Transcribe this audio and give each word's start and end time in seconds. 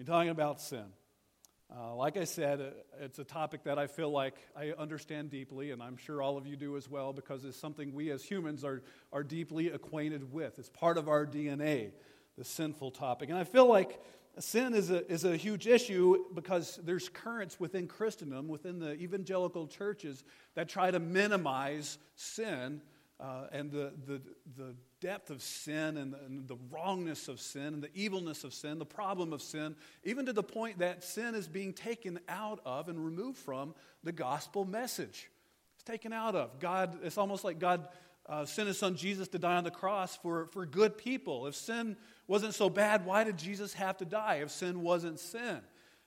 We're 0.00 0.06
talking 0.06 0.30
about 0.30 0.62
sin. 0.62 0.86
Uh, 1.70 1.94
like 1.94 2.16
I 2.16 2.24
said, 2.24 2.58
uh, 2.58 2.70
it's 3.02 3.18
a 3.18 3.24
topic 3.24 3.64
that 3.64 3.78
I 3.78 3.86
feel 3.86 4.08
like 4.08 4.34
I 4.56 4.72
understand 4.78 5.28
deeply, 5.28 5.72
and 5.72 5.82
I'm 5.82 5.98
sure 5.98 6.22
all 6.22 6.38
of 6.38 6.46
you 6.46 6.56
do 6.56 6.78
as 6.78 6.88
well, 6.88 7.12
because 7.12 7.44
it's 7.44 7.58
something 7.58 7.92
we 7.92 8.10
as 8.10 8.24
humans 8.24 8.64
are, 8.64 8.82
are 9.12 9.22
deeply 9.22 9.68
acquainted 9.68 10.32
with. 10.32 10.58
It's 10.58 10.70
part 10.70 10.96
of 10.96 11.10
our 11.10 11.26
DNA, 11.26 11.90
the 12.38 12.44
sinful 12.46 12.92
topic. 12.92 13.28
And 13.28 13.36
I 13.36 13.44
feel 13.44 13.66
like 13.66 14.02
sin 14.38 14.72
is 14.72 14.90
a, 14.90 15.06
is 15.12 15.24
a 15.24 15.36
huge 15.36 15.66
issue 15.66 16.24
because 16.34 16.80
there's 16.82 17.10
currents 17.10 17.60
within 17.60 17.86
Christendom, 17.86 18.48
within 18.48 18.78
the 18.78 18.94
evangelical 18.94 19.66
churches, 19.66 20.24
that 20.54 20.70
try 20.70 20.90
to 20.90 20.98
minimize 20.98 21.98
sin 22.14 22.80
uh, 23.20 23.48
and 23.52 23.70
the, 23.70 23.92
the, 24.06 24.22
the 24.56 24.74
depth 25.00 25.30
of 25.30 25.42
sin 25.42 25.96
and 25.96 26.12
the, 26.12 26.18
and 26.18 26.46
the, 26.46 26.56
wrongness 26.70 27.28
of 27.28 27.40
sin 27.40 27.74
and 27.74 27.82
the 27.82 27.90
evilness 27.94 28.44
of 28.44 28.52
sin, 28.52 28.78
the 28.78 28.84
problem 28.84 29.32
of 29.32 29.40
sin, 29.40 29.74
even 30.04 30.26
to 30.26 30.32
the 30.32 30.42
point 30.42 30.78
that 30.78 31.02
sin 31.02 31.34
is 31.34 31.48
being 31.48 31.72
taken 31.72 32.20
out 32.28 32.60
of 32.64 32.88
and 32.88 33.02
removed 33.02 33.38
from 33.38 33.74
the 34.04 34.12
gospel 34.12 34.64
message. 34.64 35.30
It's 35.74 35.84
taken 35.84 36.12
out 36.12 36.34
of. 36.34 36.58
God, 36.60 36.98
it's 37.02 37.16
almost 37.16 37.44
like 37.44 37.58
God 37.58 37.88
uh, 38.26 38.44
sent 38.44 38.68
his 38.68 38.78
son 38.78 38.94
Jesus 38.94 39.28
to 39.28 39.38
die 39.38 39.56
on 39.56 39.64
the 39.64 39.70
cross 39.70 40.16
for, 40.16 40.46
for 40.48 40.66
good 40.66 40.98
people. 40.98 41.46
If 41.46 41.54
sin 41.54 41.96
wasn't 42.26 42.54
so 42.54 42.68
bad, 42.68 43.06
why 43.06 43.24
did 43.24 43.38
Jesus 43.38 43.72
have 43.74 43.96
to 43.98 44.04
die 44.04 44.40
if 44.42 44.50
sin 44.50 44.82
wasn't 44.82 45.18
sin? 45.18 45.60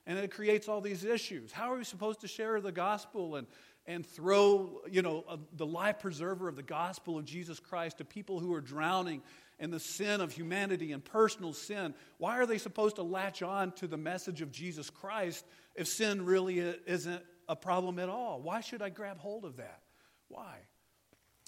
And 0.06 0.20
it 0.20 0.32
creates 0.32 0.68
all 0.68 0.82
these 0.82 1.04
issues. 1.04 1.52
How 1.52 1.74
are 1.74 1.78
we 1.78 1.84
supposed 1.84 2.22
to 2.22 2.28
share 2.28 2.62
the 2.62 2.72
gospel 2.72 3.38
and, 3.38 3.48
and 3.86 4.06
throw, 4.06 4.82
you 4.90 5.02
know, 5.02 5.26
the 5.56 5.66
life 5.66 6.00
preserver 6.00 6.48
of 6.48 6.56
the 6.56 6.64
gospel 6.64 7.18
of 7.18 7.26
Jesus 7.26 7.60
Christ 7.60 7.98
to 7.98 8.06
people 8.06 8.40
who 8.40 8.54
are 8.54 8.62
drowning 8.62 9.22
in 9.60 9.72
the 9.72 9.80
sin 9.80 10.22
of 10.22 10.32
humanity 10.32 10.92
and 10.92 11.04
personal 11.04 11.54
sin. 11.54 11.94
Why 12.18 12.40
are 12.40 12.46
they 12.46 12.58
supposed 12.58 12.96
to 12.96 13.04
latch 13.04 13.42
on 13.42 13.72
to 13.74 13.88
the 13.88 13.98
message 13.98 14.42
of 14.42 14.52
Jesus 14.52 14.90
Christ 14.90 15.46
if 15.76 15.88
sin 15.88 16.26
really 16.26 16.60
isn't 16.60 17.24
a 17.48 17.56
problem 17.56 18.00
at 18.00 18.10
all? 18.10 18.42
Why 18.42 18.62
should 18.62 18.82
I 18.82 18.90
grab 18.90 19.18
hold 19.20 19.46
of 19.46 19.58
that? 19.58 19.82
Why? 20.30 20.56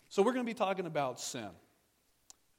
So, 0.10 0.22
we're 0.22 0.34
going 0.34 0.46
to 0.46 0.50
be 0.50 0.58
talking 0.58 0.86
about 0.86 1.20
sin. 1.20 1.50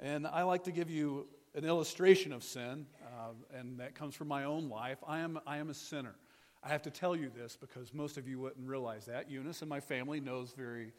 And 0.00 0.26
I 0.26 0.42
like 0.42 0.64
to 0.64 0.72
give 0.72 0.90
you 0.90 1.26
an 1.54 1.64
illustration 1.64 2.32
of 2.32 2.44
sin, 2.44 2.86
uh, 3.02 3.58
and 3.58 3.80
that 3.80 3.94
comes 3.94 4.14
from 4.14 4.28
my 4.28 4.44
own 4.44 4.68
life. 4.68 4.98
I 5.06 5.20
am, 5.20 5.38
I 5.46 5.56
am 5.56 5.70
a 5.70 5.74
sinner. 5.74 6.14
I 6.62 6.68
have 6.68 6.82
to 6.82 6.90
tell 6.90 7.14
you 7.14 7.30
this 7.34 7.56
because 7.56 7.94
most 7.94 8.18
of 8.18 8.26
you 8.26 8.38
wouldn't 8.40 8.66
realize 8.66 9.06
that. 9.06 9.30
Eunice 9.30 9.62
and 9.62 9.68
my 9.68 9.80
family 9.80 10.20
knows 10.20 10.52
very, 10.56 10.92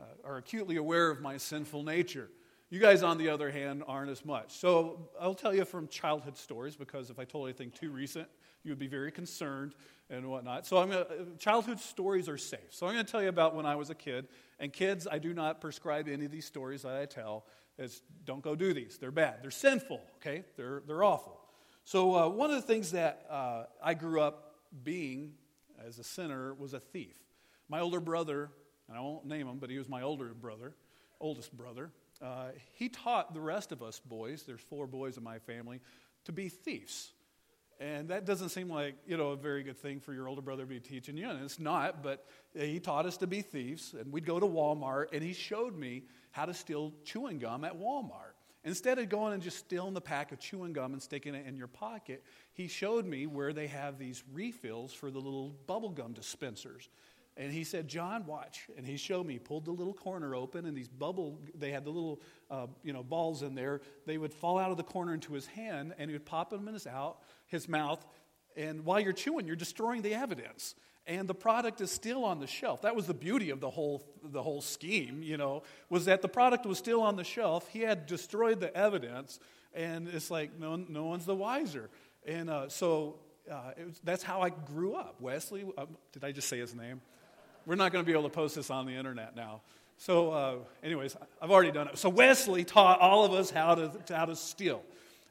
uh, 0.00 0.04
are 0.24 0.38
acutely 0.38 0.76
aware 0.76 1.10
of 1.10 1.20
my 1.20 1.36
sinful 1.36 1.82
nature. 1.82 2.28
You 2.70 2.78
guys, 2.78 3.02
on 3.02 3.18
the 3.18 3.28
other 3.28 3.50
hand, 3.50 3.82
aren't 3.86 4.10
as 4.10 4.24
much. 4.24 4.52
So 4.52 5.10
I'll 5.20 5.34
tell 5.34 5.54
you 5.54 5.64
from 5.64 5.88
childhood 5.88 6.36
stories 6.36 6.76
because 6.76 7.10
if 7.10 7.18
I 7.18 7.24
told 7.24 7.48
anything 7.48 7.72
too 7.72 7.90
recent, 7.90 8.28
you 8.62 8.70
would 8.70 8.78
be 8.78 8.86
very 8.86 9.10
concerned 9.10 9.74
and 10.08 10.28
whatnot. 10.28 10.66
So 10.66 10.78
I'm 10.78 10.90
gonna, 10.90 11.06
childhood 11.38 11.80
stories 11.80 12.28
are 12.28 12.38
safe. 12.38 12.68
So 12.70 12.86
I'm 12.86 12.94
going 12.94 13.04
to 13.04 13.10
tell 13.10 13.22
you 13.22 13.28
about 13.28 13.54
when 13.54 13.66
I 13.66 13.74
was 13.74 13.90
a 13.90 13.94
kid. 13.94 14.28
And 14.58 14.72
kids, 14.72 15.08
I 15.10 15.18
do 15.18 15.34
not 15.34 15.60
prescribe 15.60 16.08
any 16.08 16.26
of 16.26 16.30
these 16.30 16.44
stories 16.44 16.82
that 16.82 16.96
I 16.96 17.06
tell. 17.06 17.44
It's, 17.78 18.02
don't 18.24 18.42
go 18.42 18.54
do 18.54 18.74
these. 18.74 18.98
They're 18.98 19.10
bad. 19.10 19.38
They're 19.42 19.50
sinful. 19.50 20.00
Okay, 20.16 20.44
they're 20.56 20.82
they're 20.86 21.02
awful. 21.02 21.40
So 21.84 22.14
uh, 22.14 22.28
one 22.28 22.50
of 22.50 22.56
the 22.56 22.66
things 22.66 22.92
that 22.92 23.26
uh, 23.30 23.64
I 23.82 23.94
grew 23.94 24.20
up 24.20 24.49
being, 24.82 25.34
as 25.84 25.98
a 25.98 26.04
sinner, 26.04 26.54
was 26.54 26.74
a 26.74 26.80
thief. 26.80 27.16
My 27.68 27.80
older 27.80 28.00
brother, 28.00 28.50
and 28.88 28.96
I 28.96 29.00
won't 29.00 29.26
name 29.26 29.46
him, 29.46 29.58
but 29.58 29.70
he 29.70 29.78
was 29.78 29.88
my 29.88 30.02
older 30.02 30.34
brother, 30.34 30.74
oldest 31.20 31.56
brother. 31.56 31.90
Uh, 32.20 32.48
he 32.74 32.88
taught 32.88 33.32
the 33.34 33.40
rest 33.40 33.72
of 33.72 33.82
us 33.82 34.00
boys, 34.00 34.42
there's 34.42 34.60
four 34.60 34.86
boys 34.86 35.16
in 35.16 35.22
my 35.22 35.38
family, 35.38 35.80
to 36.24 36.32
be 36.32 36.48
thieves. 36.48 37.12
And 37.80 38.08
that 38.08 38.26
doesn't 38.26 38.50
seem 38.50 38.68
like, 38.68 38.94
you 39.06 39.16
know, 39.16 39.28
a 39.28 39.36
very 39.36 39.62
good 39.62 39.78
thing 39.78 40.00
for 40.00 40.12
your 40.12 40.28
older 40.28 40.42
brother 40.42 40.64
to 40.64 40.68
be 40.68 40.80
teaching 40.80 41.16
you. 41.16 41.30
And 41.30 41.42
it's 41.42 41.58
not, 41.58 42.02
but 42.02 42.26
he 42.54 42.78
taught 42.78 43.06
us 43.06 43.16
to 43.18 43.26
be 43.26 43.40
thieves. 43.40 43.94
And 43.98 44.12
we'd 44.12 44.26
go 44.26 44.38
to 44.38 44.46
Walmart, 44.46 45.06
and 45.14 45.22
he 45.22 45.32
showed 45.32 45.74
me 45.74 46.02
how 46.30 46.44
to 46.44 46.52
steal 46.52 46.92
chewing 47.04 47.38
gum 47.38 47.64
at 47.64 47.78
Walmart. 47.78 48.34
Instead 48.64 48.98
of 48.98 49.08
going 49.08 49.32
and 49.32 49.42
just 49.42 49.56
stealing 49.56 49.94
the 49.94 50.00
pack 50.02 50.30
of 50.32 50.38
chewing 50.38 50.74
gum 50.74 50.92
and 50.92 51.00
sticking 51.00 51.34
it 51.34 51.46
in 51.46 51.56
your 51.56 51.66
pocket, 51.66 52.22
he 52.60 52.68
showed 52.68 53.06
me 53.06 53.26
where 53.26 53.54
they 53.54 53.68
have 53.68 53.98
these 53.98 54.22
refills 54.34 54.92
for 54.92 55.10
the 55.10 55.18
little 55.18 55.56
bubble 55.66 55.88
gum 55.88 56.12
dispensers. 56.12 56.90
And 57.38 57.50
he 57.50 57.64
said, 57.64 57.88
John, 57.88 58.26
watch. 58.26 58.66
And 58.76 58.84
he 58.84 58.98
showed 58.98 59.24
me, 59.24 59.38
pulled 59.38 59.64
the 59.64 59.70
little 59.70 59.94
corner 59.94 60.34
open, 60.34 60.66
and 60.66 60.76
these 60.76 60.88
bubble, 60.88 61.40
they 61.54 61.70
had 61.70 61.84
the 61.84 61.90
little, 61.90 62.20
uh, 62.50 62.66
you 62.82 62.92
know, 62.92 63.02
balls 63.02 63.42
in 63.42 63.54
there. 63.54 63.80
They 64.04 64.18
would 64.18 64.34
fall 64.34 64.58
out 64.58 64.70
of 64.70 64.76
the 64.76 64.82
corner 64.82 65.14
into 65.14 65.32
his 65.32 65.46
hand, 65.46 65.94
and 65.96 66.10
he 66.10 66.14
would 66.14 66.26
pop 66.26 66.50
them 66.50 66.68
in 66.68 66.74
his, 66.74 66.86
out, 66.86 67.20
his 67.46 67.66
mouth. 67.66 68.04
And 68.56 68.84
while 68.84 69.00
you're 69.00 69.14
chewing, 69.14 69.46
you're 69.46 69.56
destroying 69.56 70.02
the 70.02 70.14
evidence 70.14 70.74
and 71.06 71.26
the 71.26 71.34
product 71.34 71.80
is 71.80 71.90
still 71.90 72.24
on 72.24 72.40
the 72.40 72.46
shelf. 72.46 72.82
That 72.82 72.94
was 72.94 73.06
the 73.06 73.14
beauty 73.14 73.50
of 73.50 73.60
the 73.60 73.70
whole, 73.70 74.04
the 74.22 74.42
whole 74.42 74.60
scheme, 74.60 75.22
you 75.22 75.36
know, 75.36 75.62
was 75.88 76.04
that 76.04 76.20
the 76.20 76.28
product 76.28 76.66
was 76.66 76.78
still 76.78 77.00
on 77.00 77.16
the 77.16 77.24
shelf. 77.24 77.66
He 77.68 77.80
had 77.80 78.06
destroyed 78.06 78.60
the 78.60 78.74
evidence, 78.76 79.40
and 79.74 80.08
it's 80.08 80.30
like 80.30 80.58
no, 80.58 80.76
no 80.76 81.06
one's 81.06 81.26
the 81.26 81.34
wiser. 81.34 81.90
And 82.26 82.50
uh, 82.50 82.68
so 82.68 83.16
uh, 83.50 83.72
was, 83.84 84.00
that's 84.04 84.22
how 84.22 84.40
I 84.40 84.50
grew 84.50 84.94
up. 84.94 85.20
Wesley, 85.20 85.64
uh, 85.76 85.86
did 86.12 86.24
I 86.24 86.32
just 86.32 86.48
say 86.48 86.58
his 86.58 86.74
name? 86.74 87.00
We're 87.66 87.76
not 87.76 87.92
going 87.92 88.04
to 88.04 88.06
be 88.06 88.12
able 88.12 88.28
to 88.28 88.34
post 88.34 88.54
this 88.54 88.70
on 88.70 88.86
the 88.86 88.94
internet 88.94 89.36
now. 89.36 89.62
So, 89.98 90.30
uh, 90.30 90.54
anyways, 90.82 91.16
I've 91.42 91.50
already 91.50 91.72
done 91.72 91.88
it. 91.88 91.98
So 91.98 92.08
Wesley 92.08 92.64
taught 92.64 93.00
all 93.00 93.24
of 93.24 93.32
us 93.32 93.50
how 93.50 93.74
to, 93.74 93.92
how 94.08 94.24
to 94.24 94.34
steal. 94.34 94.82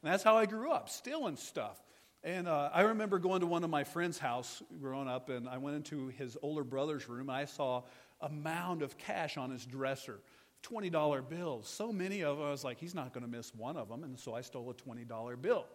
And 0.04 0.12
that's 0.12 0.24
how 0.24 0.38
I 0.38 0.46
grew 0.46 0.72
up, 0.72 0.90
stealing 0.90 1.38
stuff. 1.38 1.82
And 2.24 2.48
uh, 2.48 2.70
I 2.74 2.82
remember 2.82 3.18
going 3.18 3.42
to 3.42 3.48
one 3.48 3.64
of 3.64 3.70
my 3.70 3.84
friend's 3.84 4.20
house 4.20 4.62
growing 4.80 5.08
up, 5.08 5.30
and 5.30 5.48
I 5.48 5.58
went 5.58 5.78
into 5.78 6.10
his 6.10 6.38
older 6.42 6.64
brother's 6.64 7.08
room, 7.08 7.30
and 7.30 7.38
I 7.38 7.46
saw 7.46 7.84
a 8.22 8.30
mound 8.30 8.82
of 8.82 8.98
cash 8.98 9.38
on 9.38 9.52
his 9.52 9.66
dresser, 9.66 10.20
$20 10.64 11.30
bills. 11.30 11.68
So 11.68 11.94
many 11.94 12.24
of 12.24 12.38
them, 12.38 12.46
I 12.46 12.52
was 12.52 12.64
like, 12.64 12.78
he's 12.78 12.94
not 12.94 13.14
going 13.14 13.24
to 13.24 13.30
miss 13.30 13.56
one 13.56 13.78
of 13.78 13.88
them. 13.88 14.04
And 14.04 14.20
so 14.20 14.36
I 14.36 14.42
stole 14.42 14.70
a 14.70 14.74
$20 14.74 15.42
bill. 15.42 15.66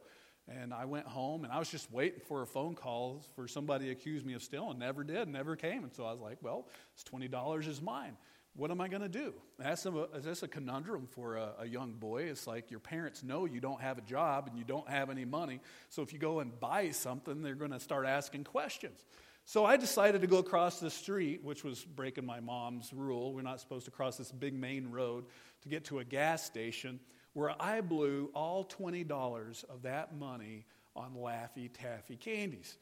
And 0.46 0.74
I 0.74 0.84
went 0.84 1.06
home, 1.06 1.44
and 1.44 1.52
I 1.52 1.58
was 1.58 1.70
just 1.70 1.90
waiting 1.90 2.20
for 2.20 2.42
a 2.42 2.46
phone 2.46 2.74
call 2.74 3.22
for 3.34 3.48
somebody 3.48 3.86
to 3.86 3.92
accuse 3.92 4.24
me 4.24 4.34
of 4.34 4.42
stealing. 4.42 4.78
Never 4.78 5.02
did, 5.02 5.26
never 5.28 5.56
came. 5.56 5.84
And 5.84 5.94
so 5.94 6.04
I 6.04 6.12
was 6.12 6.20
like, 6.20 6.38
well, 6.42 6.68
it's 6.94 7.04
$20 7.04 7.66
is 7.66 7.80
mine 7.80 8.16
what 8.56 8.70
am 8.70 8.80
I 8.80 8.88
going 8.88 9.02
to 9.02 9.08
do? 9.08 9.34
That's 9.58 9.84
a, 9.84 9.90
a 9.90 10.48
conundrum 10.48 11.08
for 11.10 11.36
a, 11.36 11.54
a, 11.60 11.66
young 11.66 11.94
boy. 11.94 12.24
It's 12.24 12.46
like 12.46 12.70
your 12.70 12.78
parents 12.78 13.24
know 13.24 13.46
you 13.46 13.60
don't 13.60 13.80
have 13.80 13.98
a 13.98 14.02
job 14.02 14.46
and 14.48 14.56
you 14.56 14.64
don't 14.64 14.88
have 14.88 15.10
any 15.10 15.24
money. 15.24 15.60
So 15.88 16.02
if 16.02 16.12
you 16.12 16.20
go 16.20 16.38
and 16.38 16.58
buy 16.60 16.90
something, 16.90 17.42
they're 17.42 17.56
going 17.56 17.72
to 17.72 17.80
start 17.80 18.06
asking 18.06 18.44
questions. 18.44 19.04
So 19.44 19.64
I 19.64 19.76
decided 19.76 20.20
to 20.20 20.26
go 20.26 20.38
across 20.38 20.78
the 20.78 20.88
street, 20.88 21.42
which 21.42 21.64
was 21.64 21.84
breaking 21.84 22.24
my 22.24 22.40
mom's 22.40 22.92
rule. 22.92 23.34
We're 23.34 23.42
not 23.42 23.60
supposed 23.60 23.86
to 23.86 23.90
cross 23.90 24.16
this 24.16 24.30
big 24.30 24.54
main 24.54 24.90
road 24.90 25.24
to 25.62 25.68
get 25.68 25.84
to 25.86 25.98
a 25.98 26.04
gas 26.04 26.44
station, 26.44 27.00
where 27.34 27.54
I 27.60 27.80
blew 27.80 28.30
all 28.32 28.64
$20 28.64 29.64
of 29.64 29.82
that 29.82 30.16
money 30.16 30.64
on 30.96 31.14
Laffy 31.16 31.68
Taffy 31.72 32.16
candies. 32.16 32.76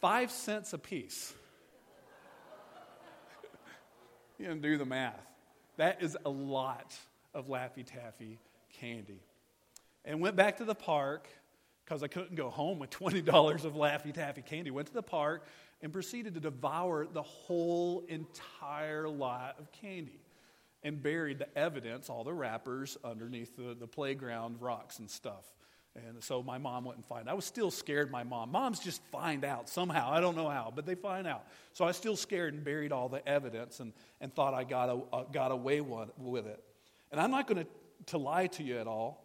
Five 0.00 0.30
cents 0.30 0.72
a 0.72 0.78
piece. 0.78 1.32
You 4.36 4.46
can 4.48 4.60
do 4.60 4.76
the 4.76 4.84
math. 4.84 5.24
That 5.76 6.02
is 6.02 6.16
a 6.26 6.28
lot 6.28 6.92
of 7.34 7.46
Laffy 7.46 7.86
Taffy 7.86 8.40
candy. 8.80 9.22
And 10.04 10.20
went 10.20 10.34
back 10.34 10.56
to 10.56 10.64
the 10.64 10.74
park 10.74 11.28
because 11.84 12.02
I 12.02 12.08
couldn't 12.08 12.34
go 12.34 12.50
home 12.50 12.80
with 12.80 12.90
$20 12.90 13.64
of 13.64 13.74
Laffy 13.74 14.12
Taffy 14.12 14.42
candy. 14.42 14.72
Went 14.72 14.88
to 14.88 14.92
the 14.92 15.04
park 15.04 15.46
and 15.82 15.92
proceeded 15.92 16.34
to 16.34 16.40
devour 16.40 17.06
the 17.06 17.22
whole 17.22 18.02
entire 18.08 19.08
lot 19.08 19.54
of 19.60 19.70
candy 19.70 20.23
and 20.84 21.02
buried 21.02 21.38
the 21.38 21.58
evidence, 21.58 22.10
all 22.10 22.22
the 22.22 22.32
wrappers, 22.32 22.96
underneath 23.02 23.56
the, 23.56 23.74
the 23.74 23.86
playground 23.86 24.60
rocks 24.60 24.98
and 24.98 25.10
stuff. 25.10 25.44
And 25.96 26.22
so 26.22 26.42
my 26.42 26.58
mom 26.58 26.84
wouldn't 26.84 27.06
find. 27.06 27.30
I 27.30 27.34
was 27.34 27.44
still 27.44 27.70
scared. 27.70 28.10
My 28.10 28.24
mom, 28.24 28.50
moms 28.50 28.80
just 28.80 29.00
find 29.12 29.44
out 29.44 29.68
somehow. 29.68 30.10
I 30.10 30.20
don't 30.20 30.36
know 30.36 30.48
how, 30.48 30.72
but 30.74 30.86
they 30.86 30.96
find 30.96 31.26
out. 31.26 31.46
So 31.72 31.84
I 31.84 31.88
was 31.88 31.96
still 31.96 32.16
scared 32.16 32.52
and 32.52 32.64
buried 32.64 32.92
all 32.92 33.08
the 33.08 33.26
evidence 33.28 33.80
and, 33.80 33.92
and 34.20 34.34
thought 34.34 34.54
I 34.54 34.64
got 34.64 34.88
a, 34.88 35.00
uh, 35.14 35.24
got 35.32 35.52
away 35.52 35.80
with 35.80 36.46
it. 36.46 36.62
And 37.12 37.20
I'm 37.20 37.30
not 37.30 37.46
going 37.46 37.64
to 38.06 38.18
lie 38.18 38.48
to 38.48 38.62
you 38.64 38.78
at 38.78 38.88
all. 38.88 39.24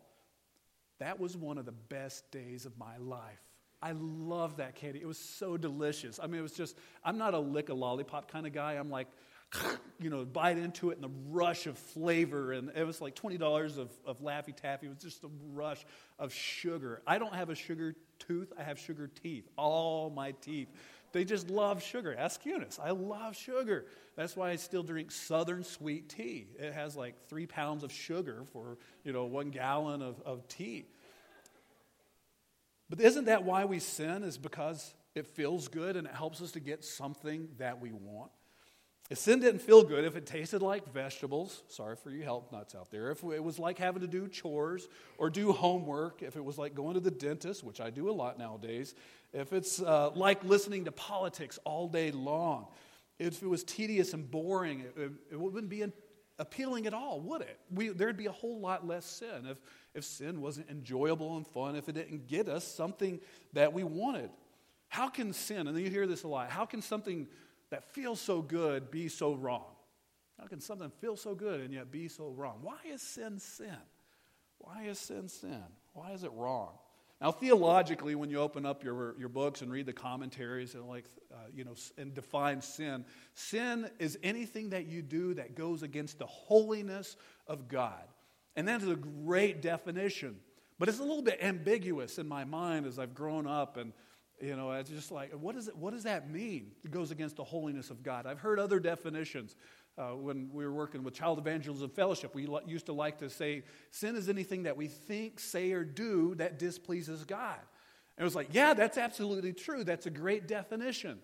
That 1.00 1.20
was 1.20 1.36
one 1.36 1.58
of 1.58 1.66
the 1.66 1.72
best 1.72 2.30
days 2.30 2.66
of 2.66 2.78
my 2.78 2.98
life. 2.98 3.42
I 3.82 3.94
love 3.94 4.58
that 4.58 4.76
candy. 4.76 5.00
It 5.02 5.08
was 5.08 5.18
so 5.18 5.58
delicious. 5.58 6.20
I 6.22 6.28
mean, 6.28 6.40
it 6.40 6.44
was 6.44 6.52
just. 6.52 6.76
I'm 7.04 7.18
not 7.18 7.34
a 7.34 7.40
lick 7.40 7.70
a 7.70 7.74
lollipop 7.74 8.30
kind 8.30 8.46
of 8.46 8.54
guy. 8.54 8.74
I'm 8.74 8.90
like 8.90 9.08
you 10.00 10.10
know, 10.10 10.24
bite 10.26 10.58
into 10.58 10.92
it 10.92 10.98
and 10.98 11.04
the 11.04 11.16
rush 11.30 11.68
of 11.68 11.78
flavor. 11.78 12.54
And 12.54 12.72
it 12.76 12.86
was 12.86 13.02
like 13.02 13.16
$20 13.16 13.78
of, 13.78 13.92
of 14.06 14.22
Laffy 14.22 14.56
Taffy. 14.56 14.88
It 14.88 14.90
was 14.90 15.00
just 15.00 15.24
a 15.24 15.30
rush 15.52 15.86
of 16.18 16.34
sugar. 16.34 17.02
I 17.06 17.18
don't 17.18 17.34
have 17.34 17.50
a 17.50 17.56
sugar 17.56 17.96
tooth, 18.20 18.52
I 18.58 18.64
have 18.64 18.80
sugar 18.80 19.10
teeth. 19.22 19.48
All 19.58 20.10
my 20.10 20.32
teeth. 20.32 20.70
They 21.12 21.26
just 21.26 21.50
love 21.50 21.82
sugar. 21.82 22.16
Ask 22.16 22.46
Eunice. 22.46 22.80
I 22.82 22.92
love 22.92 23.36
sugar. 23.36 23.86
That's 24.16 24.36
why 24.36 24.52
I 24.52 24.58
still 24.58 24.84
drink 24.84 25.12
Southern 25.12 25.64
sweet 25.64 26.10
tea. 26.10 26.48
It 26.60 26.74
has 26.74 26.96
like 26.96 27.16
three 27.28 27.48
pounds 27.48 27.84
of 27.84 27.92
sugar 27.92 28.44
for, 28.54 28.78
you 29.04 29.12
know, 29.12 29.26
one 29.26 29.50
gallon 29.50 30.04
of, 30.04 30.22
of 30.24 30.48
tea. 30.48 30.86
But 32.90 33.02
isn't 33.02 33.26
that 33.26 33.44
why 33.44 33.66
we 33.66 33.80
sin? 33.80 34.24
Is 34.24 34.38
because 34.38 34.94
it 35.16 35.26
feels 35.26 35.68
good 35.68 35.96
and 35.96 36.08
it 36.08 36.14
helps 36.14 36.42
us 36.42 36.52
to 36.52 36.60
get 36.60 36.86
something 36.86 37.50
that 37.58 37.82
we 37.82 37.92
want? 37.92 38.32
If 39.10 39.18
sin 39.18 39.40
didn't 39.40 39.62
feel 39.62 39.84
good, 39.84 40.06
if 40.06 40.16
it 40.16 40.28
tasted 40.28 40.62
like 40.62 40.94
vegetables, 40.94 41.64
sorry 41.68 41.96
for 41.96 42.12
you 42.12 42.24
health 42.24 42.52
nuts 42.52 42.76
out 42.76 42.92
there, 42.92 43.10
if 43.10 43.24
it 43.24 43.44
was 43.44 43.58
like 43.58 43.80
having 43.80 44.02
to 44.02 44.08
do 44.08 44.28
chores 44.28 44.88
or 45.18 45.32
do 45.32 45.52
homework, 45.52 46.22
if 46.22 46.36
it 46.36 46.46
was 46.46 46.60
like 46.60 46.76
going 46.76 46.94
to 46.94 47.00
the 47.00 47.10
dentist, 47.10 47.64
which 47.64 47.82
I 47.82 47.90
do 47.90 48.10
a 48.10 48.14
lot 48.14 48.38
nowadays, 48.38 48.94
if 49.34 49.52
it's 49.52 49.82
uh, 49.82 50.12
like 50.12 50.44
listening 50.44 50.86
to 50.86 50.92
politics 50.92 51.58
all 51.64 51.88
day 51.88 52.12
long, 52.12 52.68
if 53.18 53.42
it 53.42 53.48
was 53.48 53.64
tedious 53.64 54.14
and 54.14 54.30
boring, 54.30 54.82
it, 54.96 55.12
it 55.32 55.40
wouldn't 55.40 55.70
be 55.70 55.84
appealing 56.38 56.86
at 56.86 56.94
all, 56.94 57.20
would 57.20 57.42
it? 57.42 57.60
We, 57.74 57.90
there'd 57.90 58.16
be 58.16 58.28
a 58.28 58.32
whole 58.32 58.60
lot 58.60 58.86
less 58.86 59.06
sin 59.06 59.48
if, 59.50 59.58
if 59.96 60.04
sin 60.04 60.40
wasn't 60.40 60.70
enjoyable 60.70 61.36
and 61.36 61.48
fun, 61.48 61.76
if 61.76 61.90
it 61.90 61.94
didn't 61.94 62.28
get 62.28 62.48
us 62.48 62.64
something 62.64 63.20
that 63.54 63.74
we 63.74 63.84
wanted. 63.84 64.30
How 64.88 65.10
can 65.10 65.34
sin, 65.34 65.68
and 65.68 65.78
you 65.80 65.90
hear 65.90 66.06
this 66.06 66.24
a 66.24 66.28
lot, 66.28 66.50
how 66.52 66.66
can 66.66 66.82
something 66.82 67.28
that 67.72 67.84
feels 67.84 68.20
so 68.20 68.42
good 68.42 68.92
be 68.92 69.08
so 69.08 69.34
wrong? 69.34 69.76
How 70.40 70.48
can 70.48 70.62
something 70.62 70.90
feel 71.02 71.18
so 71.18 71.36
good 71.36 71.60
and 71.60 71.74
yet 71.74 71.92
be 71.92 72.08
so 72.08 72.30
wrong? 72.30 72.60
Why 72.62 72.78
is 72.92 73.02
sin 73.02 73.40
sin? 73.40 73.78
Why 74.58 74.84
is 74.84 75.00
sin 75.00 75.28
sin? 75.28 75.64
Why 75.94 76.12
is 76.12 76.24
it 76.24 76.32
wrong? 76.34 76.72
Now, 77.22 77.34
theologically, 77.34 78.16
when 78.16 78.30
you 78.30 78.40
open 78.40 78.66
up 78.66 78.82
your, 78.82 79.14
your 79.20 79.28
books 79.28 79.62
and 79.62 79.70
read 79.70 79.86
the 79.86 79.94
commentaries 79.94 80.74
and 80.74 80.88
like, 80.88 81.04
uh, 81.34 81.38
you 81.54 81.66
know, 81.66 81.76
and 81.98 82.14
define 82.14 82.62
sin, 82.62 83.04
sin 83.34 83.90
is 84.00 84.18
anything 84.24 84.70
that 84.70 84.88
you 84.88 85.02
do 85.02 85.34
that 85.34 85.56
goes 85.56 85.84
against 85.84 86.18
the 86.18 86.26
holiness 86.26 87.18
of 87.46 87.68
God. 87.68 88.08
And 88.56 88.68
that 88.70 88.82
is 88.82 88.88
a 88.88 88.96
great 88.96 89.62
definition. 89.62 90.38
But 90.78 90.88
it's 90.88 91.00
a 91.00 91.04
little 91.04 91.22
bit 91.22 91.40
ambiguous 91.42 92.20
in 92.20 92.28
my 92.28 92.46
mind 92.46 92.86
as 92.86 92.98
I've 92.98 93.14
grown 93.14 93.46
up 93.46 93.76
and 93.76 93.92
you 94.42 94.56
know, 94.56 94.72
it's 94.72 94.90
just 94.90 95.12
like, 95.12 95.32
what, 95.34 95.56
is 95.56 95.68
it, 95.68 95.76
what 95.76 95.94
does 95.94 96.04
that 96.04 96.30
mean? 96.30 96.72
It 96.84 96.92
goes 96.92 97.12
against 97.12 97.36
the 97.36 97.44
holiness 97.44 97.90
of 97.90 98.04
God. 98.04 98.26
I've 98.26 98.40
heard 98.40 98.60
other 98.60 98.80
definitions. 98.80 99.56
Uh, 99.98 100.12
when 100.16 100.50
we 100.54 100.64
were 100.64 100.72
working 100.72 101.04
with 101.04 101.14
Child 101.14 101.40
Evangelism 101.40 101.90
Fellowship, 101.90 102.34
we 102.34 102.48
used 102.66 102.86
to 102.86 102.94
like 102.94 103.18
to 103.18 103.30
say, 103.30 103.64
sin 103.92 104.16
is 104.16 104.30
anything 104.30 104.64
that 104.64 104.78
we 104.78 104.88
think, 104.88 105.42
say, 105.42 105.74
or 105.74 105.84
do 105.84 106.36
that 106.36 106.58
displeases 106.58 107.26
God. 107.26 107.60
And 108.16 108.22
it 108.22 108.24
was 108.24 108.36
like, 108.36 108.48
yeah, 108.52 108.74
that's 108.74 108.98
absolutely 108.98 109.52
true. 109.52 109.84
That's 109.84 110.06
a 110.06 110.10
great 110.10 110.48
definition. 110.48 111.20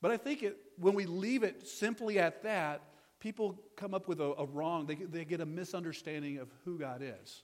But 0.00 0.10
I 0.10 0.16
think 0.16 0.42
it, 0.42 0.56
when 0.76 0.94
we 0.94 1.06
leave 1.06 1.44
it 1.44 1.68
simply 1.68 2.18
at 2.18 2.42
that, 2.42 2.82
people 3.20 3.60
come 3.76 3.94
up 3.94 4.08
with 4.08 4.20
a, 4.20 4.34
a 4.38 4.46
wrong, 4.46 4.86
they, 4.86 4.96
they 4.96 5.24
get 5.24 5.40
a 5.40 5.46
misunderstanding 5.46 6.38
of 6.38 6.48
who 6.64 6.78
God 6.78 7.02
is. 7.02 7.42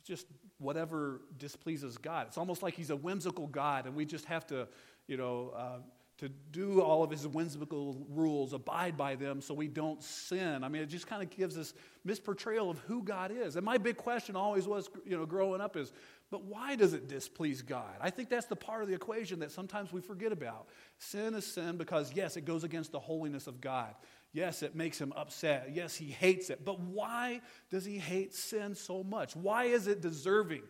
It's 0.00 0.08
just 0.08 0.26
whatever 0.58 1.20
displeases 1.38 1.98
God. 1.98 2.26
It's 2.28 2.38
almost 2.38 2.62
like 2.62 2.74
he's 2.74 2.90
a 2.90 2.96
whimsical 2.96 3.46
God, 3.46 3.86
and 3.86 3.94
we 3.94 4.04
just 4.04 4.24
have 4.24 4.46
to, 4.46 4.66
you 5.06 5.16
know, 5.16 5.52
uh, 5.54 5.78
to 6.18 6.28
do 6.52 6.82
all 6.82 7.02
of 7.02 7.10
his 7.10 7.26
whimsical 7.26 8.06
rules, 8.10 8.52
abide 8.52 8.94
by 8.96 9.14
them 9.14 9.40
so 9.40 9.54
we 9.54 9.68
don't 9.68 10.02
sin. 10.02 10.62
I 10.62 10.68
mean, 10.68 10.82
it 10.82 10.86
just 10.86 11.06
kind 11.06 11.22
of 11.22 11.30
gives 11.30 11.56
this 11.56 11.72
misportrayal 12.06 12.70
of 12.70 12.78
who 12.80 13.02
God 13.02 13.30
is. 13.30 13.56
And 13.56 13.64
my 13.64 13.78
big 13.78 13.96
question 13.96 14.36
always 14.36 14.66
was, 14.66 14.90
you 15.06 15.16
know, 15.16 15.24
growing 15.24 15.62
up 15.62 15.78
is, 15.78 15.92
but 16.30 16.44
why 16.44 16.76
does 16.76 16.92
it 16.92 17.08
displease 17.08 17.62
God? 17.62 17.96
I 18.02 18.10
think 18.10 18.28
that's 18.28 18.46
the 18.46 18.56
part 18.56 18.82
of 18.82 18.88
the 18.88 18.94
equation 18.94 19.38
that 19.40 19.50
sometimes 19.50 19.94
we 19.94 20.02
forget 20.02 20.30
about. 20.30 20.68
Sin 20.98 21.34
is 21.34 21.46
sin 21.46 21.78
because, 21.78 22.12
yes, 22.14 22.36
it 22.36 22.44
goes 22.44 22.64
against 22.64 22.92
the 22.92 23.00
holiness 23.00 23.46
of 23.46 23.60
God. 23.60 23.94
Yes, 24.32 24.62
it 24.62 24.76
makes 24.76 25.00
him 25.00 25.12
upset. 25.16 25.70
Yes, 25.74 25.96
he 25.96 26.06
hates 26.06 26.50
it. 26.50 26.64
But 26.64 26.78
why 26.78 27.40
does 27.68 27.84
he 27.84 27.98
hate 27.98 28.32
sin 28.34 28.74
so 28.74 29.02
much? 29.02 29.34
Why 29.34 29.64
is 29.64 29.88
it 29.88 30.00
deserving 30.00 30.62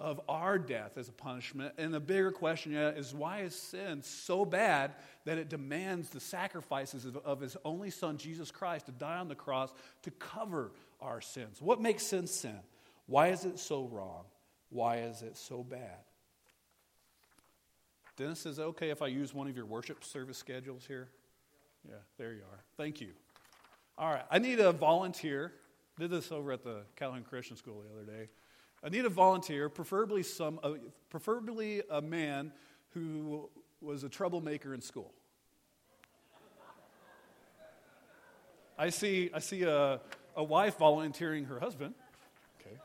of 0.00 0.20
our 0.26 0.58
death 0.58 0.96
as 0.96 1.08
a 1.08 1.12
punishment? 1.12 1.74
And 1.76 1.92
the 1.92 2.00
bigger 2.00 2.30
question 2.30 2.74
is 2.74 3.14
why 3.14 3.40
is 3.40 3.54
sin 3.54 4.02
so 4.02 4.46
bad 4.46 4.94
that 5.26 5.36
it 5.36 5.50
demands 5.50 6.08
the 6.08 6.20
sacrifices 6.20 7.04
of, 7.04 7.18
of 7.18 7.40
his 7.40 7.58
only 7.64 7.90
son, 7.90 8.16
Jesus 8.16 8.50
Christ, 8.50 8.86
to 8.86 8.92
die 8.92 9.18
on 9.18 9.28
the 9.28 9.34
cross 9.34 9.70
to 10.02 10.10
cover 10.12 10.72
our 11.00 11.20
sins? 11.20 11.60
What 11.60 11.82
makes 11.82 12.06
sin 12.06 12.26
sin? 12.26 12.58
Why 13.06 13.28
is 13.28 13.44
it 13.44 13.58
so 13.58 13.84
wrong? 13.84 14.24
Why 14.70 14.98
is 14.98 15.20
it 15.20 15.36
so 15.36 15.62
bad? 15.62 16.00
Dennis, 18.16 18.46
is 18.46 18.58
it 18.58 18.62
okay 18.62 18.90
if 18.90 19.02
I 19.02 19.08
use 19.08 19.34
one 19.34 19.46
of 19.46 19.56
your 19.56 19.66
worship 19.66 20.04
service 20.04 20.38
schedules 20.38 20.84
here? 20.86 21.08
Yeah, 21.88 21.96
there 22.18 22.32
you 22.32 22.42
are. 22.42 22.64
Thank 22.76 23.00
you. 23.00 23.08
All 23.96 24.10
right, 24.10 24.24
I 24.30 24.38
need 24.38 24.60
a 24.60 24.72
volunteer. 24.72 25.52
Did 25.98 26.10
this 26.10 26.32
over 26.32 26.52
at 26.52 26.64
the 26.64 26.82
Calhoun 26.96 27.22
Christian 27.22 27.56
School 27.56 27.82
the 27.82 27.94
other 27.94 28.18
day. 28.18 28.28
I 28.82 28.88
need 28.88 29.04
a 29.04 29.10
volunteer, 29.10 29.68
preferably 29.68 30.22
some, 30.22 30.60
uh, 30.62 30.72
preferably 31.08 31.82
a 31.90 32.02
man 32.02 32.52
who 32.90 33.48
was 33.80 34.04
a 34.04 34.08
troublemaker 34.08 34.74
in 34.74 34.80
school. 34.80 35.12
I 38.76 38.90
see, 38.90 39.30
I 39.32 39.38
see 39.38 39.62
a, 39.62 40.00
a 40.36 40.42
wife 40.42 40.78
volunteering 40.78 41.44
her 41.44 41.60
husband. 41.60 41.94
Okay. 42.60 42.76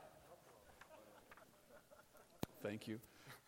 Thank 2.62 2.88
you. 2.88 3.00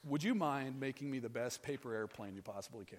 Would 0.06 0.24
you 0.24 0.33
mind 0.33 0.80
making 0.80 1.12
me 1.12 1.19
the 1.19 1.30
best 1.30 1.62
paper 1.62 1.94
airplane 1.94 2.36
you 2.36 2.42
possibly 2.42 2.86
can? 2.86 2.97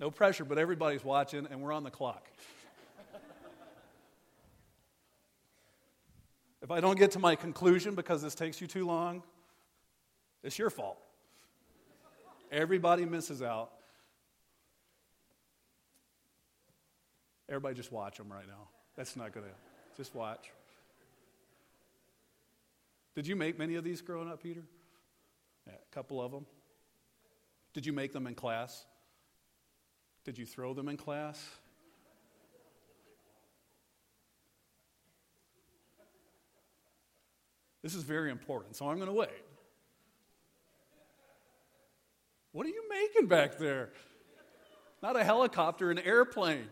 No 0.00 0.10
pressure, 0.10 0.44
but 0.44 0.58
everybody's 0.58 1.04
watching 1.04 1.46
and 1.50 1.60
we're 1.60 1.72
on 1.72 1.84
the 1.84 1.90
clock. 1.90 2.28
if 6.62 6.70
I 6.70 6.80
don't 6.80 6.98
get 6.98 7.12
to 7.12 7.18
my 7.18 7.36
conclusion 7.36 7.94
because 7.94 8.22
this 8.22 8.34
takes 8.34 8.60
you 8.60 8.66
too 8.66 8.86
long, 8.86 9.22
it's 10.42 10.58
your 10.58 10.70
fault. 10.70 10.98
Everybody 12.50 13.04
misses 13.04 13.42
out. 13.42 13.70
Everybody 17.48 17.74
just 17.74 17.92
watch 17.92 18.16
them 18.18 18.32
right 18.32 18.46
now. 18.46 18.68
That's 18.96 19.16
not 19.16 19.32
going 19.32 19.46
to, 19.46 19.52
just 19.96 20.14
watch. 20.14 20.50
Did 23.14 23.26
you 23.26 23.36
make 23.36 23.58
many 23.58 23.76
of 23.76 23.84
these 23.84 24.00
growing 24.00 24.28
up, 24.28 24.42
Peter? 24.42 24.62
Yeah, 25.66 25.74
a 25.74 25.94
couple 25.94 26.20
of 26.20 26.32
them. 26.32 26.46
Did 27.72 27.86
you 27.86 27.92
make 27.92 28.12
them 28.12 28.26
in 28.26 28.34
class? 28.34 28.86
Did 30.24 30.38
you 30.38 30.46
throw 30.46 30.72
them 30.72 30.88
in 30.88 30.96
class? 30.96 31.44
This 37.82 37.94
is 37.94 38.02
very 38.02 38.30
important, 38.30 38.76
so 38.76 38.88
I'm 38.88 38.96
going 38.96 39.08
to 39.08 39.14
wait. 39.14 39.28
What 42.52 42.64
are 42.64 42.70
you 42.70 42.88
making 42.88 43.28
back 43.28 43.58
there? 43.58 43.90
Not 45.02 45.16
a 45.16 45.24
helicopter, 45.24 45.90
an 45.90 45.98
airplane. 45.98 46.68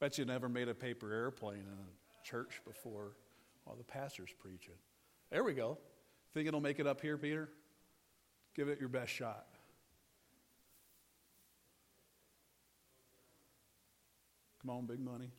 Bet 0.00 0.16
you 0.16 0.24
never 0.24 0.48
made 0.48 0.68
a 0.68 0.74
paper 0.74 1.12
airplane 1.12 1.58
in 1.58 1.66
a 1.66 2.24
church 2.26 2.60
before 2.64 3.16
while 3.64 3.76
the 3.76 3.84
pastor's 3.84 4.32
preaching. 4.38 4.74
There 5.30 5.42
we 5.42 5.54
go. 5.54 5.78
Think 6.34 6.46
it'll 6.46 6.60
make 6.60 6.78
it 6.78 6.86
up 6.86 7.00
here, 7.00 7.18
Peter? 7.18 7.48
Give 8.54 8.68
it 8.68 8.78
your 8.78 8.88
best 8.88 9.12
shot. 9.12 9.46
Come 14.62 14.70
on, 14.70 14.86
big 14.86 15.00
money. 15.00 15.30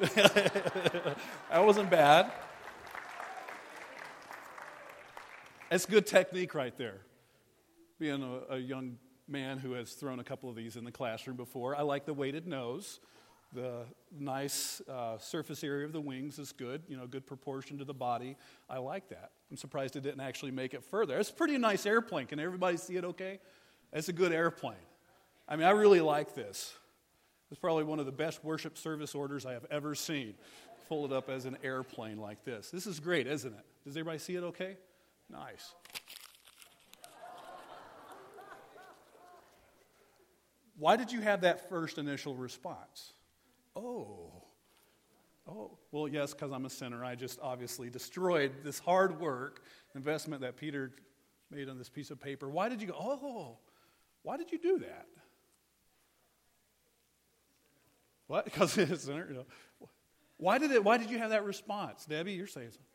that 0.00 1.16
wasn't 1.58 1.90
bad. 1.90 2.30
That's 5.70 5.86
good 5.86 6.06
technique 6.06 6.54
right 6.54 6.76
there. 6.76 7.00
Being 7.98 8.22
a, 8.22 8.54
a 8.54 8.58
young 8.58 8.98
man 9.28 9.58
who 9.58 9.72
has 9.72 9.92
thrown 9.92 10.20
a 10.20 10.24
couple 10.24 10.48
of 10.48 10.56
these 10.56 10.76
in 10.76 10.84
the 10.84 10.92
classroom 10.92 11.36
before. 11.36 11.76
I 11.76 11.82
like 11.82 12.04
the 12.04 12.14
weighted 12.14 12.46
nose. 12.46 13.00
The 13.54 13.84
nice 14.18 14.80
uh, 14.88 15.18
surface 15.18 15.62
area 15.62 15.84
of 15.84 15.92
the 15.92 16.00
wings 16.00 16.38
is 16.38 16.52
good, 16.52 16.82
you 16.88 16.96
know, 16.96 17.06
good 17.06 17.26
proportion 17.26 17.78
to 17.78 17.84
the 17.84 17.92
body. 17.92 18.36
I 18.68 18.78
like 18.78 19.10
that. 19.10 19.32
I'm 19.50 19.58
surprised 19.58 19.94
it 19.96 20.02
didn't 20.02 20.22
actually 20.22 20.52
make 20.52 20.72
it 20.72 20.82
further. 20.82 21.18
It's 21.18 21.28
a 21.28 21.34
pretty 21.34 21.58
nice 21.58 21.84
airplane. 21.84 22.26
Can 22.26 22.40
everybody 22.40 22.78
see 22.78 22.96
it 22.96 23.04
okay? 23.04 23.40
It's 23.92 24.08
a 24.08 24.12
good 24.12 24.32
airplane. 24.32 24.76
I 25.46 25.56
mean, 25.56 25.66
I 25.66 25.72
really 25.72 26.00
like 26.00 26.34
this. 26.34 26.74
It's 27.50 27.60
probably 27.60 27.84
one 27.84 28.00
of 28.00 28.06
the 28.06 28.12
best 28.12 28.42
worship 28.42 28.78
service 28.78 29.14
orders 29.14 29.44
I 29.44 29.52
have 29.52 29.66
ever 29.70 29.94
seen. 29.94 30.32
Fold 30.88 31.12
it 31.12 31.16
up 31.16 31.28
as 31.28 31.44
an 31.44 31.58
airplane 31.62 32.16
like 32.16 32.44
this. 32.44 32.70
This 32.70 32.86
is 32.86 33.00
great, 33.00 33.26
isn't 33.26 33.52
it? 33.52 33.64
Does 33.84 33.94
everybody 33.94 34.18
see 34.18 34.36
it 34.36 34.44
okay? 34.44 34.78
Nice. 35.28 35.74
Why 40.82 40.96
did 40.96 41.12
you 41.12 41.20
have 41.20 41.42
that 41.42 41.68
first 41.68 41.96
initial 41.96 42.34
response? 42.34 43.12
Oh, 43.76 44.32
Oh, 45.48 45.78
well, 45.92 46.08
yes, 46.08 46.32
because 46.32 46.50
I'm 46.50 46.64
a 46.64 46.70
sinner. 46.70 47.04
I 47.04 47.14
just 47.14 47.38
obviously 47.40 47.88
destroyed 47.88 48.52
this 48.64 48.80
hard 48.80 49.20
work, 49.20 49.62
investment 49.94 50.42
that 50.42 50.56
Peter 50.56 50.92
made 51.52 51.68
on 51.68 51.78
this 51.78 51.88
piece 51.88 52.10
of 52.10 52.20
paper. 52.20 52.48
Why 52.48 52.68
did 52.68 52.80
you 52.80 52.88
go, 52.88 52.94
oh, 52.98 53.58
why 54.22 54.36
did 54.36 54.50
you 54.50 54.58
do 54.58 54.78
that? 54.80 55.06
What? 58.26 58.44
Because 58.52 58.76
it's 58.76 58.90
a 58.90 58.98
sinner? 58.98 59.26
You 59.28 59.34
know. 59.34 59.46
Why 60.36 60.58
did, 60.58 60.72
it, 60.72 60.82
why 60.82 60.98
did 60.98 61.10
you 61.10 61.18
have 61.18 61.30
that 61.30 61.44
response? 61.44 62.06
Debbie, 62.06 62.32
you're 62.32 62.48
saying 62.48 62.70
something. 62.70 62.86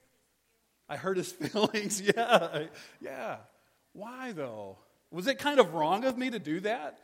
I 0.90 0.98
hurt 0.98 1.16
his 1.16 1.32
feelings. 1.34 2.02
yeah, 2.18 2.68
yeah. 3.00 3.38
Why, 3.94 4.34
though? 4.34 4.78
Was 5.10 5.28
it 5.28 5.38
kind 5.40 5.62
of 5.62 5.74
wrong 5.74 6.04
of 6.04 6.18
me 6.18 6.30
to 6.30 6.40
do 6.40 6.60
that? 6.62 7.00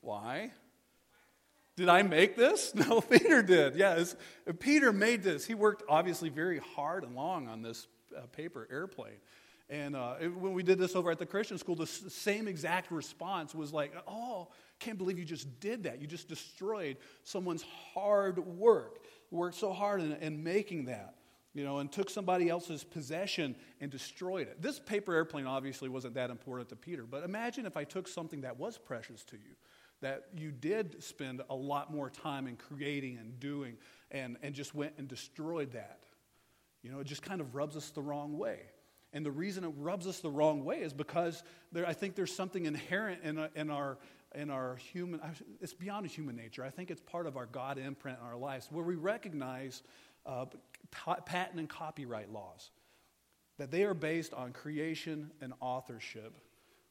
Why? 0.00 0.52
Did 1.76 1.88
I 1.88 2.02
make 2.02 2.36
this? 2.36 2.74
No, 2.88 3.00
Peter 3.00 3.42
did. 3.42 3.76
Yes, 3.76 4.16
Peter 4.58 4.92
made 4.92 5.22
this. 5.22 5.46
He 5.46 5.54
worked 5.54 5.82
obviously 5.88 6.28
very 6.28 6.58
hard 6.58 7.04
and 7.04 7.14
long 7.14 7.48
on 7.48 7.62
this 7.62 7.86
uh, 8.16 8.22
paper 8.32 8.66
airplane. 8.70 9.20
And 9.70 9.94
uh, 9.94 10.14
it, 10.20 10.34
when 10.34 10.54
we 10.54 10.62
did 10.62 10.78
this 10.78 10.96
over 10.96 11.10
at 11.10 11.18
the 11.18 11.26
Christian 11.26 11.58
school, 11.58 11.76
the 11.76 11.82
s- 11.82 12.02
same 12.08 12.48
exact 12.48 12.90
response 12.90 13.54
was 13.54 13.72
like, 13.72 13.92
oh, 14.08 14.48
can't 14.78 14.96
believe 14.96 15.18
you 15.18 15.24
just 15.24 15.60
did 15.60 15.82
that. 15.82 16.00
You 16.00 16.06
just 16.06 16.26
destroyed 16.26 16.96
someone's 17.22 17.64
hard 17.92 18.38
work. 18.38 19.00
Worked 19.30 19.56
so 19.56 19.72
hard 19.72 20.00
in, 20.00 20.12
in 20.14 20.42
making 20.42 20.86
that 20.86 21.14
you 21.54 21.64
know, 21.64 21.78
and 21.78 21.90
took 21.90 22.08
somebody 22.08 22.48
else's 22.48 22.84
possession 22.84 23.56
and 23.80 23.90
destroyed 23.90 24.48
it. 24.48 24.60
This 24.62 24.78
paper 24.78 25.14
airplane 25.14 25.46
obviously 25.46 25.88
wasn't 25.88 26.14
that 26.14 26.30
important 26.30 26.68
to 26.68 26.76
Peter, 26.76 27.04
but 27.04 27.24
imagine 27.24 27.66
if 27.66 27.76
I 27.76 27.84
took 27.84 28.06
something 28.06 28.42
that 28.42 28.58
was 28.58 28.78
precious 28.78 29.24
to 29.24 29.36
you, 29.36 29.56
that 30.00 30.28
you 30.36 30.50
did 30.50 31.02
spend 31.02 31.42
a 31.50 31.54
lot 31.54 31.92
more 31.92 32.10
time 32.10 32.46
in 32.46 32.56
creating 32.56 33.18
and 33.18 33.40
doing, 33.40 33.76
and, 34.10 34.36
and 34.42 34.54
just 34.54 34.74
went 34.74 34.92
and 34.98 35.08
destroyed 35.08 35.72
that. 35.72 36.00
You 36.82 36.92
know, 36.92 37.00
it 37.00 37.06
just 37.06 37.22
kind 37.22 37.40
of 37.40 37.54
rubs 37.54 37.76
us 37.76 37.90
the 37.90 38.02
wrong 38.02 38.38
way. 38.38 38.60
And 39.12 39.24
the 39.24 39.30
reason 39.30 39.64
it 39.64 39.72
rubs 39.78 40.06
us 40.06 40.20
the 40.20 40.30
wrong 40.30 40.64
way 40.64 40.80
is 40.80 40.92
because 40.92 41.42
there, 41.72 41.86
I 41.86 41.94
think 41.94 42.14
there's 42.14 42.34
something 42.34 42.66
inherent 42.66 43.22
in, 43.24 43.38
uh, 43.38 43.48
in, 43.54 43.70
our, 43.70 43.98
in 44.34 44.50
our 44.50 44.76
human, 44.76 45.20
it's 45.60 45.72
beyond 45.72 46.06
a 46.06 46.08
human 46.08 46.36
nature. 46.36 46.62
I 46.62 46.70
think 46.70 46.90
it's 46.90 47.00
part 47.00 47.26
of 47.26 47.36
our 47.36 47.46
God 47.46 47.78
imprint 47.78 48.18
in 48.20 48.26
our 48.26 48.36
lives 48.36 48.68
where 48.70 48.84
we 48.84 48.96
recognize 48.96 49.82
uh, 50.26 50.44
patent 51.24 51.58
and 51.58 51.68
copyright 51.68 52.30
laws, 52.30 52.70
that 53.56 53.70
they 53.70 53.84
are 53.84 53.94
based 53.94 54.34
on 54.34 54.52
creation 54.52 55.30
and 55.40 55.54
authorship, 55.60 56.36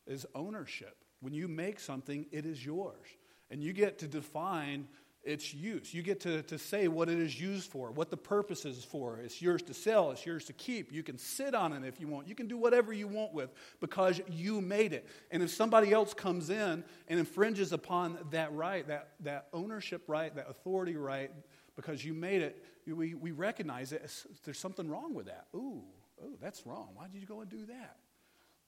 is 0.08 0.26
ownership. 0.34 0.98
When 1.22 1.34
you 1.34 1.48
make 1.48 1.80
something, 1.80 2.26
it 2.32 2.46
is 2.46 2.66
yours. 2.66 3.08
And 3.50 3.64
you 3.64 3.74
get 3.74 4.00
to 4.00 4.08
define 4.08 4.88
its 5.28 5.54
use. 5.54 5.94
You 5.94 6.02
get 6.02 6.22
to, 6.22 6.42
to 6.44 6.58
say 6.58 6.88
what 6.88 7.10
it 7.10 7.20
is 7.20 7.40
used 7.40 7.70
for, 7.70 7.92
what 7.92 8.10
the 8.10 8.18
purpose 8.18 8.66
is 8.66 8.84
for. 8.84 9.18
It's 9.18 9.42
yours 9.42 9.62
to 9.64 9.74
sell, 9.74 10.12
it's 10.12 10.26
yours 10.26 10.46
to 10.46 10.54
keep. 10.54 10.92
You 10.92 11.04
can 11.04 11.18
sit 11.18 11.54
on 11.54 11.74
it 11.74 11.86
if 11.86 12.00
you 12.00 12.08
want. 12.08 12.28
You 12.30 12.36
can 12.36 12.48
do 12.48 12.58
whatever 12.58 12.94
you 12.94 13.08
want 13.08 13.34
with 13.34 13.50
because 13.82 14.22
you 14.30 14.62
made 14.62 14.94
it. 14.94 15.06
And 15.30 15.44
if 15.44 15.50
somebody 15.50 15.92
else 15.92 16.14
comes 16.14 16.50
in 16.50 16.84
and 17.10 17.20
infringes 17.20 17.74
upon 17.74 18.18
that 18.32 18.54
right, 18.54 18.88
that, 18.88 19.10
that 19.22 19.48
ownership 19.52 20.04
right, 20.08 20.34
that 20.34 20.50
authority 20.50 20.96
right, 20.96 21.32
because 21.76 22.06
you 22.06 22.14
made 22.14 22.42
it, 22.42 22.64
we, 22.88 23.14
we 23.14 23.32
recognize 23.32 23.90
that 23.90 24.10
there's 24.46 24.60
something 24.60 24.90
wrong 24.90 25.14
with 25.14 25.26
that. 25.26 25.48
Ooh, 25.54 25.84
oh, 26.24 26.38
that's 26.42 26.66
wrong. 26.66 26.90
Why 26.96 27.08
did 27.12 27.20
you 27.20 27.28
go 27.28 27.42
and 27.42 27.50
do 27.50 27.66
that? 27.66 27.98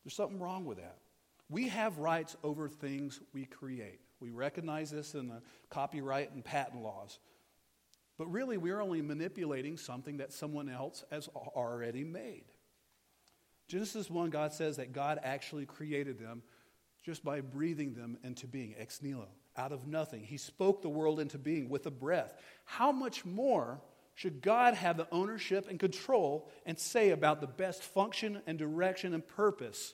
There's 0.03 0.13
something 0.13 0.39
wrong 0.39 0.65
with 0.65 0.77
that. 0.77 0.97
We 1.49 1.69
have 1.69 1.97
rights 1.97 2.35
over 2.43 2.69
things 2.69 3.19
we 3.33 3.45
create. 3.45 3.99
We 4.19 4.29
recognize 4.29 4.91
this 4.91 5.15
in 5.15 5.27
the 5.27 5.41
copyright 5.69 6.31
and 6.31 6.43
patent 6.43 6.83
laws. 6.83 7.19
But 8.17 8.31
really, 8.31 8.57
we're 8.57 8.81
only 8.81 9.01
manipulating 9.01 9.77
something 9.77 10.17
that 10.17 10.33
someone 10.33 10.69
else 10.69 11.03
has 11.09 11.27
already 11.29 12.03
made. 12.03 12.43
Genesis 13.67 14.09
1, 14.09 14.29
God 14.29 14.51
says 14.51 14.77
that 14.77 14.93
God 14.93 15.19
actually 15.23 15.65
created 15.65 16.19
them 16.19 16.43
just 17.03 17.23
by 17.23 17.39
breathing 17.39 17.93
them 17.93 18.17
into 18.23 18.45
being, 18.45 18.75
ex 18.77 19.01
nihilo, 19.01 19.29
out 19.55 19.71
of 19.71 19.87
nothing. 19.87 20.23
He 20.23 20.37
spoke 20.37 20.81
the 20.81 20.89
world 20.89 21.19
into 21.19 21.37
being 21.37 21.69
with 21.69 21.85
a 21.85 21.91
breath. 21.91 22.33
How 22.65 22.91
much 22.91 23.25
more 23.25 23.79
should 24.15 24.41
God 24.41 24.73
have 24.73 24.97
the 24.97 25.07
ownership 25.11 25.67
and 25.69 25.79
control 25.79 26.49
and 26.65 26.77
say 26.77 27.11
about 27.11 27.39
the 27.39 27.47
best 27.47 27.83
function 27.83 28.41
and 28.45 28.59
direction 28.59 29.13
and 29.13 29.25
purpose 29.25 29.93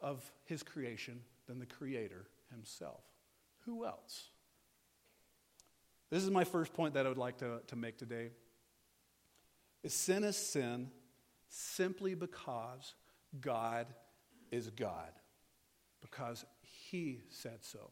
of 0.00 0.22
his 0.44 0.62
creation 0.62 1.20
than 1.46 1.58
the 1.58 1.66
Creator 1.66 2.26
himself? 2.50 3.02
Who 3.66 3.84
else? 3.84 4.28
This 6.10 6.22
is 6.24 6.30
my 6.30 6.44
first 6.44 6.72
point 6.72 6.94
that 6.94 7.06
I 7.06 7.08
would 7.08 7.18
like 7.18 7.38
to, 7.38 7.60
to 7.68 7.76
make 7.76 7.98
today. 7.98 8.30
Is 9.82 9.94
sin 9.94 10.24
is 10.24 10.36
sin 10.36 10.90
simply 11.48 12.14
because 12.14 12.94
God 13.40 13.86
is 14.50 14.70
God, 14.70 15.12
because 16.00 16.44
He 16.62 17.20
said 17.28 17.58
so. 17.64 17.90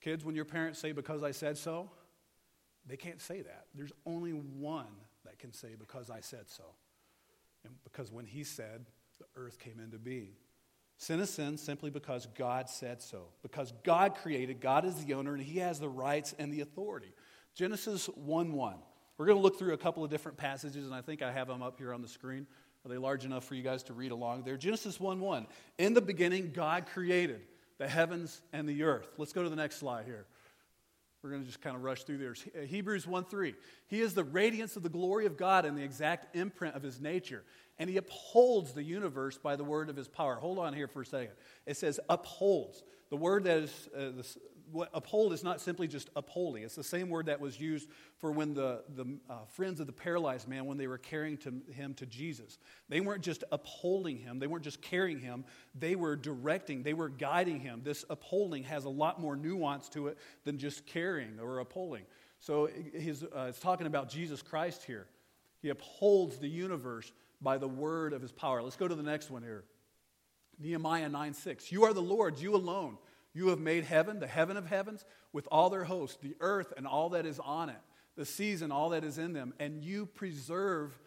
Kids, 0.00 0.24
when 0.24 0.34
your 0.34 0.44
parents 0.44 0.78
say, 0.78 0.92
because 0.92 1.22
I 1.22 1.30
said 1.30 1.56
so, 1.56 1.90
they 2.86 2.96
can't 2.96 3.20
say 3.20 3.42
that. 3.42 3.66
There's 3.74 3.92
only 4.04 4.32
one 4.32 4.86
that 5.24 5.38
can 5.38 5.52
say, 5.52 5.76
because 5.78 6.10
I 6.10 6.20
said 6.20 6.48
so. 6.48 6.64
And 7.64 7.74
because 7.84 8.10
when 8.10 8.26
he 8.26 8.42
said, 8.42 8.86
the 9.20 9.26
earth 9.40 9.60
came 9.60 9.78
into 9.78 9.98
being. 9.98 10.32
Sin 10.98 11.20
is 11.20 11.30
sin 11.30 11.56
simply 11.56 11.90
because 11.90 12.26
God 12.34 12.68
said 12.68 13.02
so. 13.02 13.28
Because 13.42 13.72
God 13.82 14.14
created, 14.16 14.60
God 14.60 14.84
is 14.84 15.04
the 15.04 15.14
owner, 15.14 15.34
and 15.34 15.42
he 15.42 15.58
has 15.58 15.80
the 15.80 15.88
rights 15.88 16.34
and 16.38 16.52
the 16.52 16.60
authority. 16.60 17.12
Genesis 17.54 18.06
1 18.06 18.52
1. 18.52 18.76
We're 19.18 19.26
going 19.26 19.38
to 19.38 19.42
look 19.42 19.58
through 19.58 19.74
a 19.74 19.78
couple 19.78 20.04
of 20.04 20.10
different 20.10 20.38
passages, 20.38 20.86
and 20.86 20.94
I 20.94 21.02
think 21.02 21.22
I 21.22 21.32
have 21.32 21.48
them 21.48 21.62
up 21.62 21.78
here 21.78 21.92
on 21.92 22.02
the 22.02 22.08
screen. 22.08 22.46
Are 22.84 22.88
they 22.88 22.98
large 22.98 23.24
enough 23.24 23.44
for 23.44 23.54
you 23.54 23.62
guys 23.62 23.82
to 23.84 23.92
read 23.92 24.10
along 24.10 24.42
there? 24.44 24.56
Genesis 24.56 24.98
1 24.98 25.20
1. 25.20 25.46
In 25.78 25.94
the 25.94 26.00
beginning, 26.00 26.52
God 26.52 26.86
created 26.86 27.42
the 27.78 27.88
heavens 27.88 28.40
and 28.52 28.68
the 28.68 28.82
earth. 28.82 29.08
Let's 29.18 29.32
go 29.32 29.42
to 29.42 29.48
the 29.48 29.56
next 29.56 29.76
slide 29.76 30.04
here. 30.04 30.26
We're 31.22 31.30
going 31.30 31.42
to 31.42 31.46
just 31.46 31.60
kind 31.60 31.76
of 31.76 31.84
rush 31.84 32.02
through 32.02 32.18
there. 32.18 32.34
Uh, 32.56 32.66
Hebrews 32.66 33.06
1 33.06 33.24
3. 33.26 33.54
He 33.86 34.00
is 34.00 34.14
the 34.14 34.24
radiance 34.24 34.76
of 34.76 34.82
the 34.82 34.88
glory 34.88 35.26
of 35.26 35.36
God 35.36 35.64
and 35.64 35.78
the 35.78 35.82
exact 35.82 36.34
imprint 36.34 36.74
of 36.74 36.82
his 36.82 37.00
nature. 37.00 37.44
And 37.78 37.88
he 37.88 37.96
upholds 37.96 38.72
the 38.72 38.82
universe 38.82 39.38
by 39.38 39.54
the 39.54 39.62
word 39.62 39.88
of 39.88 39.96
his 39.96 40.08
power. 40.08 40.34
Hold 40.34 40.58
on 40.58 40.74
here 40.74 40.88
for 40.88 41.02
a 41.02 41.06
second. 41.06 41.34
It 41.64 41.76
says 41.76 42.00
upholds. 42.08 42.82
The 43.10 43.16
word 43.16 43.44
that 43.44 43.58
is, 43.58 43.88
uh, 43.96 44.22
what, 44.72 44.90
uphold 44.94 45.32
is 45.32 45.44
not 45.44 45.60
simply 45.60 45.86
just 45.86 46.08
upholding. 46.16 46.62
It's 46.62 46.74
the 46.74 46.82
same 46.82 47.08
word 47.08 47.26
that 47.26 47.40
was 47.40 47.60
used 47.60 47.88
for 48.18 48.32
when 48.32 48.54
the, 48.54 48.82
the 48.96 49.18
uh, 49.28 49.44
friends 49.46 49.80
of 49.80 49.86
the 49.86 49.92
paralyzed 49.92 50.48
man, 50.48 50.66
when 50.66 50.78
they 50.78 50.86
were 50.86 50.98
carrying 50.98 51.36
to, 51.38 51.54
him 51.72 51.94
to 51.94 52.06
Jesus. 52.06 52.58
They 52.88 53.00
weren't 53.00 53.22
just 53.22 53.44
upholding 53.52 54.18
him, 54.18 54.38
they 54.38 54.46
weren't 54.46 54.64
just 54.64 54.80
carrying 54.82 55.20
him, 55.20 55.44
they 55.74 55.94
were 55.94 56.16
directing, 56.16 56.82
they 56.82 56.94
were 56.94 57.08
guiding 57.08 57.60
him. 57.60 57.82
This 57.84 58.04
upholding 58.08 58.64
has 58.64 58.84
a 58.84 58.90
lot 58.90 59.20
more 59.20 59.36
nuance 59.36 59.88
to 59.90 60.08
it 60.08 60.18
than 60.44 60.58
just 60.58 60.86
carrying 60.86 61.38
or 61.38 61.58
upholding. 61.58 62.04
So 62.38 62.68
his, 62.92 63.22
uh, 63.22 63.46
it's 63.48 63.60
talking 63.60 63.86
about 63.86 64.08
Jesus 64.08 64.42
Christ 64.42 64.84
here. 64.84 65.06
He 65.60 65.68
upholds 65.68 66.38
the 66.38 66.48
universe 66.48 67.12
by 67.40 67.58
the 67.58 67.68
word 67.68 68.12
of 68.12 68.22
his 68.22 68.32
power. 68.32 68.62
Let's 68.62 68.76
go 68.76 68.88
to 68.88 68.94
the 68.94 69.02
next 69.02 69.30
one 69.30 69.42
here. 69.42 69.64
Nehemiah 70.58 71.08
9 71.08 71.34
6. 71.34 71.72
You 71.72 71.84
are 71.84 71.92
the 71.92 72.02
Lord, 72.02 72.38
you 72.38 72.54
alone 72.54 72.98
you 73.34 73.48
have 73.48 73.58
made 73.58 73.84
heaven, 73.84 74.20
the 74.20 74.26
heaven 74.26 74.56
of 74.56 74.66
heavens, 74.66 75.04
with 75.32 75.48
all 75.50 75.70
their 75.70 75.84
hosts, 75.84 76.18
the 76.20 76.36
earth 76.40 76.72
and 76.76 76.86
all 76.86 77.10
that 77.10 77.26
is 77.26 77.38
on 77.38 77.70
it, 77.70 77.80
the 78.16 78.26
seas 78.26 78.62
and 78.62 78.72
all 78.72 78.90
that 78.90 79.04
is 79.04 79.18
in 79.18 79.32
them, 79.32 79.54
and 79.58 79.82
you 79.82 80.06
preserve 80.06 80.98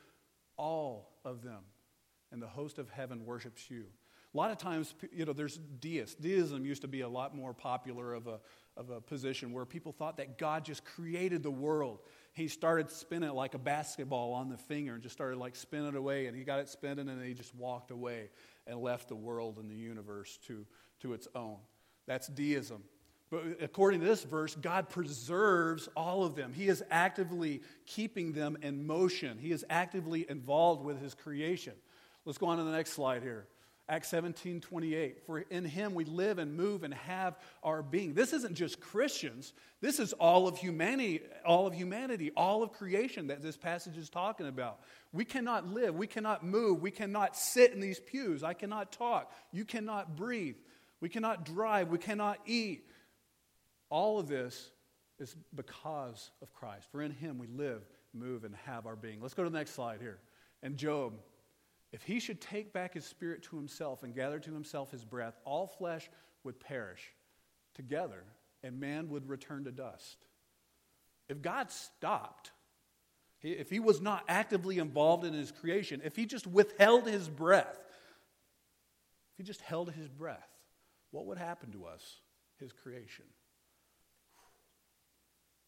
all 0.57 1.11
of 1.23 1.43
them. 1.43 1.63
And 2.31 2.41
the 2.41 2.47
host 2.47 2.79
of 2.79 2.89
heaven 2.89 3.25
worships 3.25 3.69
you. 3.69 3.85
A 4.33 4.37
lot 4.37 4.51
of 4.51 4.57
times, 4.57 4.93
you 5.13 5.23
know, 5.23 5.31
there's 5.31 5.57
deists. 5.79 6.15
Deism 6.15 6.65
used 6.65 6.81
to 6.81 6.89
be 6.89 7.01
a 7.01 7.07
lot 7.07 7.33
more 7.33 7.53
popular 7.53 8.13
of 8.13 8.27
a, 8.27 8.41
of 8.75 8.89
a 8.89 8.99
position 8.99 9.53
where 9.53 9.63
people 9.63 9.93
thought 9.93 10.17
that 10.17 10.37
God 10.37 10.65
just 10.65 10.83
created 10.83 11.41
the 11.41 11.51
world. 11.51 11.99
He 12.33 12.49
started 12.49 12.91
spinning 12.91 13.29
it 13.29 13.33
like 13.33 13.53
a 13.53 13.57
basketball 13.59 14.33
on 14.33 14.49
the 14.49 14.57
finger 14.57 14.95
and 14.95 15.01
just 15.01 15.15
started 15.15 15.37
like 15.37 15.55
spinning 15.55 15.95
away, 15.95 16.25
and 16.25 16.35
he 16.35 16.43
got 16.43 16.59
it 16.59 16.67
spinning, 16.67 17.07
and 17.07 17.23
he 17.23 17.33
just 17.33 17.55
walked 17.55 17.91
away 17.91 18.29
and 18.67 18.77
left 18.81 19.07
the 19.07 19.15
world 19.15 19.57
and 19.57 19.71
the 19.71 19.75
universe 19.75 20.37
to, 20.47 20.65
to 20.99 21.13
its 21.13 21.29
own. 21.33 21.57
That's 22.07 22.27
deism. 22.27 22.83
But 23.31 23.57
according 23.61 24.01
to 24.01 24.05
this 24.05 24.23
verse, 24.23 24.55
God 24.55 24.89
preserves 24.89 25.89
all 25.95 26.23
of 26.23 26.35
them. 26.35 26.53
He 26.53 26.67
is 26.67 26.83
actively 26.91 27.61
keeping 27.85 28.33
them 28.33 28.57
in 28.61 28.85
motion, 28.85 29.37
He 29.39 29.51
is 29.51 29.65
actively 29.69 30.25
involved 30.29 30.83
with 30.83 31.01
His 31.01 31.13
creation. 31.13 31.73
Let's 32.25 32.37
go 32.37 32.47
on 32.47 32.57
to 32.57 32.63
the 32.63 32.71
next 32.71 32.93
slide 32.93 33.21
here. 33.21 33.47
Acts 33.87 34.07
17, 34.07 34.61
28. 34.61 35.25
For 35.27 35.39
in 35.39 35.63
him 35.63 35.93
we 35.93 36.05
live 36.05 36.39
and 36.39 36.57
move 36.57 36.83
and 36.83 36.91
have 36.93 37.37
our 37.61 37.83
being. 37.83 38.15
This 38.15 38.33
isn't 38.33 38.55
just 38.55 38.79
Christians. 38.79 39.53
This 39.79 39.99
is 39.99 40.11
all 40.13 40.47
of 40.47 40.57
humanity, 40.57 41.21
all 41.45 41.67
of 41.67 41.75
humanity, 41.75 42.31
all 42.35 42.63
of 42.63 42.71
creation 42.71 43.27
that 43.27 43.43
this 43.43 43.57
passage 43.57 43.95
is 43.95 44.09
talking 44.09 44.47
about. 44.47 44.79
We 45.13 45.23
cannot 45.23 45.67
live, 45.67 45.93
we 45.93 46.07
cannot 46.07 46.43
move, 46.43 46.81
we 46.81 46.89
cannot 46.89 47.37
sit 47.37 47.73
in 47.73 47.79
these 47.79 47.99
pews. 47.99 48.43
I 48.43 48.53
cannot 48.53 48.91
talk. 48.91 49.31
You 49.51 49.65
cannot 49.65 50.15
breathe. 50.15 50.55
We 51.01 51.09
cannot 51.09 51.45
drive. 51.45 51.89
We 51.89 51.97
cannot 51.97 52.39
eat. 52.45 52.89
All 53.89 54.19
of 54.19 54.27
this 54.27 54.71
is 55.19 55.35
because 55.53 56.31
of 56.41 56.53
Christ. 56.53 56.87
For 56.91 57.01
in 57.01 57.11
him 57.11 57.37
we 57.37 57.47
live, 57.47 57.83
move, 58.13 58.43
and 58.43 58.55
have 58.65 58.85
our 58.85 58.95
being. 58.95 59.21
Let's 59.21 59.33
go 59.33 59.43
to 59.43 59.49
the 59.49 59.57
next 59.57 59.73
slide 59.73 60.01
here. 60.01 60.19
And 60.63 60.77
Job, 60.77 61.13
if 61.91 62.03
he 62.03 62.19
should 62.19 62.41
take 62.41 62.73
back 62.73 62.93
his 62.93 63.05
spirit 63.05 63.43
to 63.43 63.55
himself 63.55 64.03
and 64.03 64.13
gather 64.13 64.39
to 64.39 64.53
himself 64.53 64.91
his 64.91 65.05
breath, 65.05 65.37
all 65.45 65.67
flesh 65.67 66.09
would 66.43 66.59
perish 66.59 67.13
together, 67.73 68.23
and 68.63 68.79
man 68.79 69.09
would 69.09 69.29
return 69.29 69.65
to 69.65 69.71
dust. 69.71 70.25
If 71.29 71.41
God 71.41 71.71
stopped, 71.71 72.51
if 73.41 73.69
he 73.69 73.79
was 73.79 74.01
not 74.01 74.23
actively 74.27 74.79
involved 74.79 75.25
in 75.25 75.33
his 75.33 75.51
creation, 75.51 76.01
if 76.03 76.15
he 76.15 76.25
just 76.25 76.47
withheld 76.47 77.07
his 77.07 77.29
breath, 77.29 77.77
if 79.33 79.37
he 79.37 79.43
just 79.43 79.61
held 79.61 79.91
his 79.91 80.07
breath, 80.07 80.49
what 81.15 81.27
would 81.27 81.37
happen 81.37 81.71
to 81.71 81.85
us, 81.85 82.17
his 82.59 82.73
creation? 82.73 83.23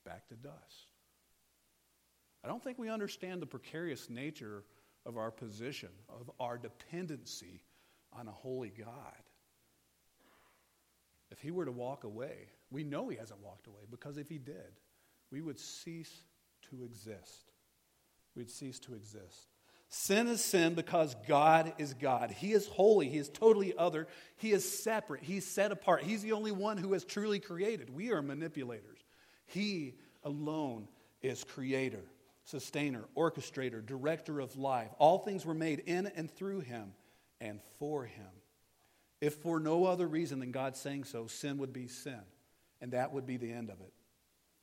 Back 0.05 0.27
to 0.27 0.35
dust. 0.35 0.91
I 2.43 2.49
don't 2.49 2.61
think 2.61 2.77
we 2.77 2.89
understand 2.89 3.41
the 3.41 3.45
precarious 3.45 4.09
nature 4.09 4.65
of 5.05 5.15
our 5.15 5.31
position, 5.31 5.87
of 6.09 6.29
our 6.41 6.57
dependency 6.57 7.61
on 8.11 8.27
a 8.27 8.31
holy 8.31 8.73
God. 8.77 9.23
If 11.31 11.39
he 11.39 11.51
were 11.51 11.63
to 11.63 11.71
walk 11.71 12.03
away, 12.03 12.49
we 12.69 12.83
know 12.83 13.07
he 13.07 13.15
hasn't 13.15 13.39
walked 13.39 13.67
away 13.67 13.83
because 13.89 14.17
if 14.17 14.27
he 14.27 14.39
did, 14.39 14.81
we 15.31 15.41
would 15.41 15.61
cease 15.61 16.23
to 16.69 16.83
exist. 16.83 17.53
We'd 18.35 18.51
cease 18.51 18.79
to 18.79 18.95
exist. 18.95 19.47
Sin 19.89 20.27
is 20.27 20.43
sin 20.43 20.73
because 20.73 21.15
God 21.27 21.73
is 21.77 21.93
God. 21.93 22.31
He 22.31 22.51
is 22.51 22.67
holy. 22.67 23.07
He 23.07 23.17
is 23.17 23.29
totally 23.29 23.73
other. 23.77 24.07
He 24.35 24.51
is 24.51 24.69
separate. 24.69 25.23
He's 25.23 25.45
set 25.45 25.71
apart. 25.71 26.03
He's 26.03 26.21
the 26.21 26.33
only 26.33 26.51
one 26.51 26.77
who 26.77 26.93
has 26.93 27.05
truly 27.05 27.39
created. 27.39 27.89
We 27.89 28.11
are 28.11 28.21
manipulators. 28.21 28.99
He 29.45 29.95
alone 30.23 30.89
is 31.21 31.45
creator, 31.45 32.03
sustainer, 32.43 33.05
orchestrator, 33.15 33.85
director 33.85 34.41
of 34.41 34.57
life. 34.57 34.89
All 34.99 35.19
things 35.19 35.45
were 35.45 35.53
made 35.53 35.79
in 35.85 36.07
and 36.07 36.29
through 36.29 36.61
him 36.61 36.93
and 37.39 37.61
for 37.79 38.03
him. 38.03 38.25
If 39.21 39.35
for 39.35 39.59
no 39.59 39.85
other 39.85 40.05
reason 40.05 40.39
than 40.39 40.51
God 40.51 40.75
saying 40.75 41.05
so, 41.05 41.27
sin 41.27 41.57
would 41.59 41.73
be 41.73 41.87
sin, 41.87 42.21
and 42.81 42.91
that 42.91 43.13
would 43.13 43.25
be 43.25 43.37
the 43.37 43.51
end 43.51 43.69
of 43.69 43.79
it. 43.79 43.93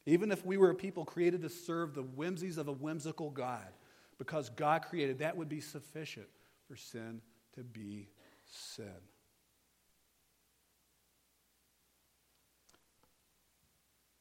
Even 0.07 0.31
if 0.31 0.45
we 0.45 0.59
were 0.59 0.71
a 0.71 0.75
people 0.75 1.05
created 1.05 1.43
to 1.43 1.49
serve 1.49 1.95
the 1.95 2.03
whimsies 2.03 2.59
of 2.59 2.69
a 2.69 2.73
whimsical 2.73 3.31
God, 3.31 3.67
because 4.19 4.51
God 4.51 4.83
created, 4.83 5.19
that 5.19 5.37
would 5.37 5.49
be 5.49 5.61
sufficient 5.61 6.27
for 6.67 6.77
sin 6.77 7.21
to 7.55 7.63
be 7.63 8.09
sin. 8.47 8.87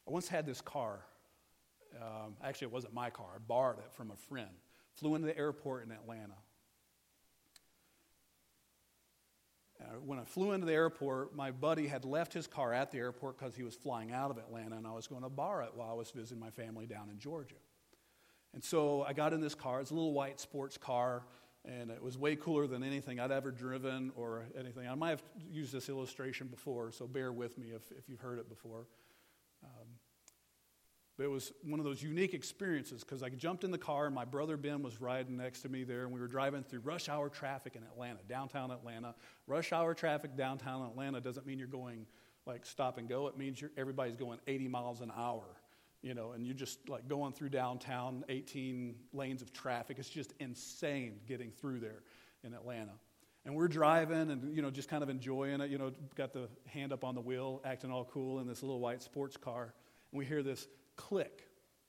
I 0.08 0.12
once 0.12 0.28
had 0.28 0.46
this 0.46 0.62
car. 0.62 1.00
Um, 2.02 2.36
actually, 2.44 2.68
it 2.68 2.74
wasn't 2.74 2.94
my 2.94 3.10
car. 3.10 3.28
I 3.36 3.40
borrowed 3.40 3.80
it 3.80 3.92
from 3.94 4.12
a 4.12 4.16
friend. 4.16 4.50
Flew 4.96 5.16
into 5.16 5.28
the 5.28 5.38
airport 5.38 5.86
in 5.86 5.92
Atlanta. 5.92 6.36
When 10.06 10.18
I 10.18 10.24
flew 10.24 10.54
into 10.54 10.66
the 10.66 10.74
airport, 10.74 11.36
my 11.36 11.52
buddy 11.52 11.88
had 11.88 12.06
left 12.06 12.34
his 12.34 12.48
car 12.48 12.74
at 12.74 12.92
the 12.92 13.00
airport 13.00 13.38
because 13.38 13.56
he 13.56 13.64
was 13.64 13.76
flying 13.76 14.12
out 14.12 14.32
of 14.32 14.38
Atlanta, 14.38 14.78
and 14.78 14.88
I 14.88 14.92
was 14.92 15.08
going 15.08 15.24
to 15.24 15.30
borrow 15.30 15.66
it 15.66 15.72
while 15.76 15.90
I 15.90 15.94
was 15.94 16.10
visiting 16.10 16.40
my 16.40 16.50
family 16.52 16.86
down 16.86 17.10
in 17.10 17.20
Georgia. 17.20 17.56
And 18.54 18.64
so 18.64 19.04
I 19.04 19.14
got 19.14 19.34
in 19.34 19.42
this 19.42 19.56
car. 19.56 19.82
It's 19.82 19.92
a 19.92 19.96
little 19.96 20.14
white 20.14 20.40
sports 20.40 20.78
car, 20.78 21.24
and 21.66 21.90
it 21.90 22.02
was 22.02 22.18
way 22.18 22.36
cooler 22.36 22.68
than 22.68 22.84
anything 22.84 23.20
I'd 23.20 23.32
ever 23.32 23.52
driven 23.52 24.12
or 24.16 24.46
anything. 24.58 24.88
I 24.88 24.96
might 24.96 25.10
have 25.12 25.24
used 25.52 25.74
this 25.74 25.90
illustration 25.90 26.48
before, 26.48 26.92
so 26.92 27.08
bear 27.08 27.32
with 27.32 27.58
me 27.58 27.68
if, 27.76 27.92
if 27.98 28.08
you've 28.08 28.20
heard 28.20 28.40
it 28.40 28.50
before. 28.50 28.86
Um, 29.64 29.88
but 31.18 31.26
it 31.26 31.30
was 31.30 31.54
one 31.64 31.80
of 31.80 31.86
those 31.86 32.02
unique 32.02 32.34
experiences 32.34 33.04
because 33.04 33.22
I 33.22 33.30
jumped 33.30 33.64
in 33.64 33.72
the 33.72 33.78
car 33.78 34.08
and 34.08 34.16
my 34.16 34.26
brother 34.26 34.58
Ben 34.58 34.82
was 34.82 35.00
riding 35.00 35.38
next 35.38 35.62
to 35.62 35.70
me 35.70 35.84
there, 35.84 36.04
and 36.04 36.12
we 36.12 36.20
were 36.20 36.28
driving 36.28 36.64
through 36.64 36.80
rush 36.80 37.08
hour 37.08 37.30
traffic 37.30 37.76
in 37.76 37.84
Atlanta, 37.84 38.20
downtown 38.28 38.72
Atlanta. 38.72 39.16
Rush 39.48 39.72
hour 39.72 39.94
traffic 39.94 40.36
downtown 40.36 40.86
Atlanta 40.86 41.22
doesn't 41.22 41.46
mean 41.46 41.60
you're 41.60 41.68
going 41.68 42.06
like 42.46 42.66
stop 42.66 42.98
and 42.98 43.08
go, 43.08 43.28
it 43.28 43.38
means 43.38 43.64
everybody's 43.78 44.16
going 44.16 44.40
80 44.48 44.68
miles 44.68 45.02
an 45.02 45.12
hour, 45.16 45.46
you 46.04 46.14
know, 46.14 46.34
and 46.34 46.46
you're 46.46 46.54
just 46.54 46.88
like 46.90 47.08
going 47.08 47.34
through 47.34 47.50
downtown, 47.50 48.24
18 48.30 48.96
lanes 49.14 49.42
of 49.42 49.52
traffic. 49.54 49.98
It's 49.98 50.10
just 50.10 50.34
insane 50.40 51.22
getting 51.26 51.50
through 51.50 51.80
there 51.80 52.04
in 52.44 52.54
Atlanta. 52.54 52.92
And 53.46 53.56
we're 53.56 53.70
driving 53.70 54.30
and, 54.30 54.56
you 54.56 54.62
know, 54.62 54.70
just 54.70 54.90
kind 54.90 55.02
of 55.02 55.10
enjoying 55.10 55.62
it, 55.62 55.70
you 55.70 55.78
know, 55.78 55.92
got 56.16 56.34
the 56.34 56.50
hand 56.68 56.94
up 56.94 57.04
on 57.04 57.16
the 57.16 57.22
wheel, 57.22 57.62
acting 57.66 57.92
all 57.92 58.06
cool 58.06 58.40
in 58.40 58.48
this 58.48 58.62
little 58.62 58.80
white 58.80 59.02
sports 59.02 59.38
car. 59.38 59.74
And 60.12 60.20
we 60.20 60.26
hear 60.26 60.44
this 60.44 60.68
click. 60.98 61.48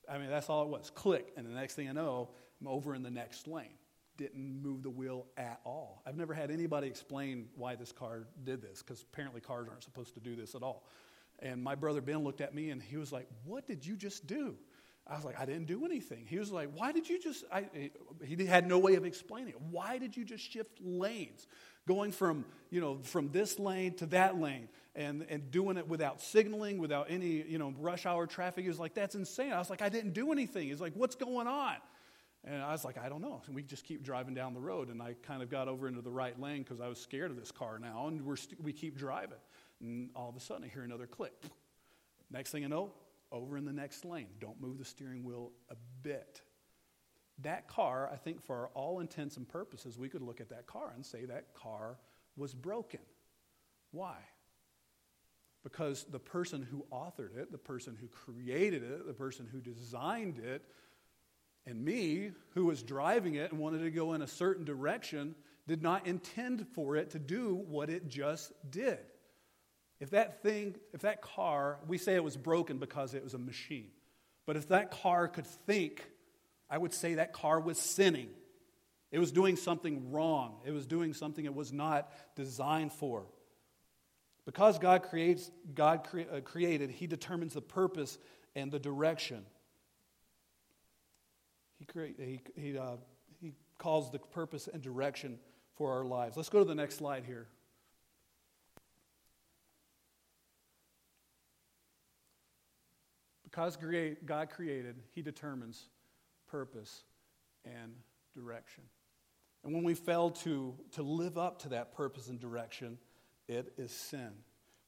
I 0.08 0.18
mean, 0.18 0.30
that's 0.30 0.48
all 0.48 0.62
it 0.62 0.68
was 0.68 0.90
click. 0.90 1.32
And 1.36 1.46
the 1.46 1.50
next 1.50 1.74
thing 1.74 1.88
I 1.88 1.92
know, 1.92 2.30
I'm 2.60 2.68
over 2.68 2.94
in 2.94 3.02
the 3.02 3.10
next 3.10 3.46
lane. 3.48 3.76
Didn't 4.16 4.62
move 4.62 4.84
the 4.84 4.90
wheel 4.90 5.26
at 5.36 5.60
all. 5.64 6.02
I've 6.06 6.16
never 6.16 6.34
had 6.34 6.52
anybody 6.52 6.86
explain 6.86 7.46
why 7.56 7.74
this 7.74 7.90
car 7.90 8.28
did 8.44 8.62
this, 8.62 8.80
because 8.80 9.02
apparently 9.02 9.40
cars 9.40 9.66
aren't 9.68 9.82
supposed 9.82 10.14
to 10.14 10.20
do 10.20 10.36
this 10.36 10.54
at 10.54 10.62
all. 10.62 10.86
And 11.40 11.62
my 11.62 11.74
brother 11.74 12.00
Ben 12.00 12.18
looked 12.24 12.40
at 12.40 12.54
me 12.54 12.70
and 12.70 12.82
he 12.82 12.96
was 12.96 13.12
like, 13.12 13.28
What 13.44 13.66
did 13.66 13.84
you 13.84 13.96
just 13.96 14.26
do? 14.26 14.56
I 15.06 15.16
was 15.16 15.24
like, 15.24 15.38
I 15.38 15.44
didn't 15.44 15.66
do 15.66 15.84
anything. 15.84 16.24
He 16.26 16.38
was 16.38 16.50
like, 16.50 16.70
Why 16.74 16.92
did 16.92 17.08
you 17.08 17.20
just? 17.20 17.44
I, 17.52 17.66
he 18.24 18.46
had 18.46 18.66
no 18.66 18.78
way 18.78 18.94
of 18.94 19.04
explaining 19.04 19.50
it. 19.50 19.60
Why 19.70 19.98
did 19.98 20.16
you 20.16 20.24
just 20.24 20.50
shift 20.50 20.80
lanes? 20.80 21.46
Going 21.86 22.12
from, 22.12 22.46
you 22.70 22.80
know, 22.80 23.00
from 23.02 23.30
this 23.30 23.58
lane 23.58 23.92
to 23.96 24.06
that 24.06 24.40
lane 24.40 24.68
and, 24.94 25.26
and 25.28 25.50
doing 25.50 25.76
it 25.76 25.86
without 25.86 26.22
signaling, 26.22 26.78
without 26.78 27.10
any, 27.10 27.44
you 27.46 27.58
know, 27.58 27.74
rush 27.78 28.06
hour 28.06 28.26
traffic. 28.26 28.62
He 28.62 28.68
was 28.68 28.78
like, 28.78 28.94
That's 28.94 29.14
insane. 29.14 29.52
I 29.52 29.58
was 29.58 29.68
like, 29.70 29.82
I 29.82 29.90
didn't 29.90 30.12
do 30.12 30.32
anything. 30.32 30.68
He's 30.68 30.80
like, 30.80 30.94
What's 30.94 31.16
going 31.16 31.46
on? 31.46 31.76
And 32.46 32.62
I 32.62 32.72
was 32.72 32.84
like, 32.84 32.98
I 32.98 33.08
don't 33.08 33.22
know. 33.22 33.40
And 33.46 33.54
we 33.54 33.62
just 33.62 33.84
keep 33.84 34.02
driving 34.02 34.34
down 34.34 34.52
the 34.52 34.60
road. 34.60 34.90
And 34.90 35.00
I 35.00 35.14
kind 35.22 35.42
of 35.42 35.48
got 35.48 35.66
over 35.66 35.88
into 35.88 36.02
the 36.02 36.10
right 36.10 36.38
lane 36.38 36.62
because 36.62 36.78
I 36.78 36.88
was 36.88 37.00
scared 37.00 37.30
of 37.30 37.38
this 37.38 37.50
car 37.50 37.78
now. 37.78 38.06
And 38.06 38.20
we're 38.22 38.36
st- 38.36 38.62
we 38.62 38.72
keep 38.72 38.98
driving. 38.98 39.38
And 39.84 40.08
all 40.16 40.30
of 40.30 40.36
a 40.36 40.40
sudden, 40.40 40.64
I 40.64 40.68
hear 40.68 40.82
another 40.82 41.06
click. 41.06 41.34
Next 42.30 42.50
thing 42.50 42.64
I 42.64 42.68
know, 42.68 42.92
over 43.30 43.56
in 43.58 43.64
the 43.64 43.72
next 43.72 44.04
lane. 44.04 44.28
Don't 44.40 44.60
move 44.60 44.78
the 44.78 44.84
steering 44.84 45.24
wheel 45.24 45.52
a 45.68 45.76
bit. 46.02 46.40
That 47.42 47.68
car, 47.68 48.08
I 48.12 48.16
think, 48.16 48.40
for 48.40 48.70
all 48.74 49.00
intents 49.00 49.36
and 49.36 49.46
purposes, 49.46 49.98
we 49.98 50.08
could 50.08 50.22
look 50.22 50.40
at 50.40 50.48
that 50.50 50.66
car 50.66 50.92
and 50.94 51.04
say 51.04 51.26
that 51.26 51.52
car 51.54 51.98
was 52.36 52.54
broken. 52.54 53.00
Why? 53.90 54.16
Because 55.62 56.04
the 56.10 56.18
person 56.18 56.62
who 56.62 56.86
authored 56.92 57.36
it, 57.36 57.52
the 57.52 57.58
person 57.58 57.96
who 58.00 58.08
created 58.08 58.82
it, 58.82 59.06
the 59.06 59.14
person 59.14 59.48
who 59.50 59.60
designed 59.60 60.38
it, 60.38 60.62
and 61.66 61.84
me, 61.84 62.32
who 62.54 62.66
was 62.66 62.82
driving 62.82 63.34
it 63.34 63.50
and 63.50 63.60
wanted 63.60 63.82
to 63.82 63.90
go 63.90 64.12
in 64.12 64.22
a 64.22 64.26
certain 64.26 64.64
direction, 64.64 65.34
did 65.66 65.82
not 65.82 66.06
intend 66.06 66.66
for 66.74 66.96
it 66.96 67.10
to 67.10 67.18
do 67.18 67.54
what 67.68 67.90
it 67.90 68.08
just 68.08 68.52
did. 68.70 68.98
If 70.00 70.10
that 70.10 70.42
thing, 70.42 70.76
if 70.92 71.02
that 71.02 71.22
car, 71.22 71.78
we 71.86 71.98
say 71.98 72.14
it 72.14 72.24
was 72.24 72.36
broken 72.36 72.78
because 72.78 73.14
it 73.14 73.22
was 73.22 73.34
a 73.34 73.38
machine, 73.38 73.90
but 74.46 74.56
if 74.56 74.68
that 74.68 74.90
car 74.90 75.28
could 75.28 75.46
think, 75.46 76.04
I 76.68 76.78
would 76.78 76.92
say 76.92 77.14
that 77.14 77.32
car 77.32 77.60
was 77.60 77.78
sinning. 77.78 78.30
It 79.10 79.18
was 79.18 79.30
doing 79.30 79.56
something 79.56 80.10
wrong. 80.10 80.56
It 80.64 80.72
was 80.72 80.86
doing 80.86 81.14
something 81.14 81.44
it 81.44 81.54
was 81.54 81.72
not 81.72 82.10
designed 82.34 82.92
for. 82.92 83.26
Because 84.44 84.78
God 84.78 85.04
creates, 85.04 85.50
God 85.74 86.04
cre- 86.04 86.22
uh, 86.30 86.40
created, 86.40 86.90
He 86.90 87.06
determines 87.06 87.54
the 87.54 87.62
purpose 87.62 88.18
and 88.54 88.70
the 88.70 88.78
direction. 88.78 89.44
He, 91.78 91.84
create, 91.84 92.16
he, 92.18 92.40
he, 92.60 92.78
uh, 92.78 92.96
he 93.40 93.52
calls 93.78 94.10
the 94.10 94.18
purpose 94.18 94.68
and 94.72 94.82
direction 94.82 95.38
for 95.76 95.92
our 95.92 96.04
lives. 96.04 96.36
Let's 96.36 96.48
go 96.48 96.58
to 96.58 96.64
the 96.64 96.74
next 96.74 96.96
slide 96.96 97.24
here. 97.24 97.46
Because 103.54 103.78
God 104.26 104.50
created, 104.50 104.96
He 105.14 105.22
determines 105.22 105.86
purpose 106.50 107.04
and 107.64 107.94
direction. 108.34 108.82
And 109.62 109.72
when 109.72 109.84
we 109.84 109.94
fail 109.94 110.30
to, 110.30 110.74
to 110.92 111.04
live 111.04 111.38
up 111.38 111.60
to 111.60 111.68
that 111.68 111.94
purpose 111.94 112.26
and 112.26 112.40
direction, 112.40 112.98
it 113.46 113.72
is 113.78 113.92
sin. 113.92 114.30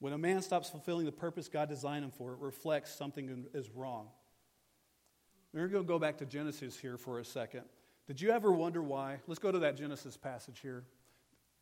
When 0.00 0.12
a 0.12 0.18
man 0.18 0.42
stops 0.42 0.68
fulfilling 0.68 1.06
the 1.06 1.12
purpose 1.12 1.48
God 1.48 1.68
designed 1.68 2.04
him 2.04 2.10
for, 2.10 2.32
it 2.32 2.40
reflects 2.40 2.92
something 2.92 3.46
is 3.54 3.70
wrong. 3.70 4.08
We're 5.54 5.68
going 5.68 5.84
to 5.84 5.88
go 5.88 6.00
back 6.00 6.18
to 6.18 6.26
Genesis 6.26 6.76
here 6.76 6.98
for 6.98 7.20
a 7.20 7.24
second. 7.24 7.62
Did 8.08 8.20
you 8.20 8.30
ever 8.30 8.50
wonder 8.50 8.82
why? 8.82 9.18
Let's 9.28 9.38
go 9.38 9.52
to 9.52 9.60
that 9.60 9.76
Genesis 9.76 10.16
passage 10.16 10.58
here. 10.60 10.82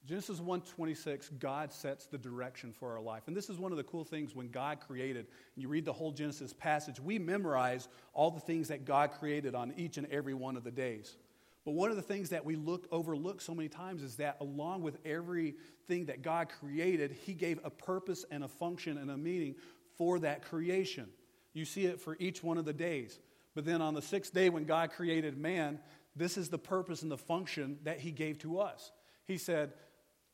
Genesis 0.06 0.38
1:26, 0.38 1.30
God 1.38 1.72
sets 1.72 2.06
the 2.06 2.18
direction 2.18 2.72
for 2.72 2.92
our 2.92 3.00
life. 3.00 3.22
And 3.26 3.34
this 3.34 3.48
is 3.48 3.58
one 3.58 3.72
of 3.72 3.78
the 3.78 3.84
cool 3.84 4.04
things 4.04 4.34
when 4.34 4.50
God 4.50 4.80
created, 4.80 5.26
you 5.56 5.68
read 5.68 5.86
the 5.86 5.94
whole 5.94 6.12
Genesis 6.12 6.52
passage, 6.52 7.00
we 7.00 7.18
memorize 7.18 7.88
all 8.12 8.30
the 8.30 8.40
things 8.40 8.68
that 8.68 8.84
God 8.84 9.12
created 9.12 9.54
on 9.54 9.72
each 9.76 9.96
and 9.96 10.06
every 10.08 10.34
one 10.34 10.56
of 10.56 10.64
the 10.64 10.70
days. 10.70 11.16
But 11.64 11.72
one 11.72 11.88
of 11.88 11.96
the 11.96 12.02
things 12.02 12.28
that 12.30 12.44
we 12.44 12.56
look 12.56 12.86
overlook 12.90 13.40
so 13.40 13.54
many 13.54 13.70
times 13.70 14.02
is 14.02 14.16
that 14.16 14.36
along 14.40 14.82
with 14.82 14.98
everything 15.06 16.06
that 16.06 16.20
God 16.20 16.50
created, 16.50 17.12
he 17.12 17.32
gave 17.32 17.58
a 17.64 17.70
purpose 17.70 18.26
and 18.30 18.44
a 18.44 18.48
function 18.48 18.98
and 18.98 19.10
a 19.10 19.16
meaning 19.16 19.54
for 19.96 20.18
that 20.18 20.42
creation. 20.42 21.08
You 21.54 21.64
see 21.64 21.86
it 21.86 21.98
for 21.98 22.16
each 22.20 22.42
one 22.42 22.58
of 22.58 22.66
the 22.66 22.74
days. 22.74 23.18
But 23.54 23.64
then 23.64 23.80
on 23.80 23.94
the 23.94 24.02
sixth 24.02 24.34
day, 24.34 24.50
when 24.50 24.64
God 24.64 24.90
created 24.90 25.38
man, 25.38 25.78
this 26.14 26.36
is 26.36 26.50
the 26.50 26.58
purpose 26.58 27.00
and 27.00 27.10
the 27.10 27.16
function 27.16 27.78
that 27.84 28.00
he 28.00 28.10
gave 28.10 28.38
to 28.40 28.58
us. 28.60 28.92
He 29.26 29.38
said, 29.38 29.72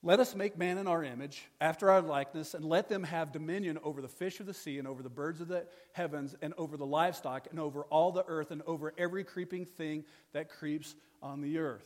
Let 0.02 0.18
us 0.18 0.34
make 0.34 0.56
man 0.56 0.78
in 0.78 0.86
our 0.86 1.04
image, 1.04 1.44
after 1.60 1.90
our 1.90 2.00
likeness, 2.00 2.54
and 2.54 2.64
let 2.64 2.88
them 2.88 3.02
have 3.02 3.32
dominion 3.32 3.78
over 3.84 4.00
the 4.00 4.08
fish 4.08 4.40
of 4.40 4.46
the 4.46 4.54
sea, 4.54 4.78
and 4.78 4.88
over 4.88 5.02
the 5.02 5.10
birds 5.10 5.42
of 5.42 5.48
the 5.48 5.66
heavens, 5.92 6.34
and 6.40 6.54
over 6.56 6.78
the 6.78 6.86
livestock, 6.86 7.48
and 7.50 7.60
over 7.60 7.82
all 7.84 8.10
the 8.10 8.24
earth, 8.26 8.50
and 8.50 8.62
over 8.66 8.94
every 8.96 9.24
creeping 9.24 9.66
thing 9.66 10.04
that 10.32 10.48
creeps 10.48 10.94
on 11.22 11.42
the 11.42 11.58
earth. 11.58 11.84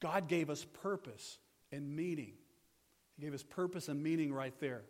God 0.00 0.26
gave 0.26 0.48
us 0.48 0.64
purpose 0.82 1.38
and 1.70 1.94
meaning. 1.94 2.32
He 3.16 3.22
gave 3.22 3.34
us 3.34 3.42
purpose 3.42 3.88
and 3.88 4.02
meaning 4.02 4.32
right 4.32 4.58
there. 4.58 4.84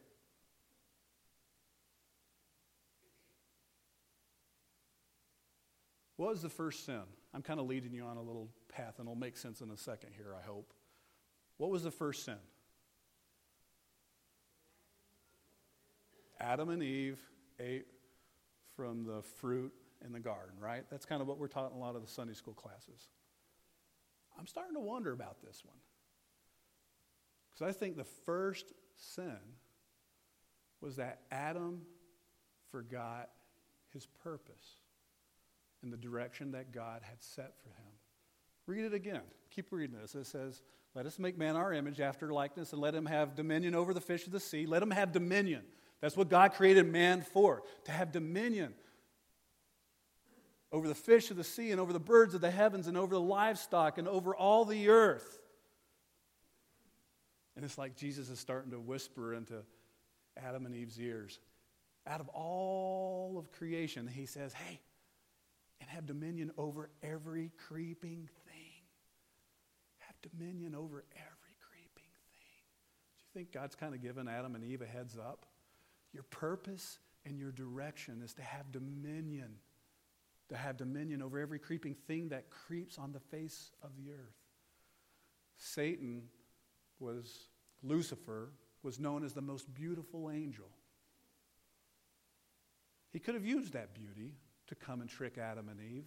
What 6.17 6.31
was 6.31 6.43
the 6.43 6.49
first 6.49 6.87
sin? 6.87 7.03
I'm 7.35 7.43
kind 7.43 7.59
of 7.59 7.67
leading 7.67 7.93
you 7.93 8.05
on 8.05 8.17
a 8.17 8.23
little 8.23 8.49
path, 8.69 8.95
and 8.99 9.09
it'll 9.09 9.17
make 9.17 9.37
sense 9.37 9.61
in 9.61 9.71
a 9.71 9.77
second 9.77 10.11
here, 10.17 10.37
I 10.41 10.47
hope. 10.47 10.73
What 11.57 11.71
was 11.71 11.83
the 11.83 11.91
first 11.91 12.25
sin? 12.25 12.39
Adam 16.41 16.69
and 16.69 16.83
Eve 16.83 17.21
ate 17.59 17.87
from 18.77 19.05
the 19.05 19.23
fruit 19.23 19.73
in 20.05 20.13
the 20.13 20.21
garden, 20.21 20.57
right? 20.59 20.85
That's 20.91 21.07
kind 21.07 21.23
of 21.23 21.29
what 21.29 21.39
we're 21.39 21.49
taught 21.49 21.71
in 21.71 21.77
a 21.77 21.81
lot 21.81 21.97
of 21.97 22.03
the 22.03 22.09
Sunday 22.09 22.35
school 22.35 22.55
classes. 22.55 23.09
I'm 24.39 24.47
starting 24.47 24.75
to 24.75 24.81
wonder 24.81 25.13
about 25.13 25.41
this 25.43 25.63
one. 25.65 25.79
Because 27.53 27.75
I 27.75 27.79
think 27.79 27.97
the 27.97 28.05
first 28.05 28.73
sin 28.97 29.39
was 30.81 30.97
that 30.97 31.21
Adam 31.31 31.83
forgot 32.71 33.31
his 33.93 34.07
purpose 34.07 34.81
and 35.83 35.93
the 35.93 35.97
direction 35.97 36.53
that 36.53 36.73
God 36.73 37.03
had 37.03 37.23
set 37.23 37.55
for 37.63 37.69
him. 37.69 37.94
Read 38.67 38.85
it 38.85 38.95
again. 38.95 39.23
Keep 39.51 39.73
reading 39.73 39.97
this. 40.01 40.15
It 40.15 40.27
says, 40.27 40.63
Let 40.95 41.07
us 41.07 41.19
make 41.19 41.37
man 41.37 41.57
our 41.57 41.73
image 41.73 42.01
after 42.01 42.33
likeness, 42.33 42.73
and 42.73 42.81
let 42.81 42.95
him 42.95 43.07
have 43.07 43.35
dominion 43.35 43.75
over 43.75 43.93
the 43.93 44.01
fish 44.01 44.27
of 44.27 44.33
the 44.33 44.41
sea. 44.41 44.67
Let 44.67 44.83
him 44.83 44.91
have 44.91 45.13
dominion. 45.13 45.63
That's 46.01 46.17
what 46.17 46.29
God 46.29 46.53
created 46.53 46.91
man 46.91 47.23
for, 47.23 47.63
to 47.85 47.93
have 47.93 48.13
dominion 48.13 48.75
over 50.73 50.89
the 50.89 50.95
fish 50.95 51.31
of 51.31 51.37
the 51.37 51.45
sea, 51.45 51.71
and 51.71 51.81
over 51.81 51.93
the 51.93 52.01
birds 52.01 52.35
of 52.35 52.41
the 52.41 52.51
heavens, 52.51 52.89
and 52.89 52.97
over 52.97 53.15
the 53.15 53.21
livestock, 53.21 53.97
and 53.97 54.09
over 54.09 54.35
all 54.35 54.65
the 54.65 54.89
earth. 54.89 55.39
And 57.57 57.65
it's 57.65 57.79
like 57.79 57.97
Jesus 57.97 58.29
is 58.29 58.41
starting 58.41 58.73
to 58.73 58.81
whisper 58.81 59.35
into 59.35 59.63
Adam 60.37 60.67
and 60.67 60.75
Eve's 60.75 60.99
ears. 60.99 61.39
Out 62.07 62.21
of 62.21 62.29
all 62.31 63.37
of 63.39 63.53
creation, 63.53 64.07
he 64.07 64.27
says, 64.27 64.53
Hey, 64.53 64.81
and 65.81 65.89
have 65.91 66.07
dominion 66.07 66.51
over 66.57 66.91
every 67.03 67.51
creeping 67.69 68.29
dominion 70.31 70.75
over 70.75 71.05
every 71.15 71.57
creeping 71.61 72.11
thing. 72.29 72.63
Do 73.17 73.23
you 73.23 73.33
think 73.35 73.53
God's 73.53 73.75
kind 73.75 73.95
of 73.95 74.03
given 74.03 74.29
Adam 74.29 74.55
and 74.55 74.65
Eve 74.65 74.83
a 74.83 74.87
heads 74.87 75.17
up? 75.19 75.47
Your 76.13 76.25
purpose 76.25 76.99
and 77.27 77.39
your 77.39 77.51
direction 77.51 78.23
is 78.23 78.35
to 78.35 78.43
have 78.43 78.71
dominion, 78.73 79.57
to 80.49 80.57
have 80.57 80.77
dominion 80.77 81.23
over 81.23 81.39
every 81.39 81.59
creeping 81.59 81.95
thing 82.07 82.29
that 82.29 82.51
creeps 82.51 82.99
on 82.99 83.13
the 83.13 83.21
face 83.21 83.73
of 83.83 83.91
the 83.97 84.13
earth. 84.13 84.37
Satan 85.57 86.23
was, 86.99 87.49
Lucifer, 87.83 88.51
was 88.83 89.01
known 89.01 89.25
as 89.25 89.33
the 89.33 89.41
most 89.41 89.73
beautiful 89.75 90.31
angel. 90.31 90.69
He 93.13 93.19
could 93.19 93.35
have 93.35 93.45
used 93.45 93.73
that 93.73 93.95
beauty 93.95 94.35
to 94.67 94.75
come 94.75 95.01
and 95.01 95.09
trick 95.09 95.39
Adam 95.39 95.69
and 95.69 95.81
Eve. 95.81 96.07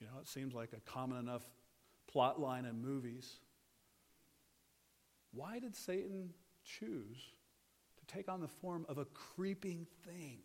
You 0.00 0.06
know, 0.06 0.14
it 0.20 0.26
seems 0.26 0.54
like 0.54 0.72
a 0.72 0.90
common 0.90 1.18
enough 1.18 1.42
plot 2.10 2.40
line 2.40 2.64
in 2.64 2.80
movies. 2.80 3.36
Why 5.32 5.58
did 5.58 5.74
Satan 5.74 6.30
choose 6.64 7.18
to 7.98 8.14
take 8.14 8.28
on 8.28 8.40
the 8.40 8.48
form 8.48 8.86
of 8.88 8.98
a 8.98 9.04
creeping 9.06 9.86
thing? 10.04 10.38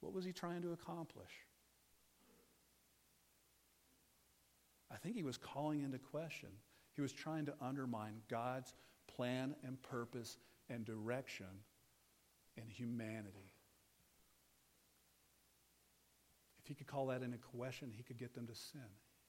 What 0.00 0.12
was 0.12 0.24
he 0.24 0.32
trying 0.32 0.62
to 0.62 0.72
accomplish? 0.72 1.30
I 4.90 4.96
think 4.96 5.16
he 5.16 5.22
was 5.22 5.36
calling 5.36 5.82
into 5.82 5.98
question. 5.98 6.50
He 6.94 7.00
was 7.00 7.12
trying 7.12 7.46
to 7.46 7.54
undermine 7.60 8.20
God's 8.28 8.74
plan 9.16 9.54
and 9.64 9.80
purpose 9.82 10.36
and 10.68 10.84
direction 10.84 11.46
in 12.56 12.68
humanity. 12.68 13.52
If 16.60 16.68
he 16.68 16.74
could 16.74 16.86
call 16.86 17.06
that 17.08 17.22
into 17.22 17.38
question, 17.38 17.92
he 17.94 18.02
could 18.02 18.18
get 18.18 18.34
them 18.34 18.46
to 18.46 18.54
sin. 18.54 18.80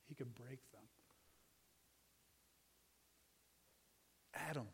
He 0.08 0.15
could 0.15 0.34
break 0.36 0.60
them. 0.72 0.84
Adam 4.50 4.68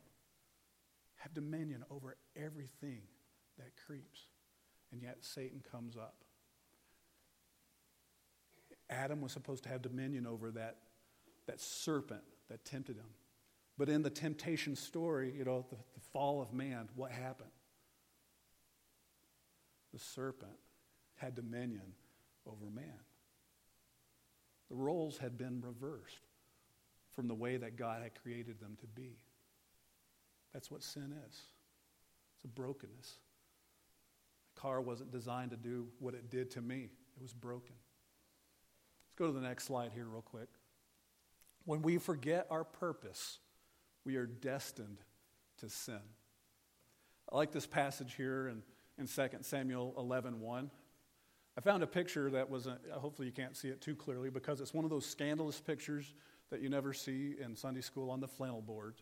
have 1.17 1.33
dominion 1.33 1.83
over 1.89 2.17
everything 2.35 3.01
that 3.57 3.71
creeps. 3.85 4.27
And 4.91 5.01
yet 5.01 5.17
Satan 5.21 5.61
comes 5.71 5.95
up. 5.95 6.15
Adam 8.89 9.21
was 9.21 9.31
supposed 9.31 9.63
to 9.63 9.69
have 9.69 9.81
dominion 9.81 10.27
over 10.27 10.51
that, 10.51 10.77
that 11.47 11.61
serpent 11.61 12.21
that 12.49 12.65
tempted 12.65 12.97
him. 12.97 13.05
But 13.77 13.87
in 13.87 14.01
the 14.01 14.09
temptation 14.09 14.75
story, 14.75 15.33
you 15.35 15.45
know, 15.45 15.65
the, 15.69 15.77
the 15.93 16.01
fall 16.11 16.41
of 16.41 16.53
man, 16.53 16.89
what 16.95 17.11
happened? 17.11 17.49
The 19.93 19.99
serpent 19.99 20.51
had 21.15 21.35
dominion 21.35 21.93
over 22.45 22.69
man. 22.73 22.99
The 24.71 24.77
roles 24.77 25.17
had 25.17 25.37
been 25.37 25.61
reversed 25.61 26.21
from 27.11 27.27
the 27.27 27.35
way 27.35 27.57
that 27.57 27.75
God 27.75 28.03
had 28.03 28.15
created 28.15 28.61
them 28.61 28.77
to 28.79 28.87
be. 28.87 29.17
That's 30.53 30.71
what 30.71 30.81
sin 30.81 31.13
is 31.27 31.41
it's 32.35 32.45
a 32.45 32.47
brokenness. 32.47 33.15
The 34.55 34.61
car 34.61 34.79
wasn't 34.79 35.11
designed 35.11 35.51
to 35.51 35.57
do 35.57 35.89
what 35.99 36.13
it 36.13 36.29
did 36.29 36.51
to 36.51 36.61
me, 36.61 36.89
it 37.17 37.21
was 37.21 37.33
broken. 37.33 37.75
Let's 39.03 39.15
go 39.17 39.27
to 39.27 39.33
the 39.33 39.45
next 39.45 39.65
slide 39.65 39.91
here, 39.93 40.05
real 40.05 40.21
quick. 40.21 40.47
When 41.65 41.81
we 41.81 41.97
forget 41.97 42.47
our 42.49 42.63
purpose, 42.63 43.39
we 44.05 44.15
are 44.15 44.25
destined 44.25 44.99
to 45.59 45.67
sin. 45.69 45.99
I 47.29 47.35
like 47.35 47.51
this 47.51 47.67
passage 47.67 48.15
here 48.15 48.47
in, 48.47 48.63
in 48.97 49.07
2 49.07 49.39
Samuel 49.41 49.93
11 49.97 50.39
1. 50.39 50.71
I 51.57 51.61
found 51.61 51.83
a 51.83 51.87
picture 51.87 52.29
that 52.31 52.49
was, 52.49 52.67
a, 52.67 52.77
hopefully 52.93 53.27
you 53.27 53.33
can't 53.33 53.57
see 53.57 53.67
it 53.67 53.81
too 53.81 53.95
clearly 53.95 54.29
because 54.29 54.61
it's 54.61 54.73
one 54.73 54.85
of 54.85 54.89
those 54.89 55.05
scandalous 55.05 55.59
pictures 55.59 56.13
that 56.49 56.61
you 56.61 56.69
never 56.69 56.93
see 56.93 57.35
in 57.43 57.55
Sunday 57.55 57.81
school 57.81 58.09
on 58.09 58.19
the 58.19 58.27
flannel 58.27 58.61
board. 58.61 58.95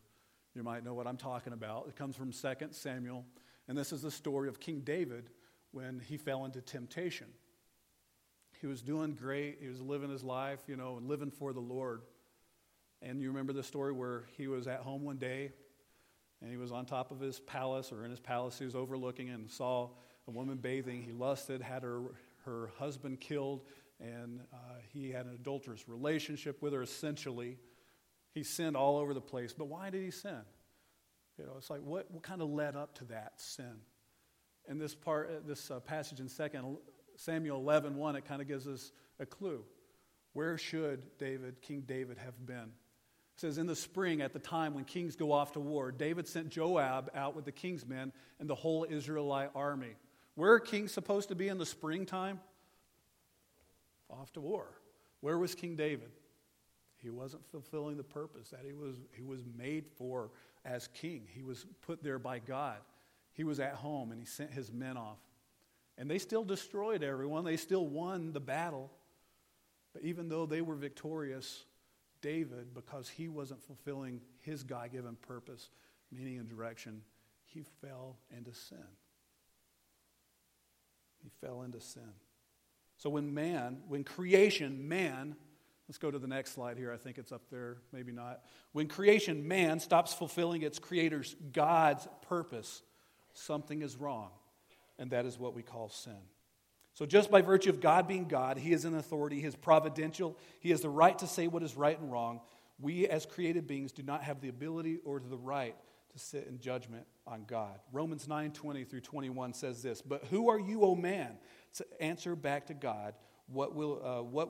You 0.55 0.63
might 0.63 0.83
know 0.83 0.93
what 0.93 1.05
I'm 1.05 1.17
talking 1.17 1.53
about. 1.53 1.85
It 1.87 1.95
comes 1.95 2.15
from 2.15 2.31
2 2.31 2.67
Samuel, 2.71 3.23
and 3.67 3.77
this 3.77 3.93
is 3.93 4.01
the 4.01 4.11
story 4.11 4.49
of 4.49 4.59
King 4.59 4.81
David 4.81 5.29
when 5.71 5.99
he 5.99 6.17
fell 6.17 6.45
into 6.45 6.61
temptation. 6.61 7.27
He 8.59 8.67
was 8.67 8.81
doing 8.81 9.13
great, 9.13 9.59
he 9.61 9.67
was 9.67 9.79
living 9.79 10.09
his 10.09 10.23
life, 10.23 10.59
you 10.67 10.75
know, 10.75 10.97
and 10.97 11.07
living 11.07 11.31
for 11.31 11.53
the 11.53 11.59
Lord. 11.59 12.01
And 13.01 13.21
you 13.21 13.29
remember 13.29 13.53
the 13.53 13.63
story 13.63 13.93
where 13.93 14.23
he 14.35 14.47
was 14.47 14.67
at 14.67 14.79
home 14.79 15.03
one 15.03 15.17
day 15.17 15.51
and 16.41 16.49
he 16.49 16.57
was 16.57 16.71
on 16.71 16.85
top 16.85 17.11
of 17.11 17.19
his 17.19 17.39
palace 17.39 17.91
or 17.91 18.03
in 18.03 18.11
his 18.11 18.19
palace, 18.19 18.57
he 18.59 18.65
was 18.65 18.75
overlooking 18.75 19.29
and 19.29 19.49
saw 19.49 19.89
a 20.27 20.31
woman 20.31 20.57
bathing. 20.57 21.01
He 21.01 21.11
lusted, 21.11 21.61
had 21.61 21.83
her 21.83 22.01
her 22.45 22.71
husband 22.77 23.19
killed, 23.19 23.61
and 23.99 24.41
uh, 24.53 24.57
he 24.93 25.11
had 25.11 25.25
an 25.25 25.33
adulterous 25.33 25.87
relationship 25.87 26.61
with 26.61 26.73
her, 26.73 26.81
essentially. 26.81 27.57
He 28.33 28.43
sinned 28.43 28.77
all 28.77 28.97
over 28.97 29.13
the 29.13 29.21
place. 29.21 29.53
But 29.53 29.65
why 29.65 29.89
did 29.89 30.03
he 30.03 30.11
sin? 30.11 30.41
You 31.37 31.45
know, 31.45 31.53
it's 31.57 31.69
like, 31.69 31.81
what, 31.81 32.11
what 32.11 32.23
kind 32.23 32.41
of 32.41 32.49
led 32.49 32.75
up 32.75 32.95
to 32.99 33.05
that 33.05 33.33
sin? 33.37 33.81
And 34.67 34.79
this 34.79 34.93
part, 34.93 35.29
uh, 35.29 35.47
this 35.47 35.71
uh, 35.71 35.79
passage 35.79 36.19
in 36.19 36.27
2 36.27 36.79
Samuel 37.15 37.57
11, 37.57 37.95
1, 37.95 38.15
it 38.15 38.25
kind 38.25 38.41
of 38.41 38.47
gives 38.47 38.67
us 38.67 38.91
a 39.19 39.25
clue. 39.25 39.63
Where 40.33 40.57
should 40.57 41.17
David, 41.17 41.61
King 41.61 41.81
David, 41.81 42.17
have 42.17 42.45
been? 42.45 42.57
It 43.35 43.41
says, 43.41 43.57
In 43.57 43.67
the 43.67 43.75
spring, 43.75 44.21
at 44.21 44.33
the 44.33 44.39
time 44.39 44.73
when 44.73 44.83
kings 44.83 45.15
go 45.15 45.31
off 45.31 45.53
to 45.53 45.59
war, 45.59 45.91
David 45.91 46.27
sent 46.27 46.49
Joab 46.49 47.09
out 47.15 47.35
with 47.35 47.45
the 47.45 47.51
king's 47.51 47.85
men 47.85 48.11
and 48.39 48.49
the 48.49 48.55
whole 48.55 48.85
Israelite 48.87 49.49
army. 49.55 49.95
Where 50.39 50.53
are 50.53 50.59
kings 50.61 50.93
supposed 50.93 51.27
to 51.27 51.35
be 51.35 51.49
in 51.49 51.57
the 51.57 51.65
springtime? 51.65 52.39
Off 54.09 54.31
to 54.33 54.39
war. 54.39 54.67
Where 55.19 55.37
was 55.37 55.53
King 55.53 55.75
David? 55.75 56.11
He 56.95 57.09
wasn't 57.09 57.45
fulfilling 57.51 57.97
the 57.97 58.05
purpose 58.05 58.51
that 58.51 58.61
he 58.65 58.71
was, 58.71 58.95
he 59.11 59.21
was 59.21 59.41
made 59.57 59.85
for 59.97 60.31
as 60.63 60.87
king. 60.93 61.27
He 61.35 61.43
was 61.43 61.65
put 61.81 62.01
there 62.01 62.19
by 62.19 62.39
God. 62.39 62.77
He 63.33 63.43
was 63.43 63.59
at 63.59 63.73
home 63.73 64.11
and 64.11 64.19
he 64.21 64.25
sent 64.25 64.53
his 64.53 64.71
men 64.71 64.95
off. 64.95 65.17
And 65.97 66.09
they 66.09 66.19
still 66.19 66.45
destroyed 66.45 67.03
everyone, 67.03 67.43
they 67.43 67.57
still 67.57 67.85
won 67.85 68.31
the 68.31 68.39
battle. 68.39 68.93
But 69.91 70.03
even 70.03 70.29
though 70.29 70.45
they 70.45 70.61
were 70.61 70.75
victorious, 70.75 71.65
David, 72.21 72.73
because 72.73 73.09
he 73.09 73.27
wasn't 73.27 73.61
fulfilling 73.61 74.21
his 74.39 74.63
God 74.63 74.93
given 74.93 75.17
purpose, 75.17 75.69
meaning 76.13 76.37
and 76.37 76.47
direction, 76.47 77.01
he 77.43 77.65
fell 77.81 78.15
into 78.33 78.53
sin. 78.53 78.87
He 81.23 81.29
fell 81.41 81.61
into 81.61 81.79
sin. 81.79 82.11
So 82.97 83.09
when 83.09 83.33
man, 83.33 83.77
when 83.87 84.03
creation, 84.03 84.87
man, 84.87 85.35
let's 85.87 85.97
go 85.97 86.11
to 86.11 86.19
the 86.19 86.27
next 86.27 86.53
slide 86.53 86.77
here. 86.77 86.91
I 86.91 86.97
think 86.97 87.17
it's 87.17 87.31
up 87.31 87.43
there, 87.49 87.77
maybe 87.91 88.11
not. 88.11 88.41
When 88.73 88.87
creation, 88.87 89.47
man, 89.47 89.79
stops 89.79 90.13
fulfilling 90.13 90.61
its 90.61 90.79
creator's, 90.79 91.35
God's 91.53 92.07
purpose, 92.27 92.81
something 93.33 93.81
is 93.81 93.95
wrong. 93.95 94.29
And 94.97 95.11
that 95.11 95.25
is 95.25 95.39
what 95.39 95.55
we 95.55 95.63
call 95.63 95.89
sin. 95.89 96.17
So, 96.93 97.05
just 97.05 97.31
by 97.31 97.41
virtue 97.41 97.69
of 97.69 97.79
God 97.79 98.07
being 98.07 98.27
God, 98.27 98.57
He 98.57 98.73
is 98.73 98.83
in 98.83 98.93
authority, 98.93 99.39
He 99.39 99.47
is 99.47 99.55
providential, 99.55 100.37
He 100.59 100.71
has 100.71 100.81
the 100.81 100.89
right 100.89 101.17
to 101.19 101.27
say 101.27 101.47
what 101.47 101.63
is 101.63 101.77
right 101.77 101.97
and 101.97 102.11
wrong. 102.11 102.41
We, 102.81 103.07
as 103.07 103.25
created 103.25 103.67
beings, 103.67 103.93
do 103.93 104.03
not 104.03 104.23
have 104.23 104.41
the 104.41 104.49
ability 104.49 104.99
or 105.05 105.21
the 105.21 105.37
right 105.37 105.75
to 106.11 106.19
sit 106.19 106.47
in 106.47 106.59
judgment 106.59 107.05
on 107.27 107.45
God. 107.47 107.79
Romans 107.91 108.27
9 108.27 108.51
20 108.51 108.83
through 108.83 109.01
21 109.01 109.53
says 109.53 109.81
this 109.81 110.01
But 110.01 110.25
who 110.25 110.49
are 110.49 110.59
you, 110.59 110.83
O 110.83 110.95
man, 110.95 111.37
to 111.75 111.85
answer 112.01 112.35
back 112.35 112.67
to 112.67 112.73
God? 112.73 113.13
What 113.47 113.75
will, 113.75 114.01
uh, 114.03 114.23
what, 114.23 114.49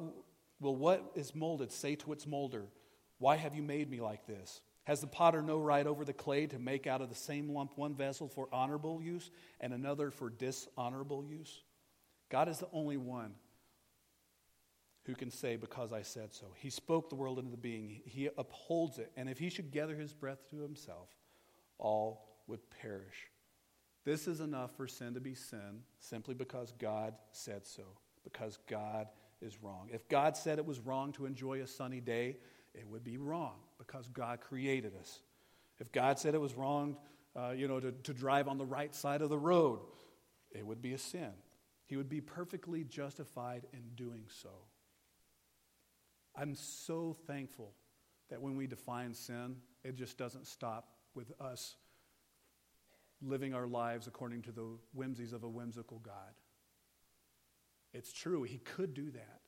will 0.60 0.76
what 0.76 1.12
is 1.16 1.36
molded 1.36 1.72
say 1.72 1.96
to 1.96 2.12
its 2.12 2.28
molder, 2.28 2.66
Why 3.18 3.36
have 3.36 3.56
you 3.56 3.64
made 3.64 3.90
me 3.90 4.02
like 4.02 4.26
this? 4.26 4.62
Has 4.86 5.02
the 5.02 5.08
potter 5.08 5.42
no 5.42 5.60
right 5.60 5.86
over 5.86 6.04
the 6.04 6.14
clay 6.14 6.48
to 6.48 6.58
make 6.58 6.88
out 6.88 7.02
of 7.02 7.10
the 7.10 7.16
same 7.16 7.50
lump 7.50 7.78
one 7.78 7.94
vessel 7.94 8.28
for 8.28 8.48
honorable 8.52 9.02
use 9.02 9.30
and 9.60 9.72
another 9.72 10.10
for 10.10 10.30
dishonorable 10.30 11.24
use? 11.24 11.64
God 12.30 12.50
is 12.50 12.58
the 12.60 12.70
only 12.74 12.98
one 12.98 13.34
who 15.06 15.16
can 15.16 15.32
say, 15.32 15.56
Because 15.56 15.94
I 15.94 16.02
said 16.02 16.34
so. 16.34 16.48
He 16.56 16.70
spoke 16.70 17.10
the 17.10 17.16
world 17.16 17.40
into 17.40 17.58
being, 17.58 18.02
He 18.06 18.30
upholds 18.38 18.98
it. 18.98 19.12
And 19.16 19.30
if 19.30 19.38
He 19.38 19.50
should 19.50 19.72
gather 19.72 19.96
His 19.96 20.14
breath 20.14 20.50
to 20.52 20.60
Himself, 20.62 21.10
all 21.80 22.28
would 22.48 22.60
perish. 22.82 23.30
This 24.06 24.28
is 24.28 24.40
enough 24.40 24.76
for 24.76 24.88
sin 24.88 25.14
to 25.16 25.20
be 25.20 25.34
sin 25.34 25.82
simply 26.00 26.36
because 26.36 26.74
God 26.78 27.14
said 27.32 27.66
so, 27.66 27.84
because 28.24 28.58
God 28.68 29.08
is 29.42 29.62
wrong. 29.62 29.90
If 29.92 30.08
God 30.08 30.38
said 30.38 30.58
it 30.58 30.66
was 30.66 30.80
wrong 30.80 31.12
to 31.14 31.26
enjoy 31.26 31.62
a 31.62 31.68
sunny 31.68 32.02
day, 32.02 32.38
it 32.74 32.88
would 32.88 33.04
be 33.04 33.18
wrong 33.18 33.56
because 33.78 34.08
God 34.08 34.42
created 34.42 34.94
us. 35.00 35.22
If 35.80 35.92
God 35.92 36.20
said 36.20 36.36
it 36.36 36.42
was 36.42 36.56
wrong, 36.56 36.98
uh, 37.36 37.52
you 37.52 37.68
know, 37.68 37.80
to, 37.80 37.92
to 37.92 38.14
drive 38.14 38.48
on 38.48 38.58
the 38.58 38.66
right 38.66 38.94
side 38.94 39.22
of 39.22 39.30
the 39.30 39.38
road, 39.38 39.80
it 40.52 40.66
would 40.66 40.82
be 40.82 40.94
a 40.94 40.98
sin. 40.98 41.32
He 41.86 41.96
would 41.96 42.10
be 42.10 42.22
perfectly 42.22 42.84
justified 42.84 43.66
in 43.74 43.82
doing 43.96 44.26
so. 44.28 44.50
I'm 46.36 46.56
so 46.56 47.16
thankful 47.28 47.74
that 48.30 48.42
when 48.42 48.56
we 48.56 48.68
define 48.68 49.14
sin, 49.14 49.58
it 49.84 49.96
just 49.96 50.18
doesn't 50.18 50.48
stop 50.48 50.88
with 51.16 51.32
us 51.40 51.76
living 53.22 53.54
our 53.54 53.68
lives 53.68 54.08
according 54.08 54.44
to 54.44 54.52
the 54.52 54.66
whimsies 54.94 55.34
of 55.34 55.44
a 55.44 55.50
whimsical 55.50 56.00
God. 56.00 56.34
It's 57.94 58.14
true, 58.14 58.44
he 58.44 58.60
could 58.60 58.94
do 58.94 59.12
that. 59.12 59.42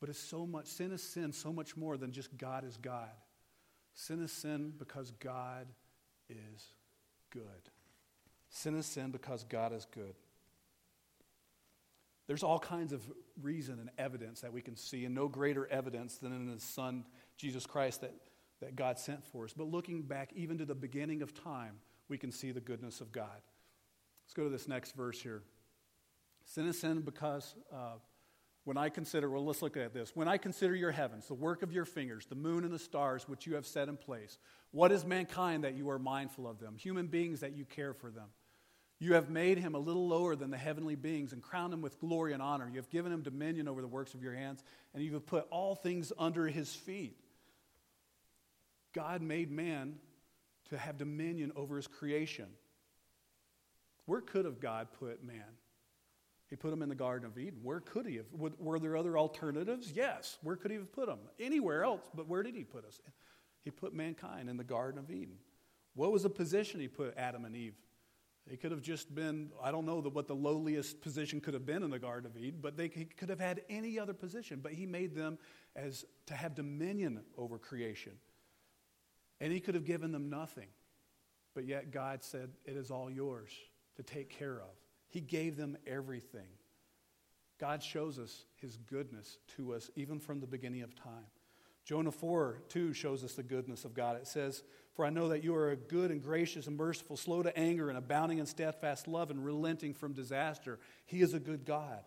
But 0.00 0.08
it's 0.08 0.18
so 0.18 0.46
much, 0.46 0.66
sin 0.66 0.90
is 0.90 1.02
sin 1.02 1.32
so 1.32 1.52
much 1.52 1.76
more 1.76 1.96
than 1.96 2.10
just 2.10 2.36
God 2.36 2.64
is 2.64 2.76
God. 2.76 3.10
Sin 3.94 4.22
is 4.22 4.32
sin 4.32 4.72
because 4.78 5.12
God 5.20 5.68
is 6.28 6.72
good. 7.30 7.42
Sin 8.48 8.76
is 8.76 8.86
sin 8.86 9.10
because 9.10 9.44
God 9.44 9.72
is 9.72 9.86
good. 9.94 10.14
There's 12.26 12.42
all 12.42 12.58
kinds 12.58 12.92
of 12.92 13.02
reason 13.40 13.78
and 13.78 13.90
evidence 13.98 14.40
that 14.40 14.52
we 14.52 14.62
can 14.62 14.76
see, 14.76 15.04
and 15.04 15.14
no 15.14 15.28
greater 15.28 15.66
evidence 15.66 16.18
than 16.18 16.32
in 16.32 16.48
His 16.48 16.62
Son, 16.62 17.04
Jesus 17.36 17.66
Christ, 17.66 18.00
that, 18.00 18.14
that 18.62 18.76
God 18.76 18.98
sent 18.98 19.24
for 19.24 19.44
us. 19.44 19.52
But 19.52 19.68
looking 19.70 20.02
back 20.02 20.32
even 20.34 20.58
to 20.58 20.64
the 20.64 20.74
beginning 20.74 21.20
of 21.20 21.34
time, 21.34 21.74
we 22.08 22.16
can 22.16 22.32
see 22.32 22.52
the 22.52 22.60
goodness 22.60 23.00
of 23.00 23.12
God. 23.12 23.42
Let's 24.24 24.34
go 24.34 24.44
to 24.44 24.50
this 24.50 24.66
next 24.66 24.96
verse 24.96 25.20
here. 25.20 25.42
Sin 26.46 26.66
is 26.66 26.80
sin 26.80 27.00
because 27.00 27.54
uh, 27.72 27.96
when 28.64 28.76
I 28.76 28.88
consider, 28.88 29.28
well, 29.28 29.44
let's 29.44 29.62
look 29.62 29.76
at 29.76 29.92
this. 29.92 30.14
When 30.14 30.28
I 30.28 30.38
consider 30.38 30.74
your 30.74 30.92
heavens, 30.92 31.26
the 31.26 31.34
work 31.34 31.62
of 31.62 31.72
your 31.72 31.84
fingers, 31.84 32.26
the 32.26 32.36
moon 32.36 32.64
and 32.64 32.72
the 32.72 32.78
stars 32.78 33.28
which 33.28 33.46
you 33.46 33.56
have 33.56 33.66
set 33.66 33.88
in 33.88 33.96
place, 33.96 34.38
what 34.70 34.92
is 34.92 35.04
mankind 35.04 35.64
that 35.64 35.74
you 35.74 35.90
are 35.90 35.98
mindful 35.98 36.46
of 36.46 36.60
them? 36.60 36.76
Human 36.76 37.08
beings 37.08 37.40
that 37.40 37.56
you 37.56 37.64
care 37.64 37.92
for 37.92 38.10
them. 38.10 38.28
You 39.00 39.14
have 39.14 39.28
made 39.28 39.58
him 39.58 39.74
a 39.74 39.80
little 39.80 40.06
lower 40.06 40.36
than 40.36 40.50
the 40.50 40.56
heavenly 40.56 40.94
beings 40.94 41.32
and 41.32 41.42
crowned 41.42 41.74
him 41.74 41.82
with 41.82 41.98
glory 41.98 42.32
and 42.32 42.40
honor. 42.40 42.68
You 42.68 42.76
have 42.76 42.88
given 42.88 43.10
him 43.12 43.22
dominion 43.22 43.66
over 43.66 43.80
the 43.80 43.88
works 43.88 44.14
of 44.14 44.22
your 44.22 44.34
hands, 44.34 44.62
and 44.94 45.02
you 45.02 45.12
have 45.14 45.26
put 45.26 45.48
all 45.50 45.74
things 45.74 46.12
under 46.16 46.46
his 46.46 46.72
feet. 46.72 47.18
God 48.92 49.22
made 49.22 49.50
man 49.50 49.94
to 50.70 50.78
have 50.78 50.98
dominion 50.98 51.52
over 51.56 51.76
his 51.76 51.86
creation. 51.86 52.46
Where 54.06 54.20
could 54.20 54.44
have 54.44 54.60
God 54.60 54.88
put 54.98 55.24
man? 55.24 55.44
He 56.50 56.56
put 56.56 56.72
him 56.72 56.82
in 56.82 56.88
the 56.88 56.94
Garden 56.94 57.26
of 57.26 57.38
Eden. 57.38 57.60
Where 57.62 57.80
could 57.80 58.04
he 58.04 58.16
have? 58.16 58.26
Were 58.32 58.78
there 58.78 58.96
other 58.96 59.16
alternatives? 59.16 59.92
Yes. 59.94 60.38
Where 60.42 60.56
could 60.56 60.70
he 60.70 60.76
have 60.76 60.92
put 60.92 61.08
him? 61.08 61.18
Anywhere 61.40 61.82
else, 61.82 62.10
but 62.14 62.28
where 62.28 62.42
did 62.42 62.54
he 62.54 62.64
put 62.64 62.84
us? 62.84 63.00
He 63.64 63.70
put 63.70 63.94
mankind 63.94 64.50
in 64.50 64.56
the 64.56 64.64
Garden 64.64 64.98
of 64.98 65.10
Eden. 65.10 65.36
What 65.94 66.12
was 66.12 66.24
the 66.24 66.30
position 66.30 66.80
he 66.80 66.88
put 66.88 67.16
Adam 67.16 67.44
and 67.44 67.56
Eve? 67.56 67.74
They 68.46 68.56
could 68.56 68.72
have 68.72 68.82
just 68.82 69.14
been, 69.14 69.50
I 69.62 69.70
don't 69.70 69.86
know 69.86 70.00
what 70.00 70.26
the 70.26 70.34
lowliest 70.34 71.00
position 71.00 71.40
could 71.40 71.54
have 71.54 71.64
been 71.64 71.82
in 71.82 71.90
the 71.90 71.98
Garden 71.98 72.30
of 72.30 72.36
Eden, 72.36 72.58
but 72.60 72.76
they 72.76 72.88
could 72.88 73.28
have 73.28 73.38
had 73.38 73.62
any 73.70 73.98
other 73.98 74.14
position. 74.14 74.60
But 74.62 74.72
he 74.72 74.84
made 74.84 75.14
them 75.14 75.38
as 75.76 76.04
to 76.26 76.34
have 76.34 76.54
dominion 76.54 77.20
over 77.38 77.56
creation. 77.56 78.12
And 79.42 79.52
he 79.52 79.58
could 79.58 79.74
have 79.74 79.84
given 79.84 80.12
them 80.12 80.30
nothing. 80.30 80.68
But 81.52 81.66
yet 81.66 81.90
God 81.90 82.22
said, 82.22 82.50
It 82.64 82.76
is 82.76 82.92
all 82.92 83.10
yours 83.10 83.50
to 83.96 84.04
take 84.04 84.30
care 84.30 84.54
of. 84.60 84.70
He 85.08 85.20
gave 85.20 85.56
them 85.56 85.76
everything. 85.84 86.46
God 87.58 87.82
shows 87.82 88.20
us 88.20 88.44
his 88.56 88.76
goodness 88.76 89.38
to 89.56 89.74
us 89.74 89.90
even 89.96 90.20
from 90.20 90.40
the 90.40 90.46
beginning 90.46 90.82
of 90.82 90.94
time. 90.94 91.26
Jonah 91.84 92.12
4 92.12 92.62
2 92.68 92.92
shows 92.92 93.24
us 93.24 93.34
the 93.34 93.42
goodness 93.42 93.84
of 93.84 93.94
God. 93.94 94.16
It 94.16 94.28
says, 94.28 94.62
For 94.94 95.04
I 95.04 95.10
know 95.10 95.28
that 95.30 95.42
you 95.42 95.56
are 95.56 95.72
a 95.72 95.76
good 95.76 96.12
and 96.12 96.22
gracious 96.22 96.68
and 96.68 96.76
merciful, 96.76 97.16
slow 97.16 97.42
to 97.42 97.56
anger, 97.58 97.88
and 97.88 97.98
abounding 97.98 98.38
in 98.38 98.46
steadfast 98.46 99.08
love, 99.08 99.32
and 99.32 99.44
relenting 99.44 99.92
from 99.92 100.12
disaster. 100.12 100.78
He 101.04 101.20
is 101.20 101.34
a 101.34 101.40
good 101.40 101.64
God. 101.64 101.98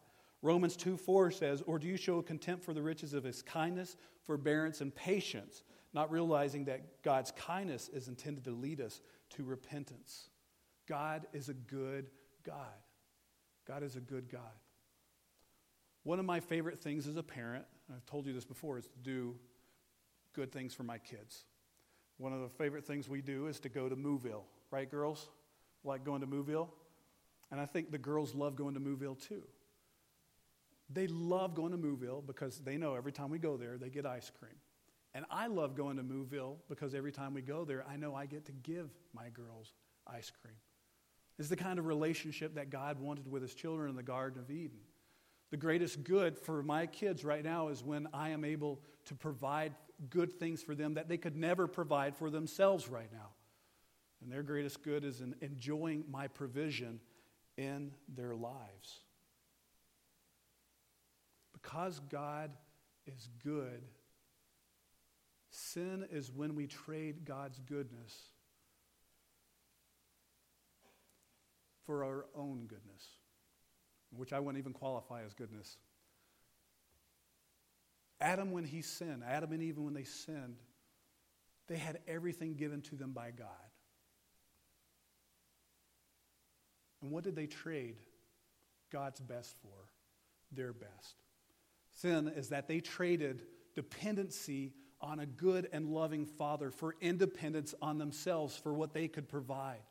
Romans 0.42 0.78
2 0.78 0.96
4 0.96 1.32
says, 1.32 1.62
Or 1.66 1.80
do 1.80 1.88
you 1.88 1.98
show 1.98 2.22
contempt 2.22 2.64
for 2.64 2.74
the 2.74 2.82
riches 2.82 3.14
of 3.14 3.26
his 3.26 3.42
kindness, 3.42 3.98
forbearance, 4.24 4.80
and 4.80 4.96
patience, 4.96 5.64
not 5.96 6.12
realizing 6.12 6.66
that 6.66 7.02
God's 7.04 7.32
kindness 7.32 7.90
is 7.90 8.10
intended 8.10 8.44
to 8.44 8.52
lead 8.52 8.82
us 8.82 9.02
to 9.32 9.44
repentance? 9.44 10.30
God 10.88 11.26
is 11.34 11.48
a 11.48 11.54
good 11.54 12.12
God. 12.46 12.76
God 13.66 13.82
is 13.82 13.96
a 13.96 14.02
good 14.02 14.30
God. 14.30 14.42
One 16.04 16.20
of 16.20 16.26
my 16.26 16.42
favorite 16.42 16.78
things 16.78 17.08
as 17.08 17.16
a 17.16 17.24
parent, 17.24 17.66
I've 17.92 18.06
told 18.06 18.28
you 18.28 18.34
this 18.34 18.46
before, 18.46 18.78
is 18.78 18.86
to 18.86 19.00
do 19.02 19.36
good 20.34 20.52
things 20.52 20.74
for 20.74 20.84
my 20.84 20.98
kids. 20.98 21.46
One 22.18 22.34
of 22.34 22.42
the 22.42 22.50
favorite 22.50 22.86
things 22.86 23.08
we 23.08 23.22
do 23.22 23.48
is 23.48 23.60
to 23.62 23.70
go 23.70 23.88
to 23.88 23.96
Mooville, 23.96 24.44
right, 24.72 24.92
girls? 24.92 25.30
Like 25.86 26.04
going 26.04 26.22
to 26.22 26.28
Mooville? 26.28 26.68
And 27.52 27.60
I 27.60 27.66
think 27.66 27.90
the 27.90 27.98
girls 27.98 28.36
love 28.36 28.58
going 28.58 28.74
to 28.74 28.82
Mooville 28.82 29.18
too. 29.18 29.44
They 30.90 31.08
love 31.08 31.56
going 31.56 31.72
to 31.72 31.78
Mooville 31.78 32.26
because 32.26 32.60
they 32.60 32.78
know 32.78 32.96
every 32.96 33.14
time 33.14 33.30
we 33.30 33.40
go 33.40 33.56
there, 33.56 33.78
they 33.78 33.90
get 33.90 34.06
ice 34.06 34.30
cream. 34.38 34.56
And 35.16 35.24
I 35.32 35.48
love 35.48 35.76
going 35.76 35.96
to 35.96 36.04
Mooville 36.04 36.58
because 36.68 36.94
every 36.94 37.14
time 37.14 37.34
we 37.34 37.42
go 37.42 37.64
there, 37.64 37.86
I 37.90 37.96
know 37.96 38.14
I 38.14 38.26
get 38.26 38.46
to 38.48 38.52
give 38.52 38.90
my 39.14 39.30
girls 39.30 39.72
ice 40.06 40.30
cream. 40.42 40.58
This 41.38 41.46
is 41.46 41.50
the 41.50 41.56
kind 41.56 41.80
of 41.80 41.86
relationship 41.86 42.56
that 42.56 42.70
God 42.70 43.00
wanted 43.00 43.32
with 43.32 43.42
his 43.42 43.56
children 43.56 43.90
in 43.90 43.96
the 43.96 44.04
Garden 44.04 44.42
of 44.42 44.52
Eden. 44.52 44.80
The 45.52 45.58
greatest 45.58 46.04
good 46.04 46.38
for 46.38 46.62
my 46.62 46.86
kids 46.86 47.24
right 47.24 47.44
now 47.44 47.70
is 47.70 47.82
when 47.82 48.10
I 48.14 48.30
am 48.30 48.44
able 48.44 48.82
to 49.06 49.16
provide 49.16 49.74
good 50.10 50.34
things 50.34 50.62
for 50.62 50.76
them 50.76 50.96
that 50.96 51.08
they 51.08 51.18
could 51.18 51.38
never 51.38 51.66
provide 51.66 52.18
for 52.18 52.30
themselves 52.30 52.90
right 52.90 53.12
now. 53.14 53.30
And 54.22 54.30
their 54.30 54.44
greatest 54.44 54.84
good 54.84 55.06
is 55.06 55.22
in 55.22 55.34
enjoying 55.40 56.04
my 56.12 56.28
provision 56.28 57.00
in 57.58 57.92
their 58.14 58.36
lives. 58.36 59.00
Because 61.54 62.02
God 62.10 62.52
is 63.08 63.30
good, 63.42 63.82
sin 65.56 66.06
is 66.12 66.32
when 66.32 66.56
we 66.56 66.68
trade 66.68 67.26
God's 67.26 67.60
goodness 67.60 68.14
for 71.86 72.04
our 72.04 72.26
own 72.36 72.66
goodness, 72.68 73.06
which 74.12 74.34
I 74.34 74.40
wouldn't 74.40 74.60
even 74.60 74.74
qualify 74.74 75.24
as 75.24 75.34
goodness. 75.34 75.78
Adam, 78.20 78.52
when 78.52 78.66
he 78.66 78.82
sinned, 78.82 79.24
Adam 79.26 79.52
and 79.54 79.62
Eve, 79.62 79.78
when 79.78 79.94
they 79.94 80.04
sinned, 80.04 80.58
they 81.68 81.78
had 81.78 82.00
everything 82.08 82.56
given 82.56 82.82
to 82.84 82.96
them 82.96 83.12
by 83.12 83.32
God. 83.32 83.48
And 87.02 87.12
what 87.12 87.24
did 87.24 87.36
they 87.36 87.48
trade 87.48 87.98
God's 88.92 89.22
best 89.22 89.56
for? 89.62 89.90
Their 90.52 90.74
best. 90.74 91.16
Sin 91.94 92.32
is 92.36 92.50
that 92.50 92.68
they 92.68 92.80
traded 92.80 93.44
dependency 93.74 94.74
on 95.02 95.20
a 95.20 95.26
good 95.26 95.70
and 95.72 95.90
loving 95.90 96.26
Father 96.26 96.72
for 96.72 96.96
independence 97.02 97.76
on 97.82 97.98
themselves 97.98 98.58
for 98.58 98.74
what 98.74 98.94
they 98.94 99.08
could 99.08 99.28
provide. 99.28 99.82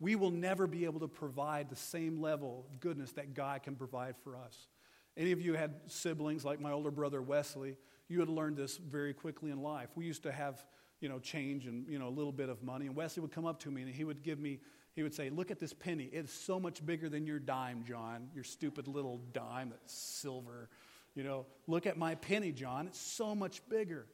we 0.00 0.16
will 0.16 0.30
never 0.30 0.66
be 0.66 0.84
able 0.84 1.00
to 1.00 1.08
provide 1.08 1.70
the 1.70 1.76
same 1.76 2.20
level 2.20 2.66
of 2.68 2.80
goodness 2.80 3.12
that 3.12 3.32
God 3.32 3.62
can 3.62 3.76
provide 3.76 4.16
for 4.22 4.36
us. 4.36 4.68
Any 5.16 5.30
of 5.32 5.40
you 5.40 5.54
had 5.54 5.74
siblings 5.86 6.44
like 6.44 6.60
my 6.60 6.72
older 6.72 6.90
brother 6.90 7.22
Wesley, 7.22 7.76
you 8.08 8.20
had 8.20 8.28
learned 8.28 8.56
this 8.56 8.76
very 8.76 9.14
quickly 9.14 9.50
in 9.50 9.62
life. 9.62 9.90
We 9.94 10.04
used 10.04 10.24
to 10.24 10.32
have, 10.32 10.64
you 11.00 11.08
know, 11.08 11.18
change 11.20 11.66
and, 11.66 11.88
you 11.88 11.98
know, 11.98 12.08
a 12.08 12.10
little 12.10 12.32
bit 12.32 12.48
of 12.48 12.62
money. 12.62 12.86
And 12.86 12.96
Wesley 12.96 13.20
would 13.20 13.32
come 13.32 13.46
up 13.46 13.60
to 13.60 13.70
me 13.70 13.82
and 13.82 13.94
he 13.94 14.04
would 14.04 14.22
give 14.22 14.38
me, 14.38 14.58
he 14.94 15.02
would 15.02 15.14
say, 15.14 15.30
Look 15.30 15.50
at 15.50 15.60
this 15.60 15.72
penny. 15.72 16.10
It's 16.12 16.32
so 16.32 16.58
much 16.58 16.84
bigger 16.84 17.08
than 17.08 17.26
your 17.26 17.38
dime, 17.38 17.84
John. 17.86 18.28
Your 18.34 18.44
stupid 18.44 18.88
little 18.88 19.20
dime 19.32 19.70
that's 19.70 19.94
silver. 19.94 20.68
You 21.14 21.22
know, 21.22 21.46
look 21.68 21.86
at 21.86 21.96
my 21.96 22.16
penny, 22.16 22.50
John. 22.50 22.88
It's 22.88 23.00
so 23.00 23.34
much 23.34 23.66
bigger. 23.68 24.06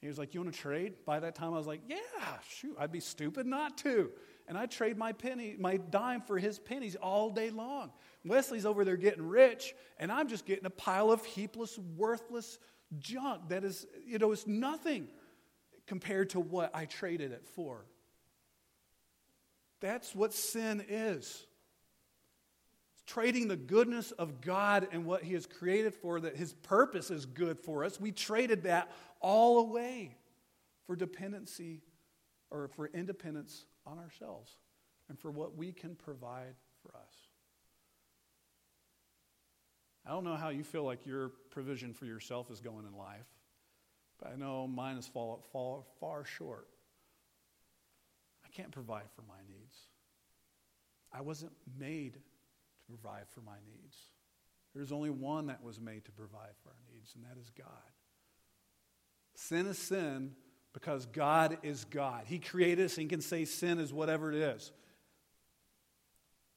He 0.00 0.08
was 0.08 0.18
like, 0.18 0.34
You 0.34 0.40
want 0.40 0.54
to 0.54 0.60
trade? 0.60 0.94
By 1.04 1.20
that 1.20 1.34
time, 1.34 1.52
I 1.52 1.58
was 1.58 1.66
like, 1.66 1.82
Yeah, 1.88 1.96
shoot, 2.48 2.76
I'd 2.78 2.92
be 2.92 3.00
stupid 3.00 3.46
not 3.46 3.78
to. 3.78 4.10
And 4.48 4.58
I 4.58 4.66
trade 4.66 4.96
my 4.98 5.12
penny, 5.12 5.54
my 5.58 5.76
dime 5.76 6.22
for 6.22 6.38
his 6.38 6.58
pennies 6.58 6.96
all 6.96 7.30
day 7.30 7.50
long. 7.50 7.92
Wesley's 8.24 8.66
over 8.66 8.84
there 8.84 8.96
getting 8.96 9.26
rich, 9.26 9.74
and 9.98 10.10
I'm 10.10 10.28
just 10.28 10.44
getting 10.44 10.66
a 10.66 10.70
pile 10.70 11.12
of 11.12 11.24
heapless, 11.24 11.78
worthless 11.96 12.58
junk 12.98 13.48
that 13.50 13.62
is, 13.62 13.86
you 14.04 14.18
know, 14.18 14.32
it's 14.32 14.46
nothing 14.46 15.08
compared 15.86 16.30
to 16.30 16.40
what 16.40 16.74
I 16.74 16.86
traded 16.86 17.32
it 17.32 17.46
for. 17.54 17.84
That's 19.80 20.14
what 20.14 20.32
sin 20.34 20.84
is. 20.88 21.46
Trading 23.10 23.48
the 23.48 23.56
goodness 23.56 24.12
of 24.12 24.40
God 24.40 24.86
and 24.92 25.04
what 25.04 25.24
He 25.24 25.34
has 25.34 25.44
created 25.44 25.96
for, 25.96 26.20
that 26.20 26.36
His 26.36 26.52
purpose 26.52 27.10
is 27.10 27.26
good 27.26 27.58
for 27.58 27.84
us. 27.84 28.00
We 28.00 28.12
traded 28.12 28.62
that 28.62 28.92
all 29.20 29.58
away 29.58 30.14
for 30.86 30.94
dependency 30.94 31.80
or 32.52 32.68
for 32.68 32.86
independence 32.94 33.64
on 33.84 33.98
ourselves 33.98 34.52
and 35.08 35.18
for 35.18 35.32
what 35.32 35.56
we 35.56 35.72
can 35.72 35.96
provide 35.96 36.54
for 36.82 36.96
us. 36.96 37.16
I 40.06 40.10
don't 40.10 40.22
know 40.22 40.36
how 40.36 40.50
you 40.50 40.62
feel 40.62 40.84
like 40.84 41.04
your 41.04 41.30
provision 41.50 41.92
for 41.92 42.04
yourself 42.04 42.48
is 42.48 42.60
going 42.60 42.86
in 42.86 42.96
life, 42.96 43.26
but 44.20 44.30
I 44.32 44.36
know 44.36 44.68
mine 44.68 44.96
is 44.96 45.08
fall, 45.08 45.44
fall, 45.50 45.84
far 45.98 46.24
short. 46.24 46.68
I 48.44 48.48
can't 48.50 48.70
provide 48.70 49.10
for 49.16 49.22
my 49.22 49.40
needs. 49.48 49.76
I 51.12 51.22
wasn't 51.22 51.54
made 51.76 52.18
provide 52.96 53.28
for 53.34 53.40
my 53.40 53.56
needs. 53.66 53.96
There's 54.74 54.92
only 54.92 55.10
one 55.10 55.46
that 55.46 55.62
was 55.62 55.80
made 55.80 56.04
to 56.04 56.12
provide 56.12 56.54
for 56.62 56.70
our 56.70 56.82
needs, 56.92 57.14
and 57.14 57.24
that 57.24 57.40
is 57.40 57.50
God. 57.50 57.66
Sin 59.34 59.66
is 59.66 59.78
sin 59.78 60.32
because 60.72 61.06
God 61.06 61.58
is 61.62 61.84
God. 61.84 62.24
He 62.26 62.38
created 62.38 62.84
us 62.84 62.98
and 62.98 63.08
can 63.08 63.20
say 63.20 63.44
sin 63.44 63.78
is 63.78 63.92
whatever 63.92 64.32
it 64.32 64.38
is. 64.38 64.72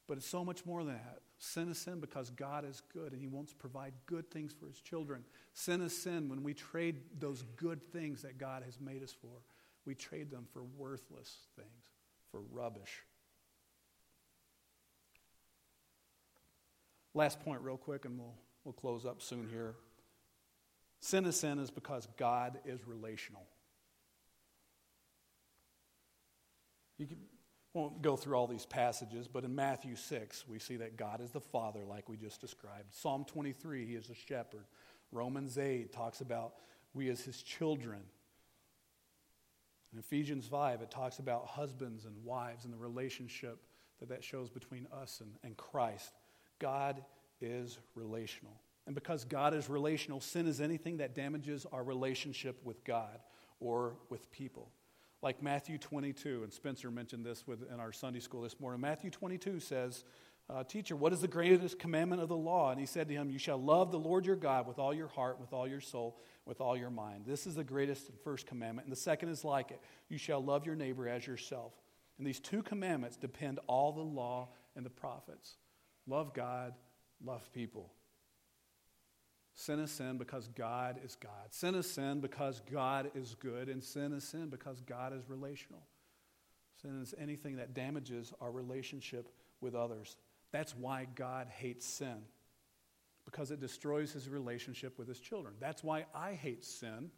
But 0.06 0.18
it's 0.18 0.26
so 0.26 0.44
much 0.44 0.64
more 0.66 0.84
than 0.84 0.94
that. 0.94 1.20
Sin 1.38 1.68
is 1.68 1.78
sin 1.78 1.98
because 2.00 2.30
God 2.30 2.64
is 2.64 2.82
good 2.92 3.12
and 3.12 3.20
He 3.20 3.26
wants 3.26 3.52
to 3.52 3.58
provide 3.58 3.92
good 4.06 4.30
things 4.30 4.52
for 4.52 4.66
His 4.66 4.80
children. 4.80 5.24
Sin 5.52 5.80
is 5.80 5.96
sin 5.96 6.28
when 6.28 6.42
we 6.42 6.54
trade 6.54 6.96
those 7.18 7.42
good 7.56 7.82
things 7.92 8.22
that 8.22 8.38
God 8.38 8.62
has 8.64 8.80
made 8.80 9.02
us 9.02 9.12
for. 9.12 9.42
We 9.84 9.94
trade 9.94 10.30
them 10.30 10.46
for 10.52 10.62
worthless 10.62 11.36
things, 11.56 11.84
for 12.30 12.40
rubbish. 12.52 13.02
Last 17.14 17.40
point, 17.40 17.60
real 17.62 17.76
quick, 17.76 18.04
and 18.04 18.18
we'll, 18.18 18.34
we'll 18.64 18.72
close 18.72 19.06
up 19.06 19.22
soon 19.22 19.48
here. 19.48 19.76
Sin 21.00 21.24
is 21.26 21.36
sin 21.36 21.58
is 21.58 21.70
because 21.70 22.08
God 22.16 22.58
is 22.64 22.86
relational. 22.86 23.46
You 26.98 27.06
can, 27.06 27.18
won't 27.72 28.02
go 28.02 28.16
through 28.16 28.36
all 28.36 28.46
these 28.46 28.66
passages, 28.66 29.28
but 29.28 29.44
in 29.44 29.54
Matthew 29.54 29.96
6, 29.96 30.44
we 30.48 30.58
see 30.58 30.76
that 30.76 30.96
God 30.96 31.20
is 31.20 31.30
the 31.30 31.40
Father, 31.40 31.80
like 31.84 32.08
we 32.08 32.16
just 32.16 32.40
described. 32.40 32.92
Psalm 32.92 33.24
23, 33.24 33.84
He 33.84 33.94
is 33.94 34.10
a 34.10 34.14
shepherd. 34.14 34.64
Romans 35.12 35.58
8 35.58 35.92
talks 35.92 36.20
about 36.20 36.54
we 36.94 37.08
as 37.10 37.20
His 37.20 37.42
children. 37.42 38.00
In 39.92 39.98
Ephesians 39.98 40.46
5, 40.46 40.82
it 40.82 40.90
talks 40.90 41.18
about 41.18 41.46
husbands 41.46 42.04
and 42.04 42.24
wives 42.24 42.64
and 42.64 42.72
the 42.72 42.78
relationship 42.78 43.58
that 44.00 44.08
that 44.08 44.24
shows 44.24 44.50
between 44.50 44.86
us 44.92 45.20
and, 45.20 45.32
and 45.42 45.56
Christ. 45.56 46.12
God 46.64 47.04
is 47.42 47.78
relational. 47.94 48.58
And 48.86 48.94
because 48.94 49.26
God 49.26 49.52
is 49.52 49.68
relational, 49.68 50.20
sin 50.20 50.46
is 50.46 50.62
anything 50.62 50.96
that 50.96 51.14
damages 51.14 51.66
our 51.70 51.84
relationship 51.84 52.58
with 52.64 52.82
God 52.84 53.20
or 53.60 53.96
with 54.08 54.30
people 54.30 54.70
like 55.20 55.42
Matthew 55.42 55.78
22, 55.78 56.42
and 56.42 56.52
Spencer 56.52 56.90
mentioned 56.90 57.24
this 57.24 57.44
in 57.72 57.80
our 57.80 57.92
Sunday 57.92 58.20
school 58.20 58.42
this 58.42 58.60
morning. 58.60 58.80
Matthew 58.82 59.10
22 59.10 59.58
says, 59.58 60.04
uh, 60.50 60.62
Teacher, 60.64 60.96
what 60.96 61.14
is 61.14 61.22
the 61.22 61.28
greatest 61.28 61.78
commandment 61.78 62.20
of 62.20 62.28
the 62.28 62.36
law? 62.36 62.70
And 62.70 62.78
he 62.78 62.84
said 62.84 63.08
to 63.08 63.14
him, 63.14 63.30
You 63.30 63.38
shall 63.38 63.56
love 63.56 63.90
the 63.90 63.98
Lord 63.98 64.26
your 64.26 64.36
God 64.36 64.66
with 64.66 64.78
all 64.78 64.92
your 64.92 65.08
heart, 65.08 65.40
with 65.40 65.54
all 65.54 65.66
your 65.66 65.80
soul, 65.80 66.20
with 66.44 66.60
all 66.60 66.76
your 66.76 66.90
mind. 66.90 67.24
This 67.26 67.46
is 67.46 67.54
the 67.54 67.64
greatest 67.64 68.10
and 68.10 68.18
first 68.20 68.46
commandment. 68.46 68.86
And 68.86 68.92
the 68.92 69.00
second 69.00 69.30
is 69.30 69.44
like 69.44 69.70
it 69.70 69.80
You 70.10 70.18
shall 70.18 70.44
love 70.44 70.66
your 70.66 70.76
neighbor 70.76 71.08
as 71.08 71.26
yourself. 71.26 71.72
And 72.18 72.26
these 72.26 72.38
two 72.38 72.62
commandments 72.62 73.16
depend 73.16 73.60
all 73.66 73.92
the 73.92 74.02
law 74.02 74.50
and 74.76 74.84
the 74.84 74.90
prophets 74.90 75.56
love 76.06 76.34
God, 76.34 76.74
love 77.24 77.50
people. 77.52 77.92
Sin 79.54 79.78
is 79.78 79.90
sin 79.90 80.18
because 80.18 80.48
God 80.48 80.98
is 81.04 81.16
God. 81.16 81.50
Sin 81.50 81.74
is 81.74 81.90
sin 81.90 82.20
because 82.20 82.60
God 82.70 83.10
is 83.14 83.36
good. 83.38 83.68
And 83.68 83.82
sin 83.82 84.12
is 84.12 84.24
sin 84.24 84.48
because 84.48 84.80
God 84.80 85.16
is 85.16 85.28
relational. 85.28 85.82
Sin 86.82 87.00
is 87.00 87.14
anything 87.18 87.56
that 87.56 87.72
damages 87.72 88.32
our 88.40 88.50
relationship 88.50 89.30
with 89.60 89.74
others. 89.74 90.16
That's 90.50 90.76
why 90.76 91.06
God 91.14 91.48
hates 91.48 91.86
sin, 91.86 92.16
because 93.24 93.50
it 93.50 93.60
destroys 93.60 94.12
his 94.12 94.28
relationship 94.28 94.98
with 94.98 95.08
his 95.08 95.18
children. 95.18 95.54
That's 95.58 95.82
why 95.82 96.04
I 96.14 96.34
hate 96.34 96.64
sin, 96.64 97.10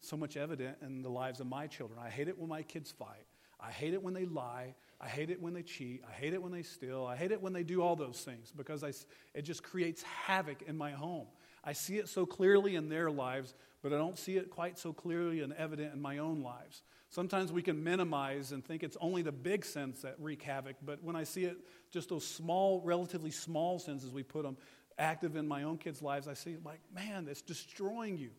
so 0.00 0.16
much 0.16 0.36
evident 0.36 0.78
in 0.82 1.02
the 1.02 1.10
lives 1.10 1.40
of 1.40 1.46
my 1.46 1.66
children. 1.66 1.98
I 2.02 2.10
hate 2.10 2.28
it 2.28 2.38
when 2.38 2.48
my 2.48 2.62
kids 2.62 2.90
fight. 2.90 3.26
I 3.60 3.70
hate 3.70 3.92
it 3.92 4.02
when 4.02 4.14
they 4.14 4.24
lie. 4.24 4.74
I 5.00 5.06
hate 5.06 5.30
it 5.30 5.40
when 5.40 5.54
they 5.54 5.62
cheat. 5.62 6.02
I 6.08 6.12
hate 6.12 6.34
it 6.34 6.42
when 6.42 6.50
they 6.50 6.62
steal. 6.62 7.04
I 7.04 7.16
hate 7.16 7.30
it 7.30 7.40
when 7.40 7.52
they 7.52 7.62
do 7.62 7.82
all 7.82 7.94
those 7.94 8.20
things 8.20 8.52
because 8.56 8.82
I, 8.82 8.92
it 9.32 9.42
just 9.42 9.62
creates 9.62 10.02
havoc 10.02 10.62
in 10.62 10.76
my 10.76 10.90
home. 10.90 11.26
I 11.62 11.72
see 11.72 11.98
it 11.98 12.08
so 12.08 12.26
clearly 12.26 12.74
in 12.74 12.88
their 12.88 13.10
lives, 13.10 13.54
but 13.82 13.92
I 13.92 13.98
don't 13.98 14.18
see 14.18 14.36
it 14.36 14.50
quite 14.50 14.78
so 14.78 14.92
clearly 14.92 15.40
and 15.40 15.52
evident 15.52 15.94
in 15.94 16.00
my 16.00 16.18
own 16.18 16.42
lives. 16.42 16.82
Sometimes 17.10 17.52
we 17.52 17.62
can 17.62 17.82
minimize 17.82 18.52
and 18.52 18.64
think 18.64 18.82
it's 18.82 18.96
only 19.00 19.22
the 19.22 19.32
big 19.32 19.64
sins 19.64 20.02
that 20.02 20.16
wreak 20.18 20.42
havoc, 20.42 20.76
but 20.84 21.02
when 21.02 21.16
I 21.16 21.24
see 21.24 21.44
it, 21.44 21.56
just 21.90 22.08
those 22.08 22.26
small, 22.26 22.82
relatively 22.84 23.30
small 23.30 23.78
sins 23.78 24.04
as 24.04 24.12
we 24.12 24.22
put 24.22 24.42
them 24.42 24.56
active 24.98 25.36
in 25.36 25.46
my 25.46 25.62
own 25.62 25.78
kids' 25.78 26.02
lives, 26.02 26.26
I 26.28 26.34
see 26.34 26.56
like, 26.64 26.80
man, 26.92 27.28
it's 27.30 27.40
destroying 27.40 28.18
you. 28.18 28.30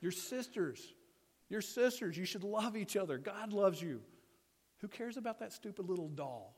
Your 0.00 0.12
sisters, 0.12 0.92
your 1.48 1.62
sisters, 1.62 2.16
you 2.16 2.24
should 2.24 2.44
love 2.44 2.76
each 2.76 2.96
other. 2.96 3.18
God 3.18 3.52
loves 3.52 3.80
you. 3.80 4.02
Who 4.82 4.88
cares 4.88 5.16
about 5.16 5.38
that 5.38 5.52
stupid 5.52 5.88
little 5.88 6.08
doll? 6.08 6.56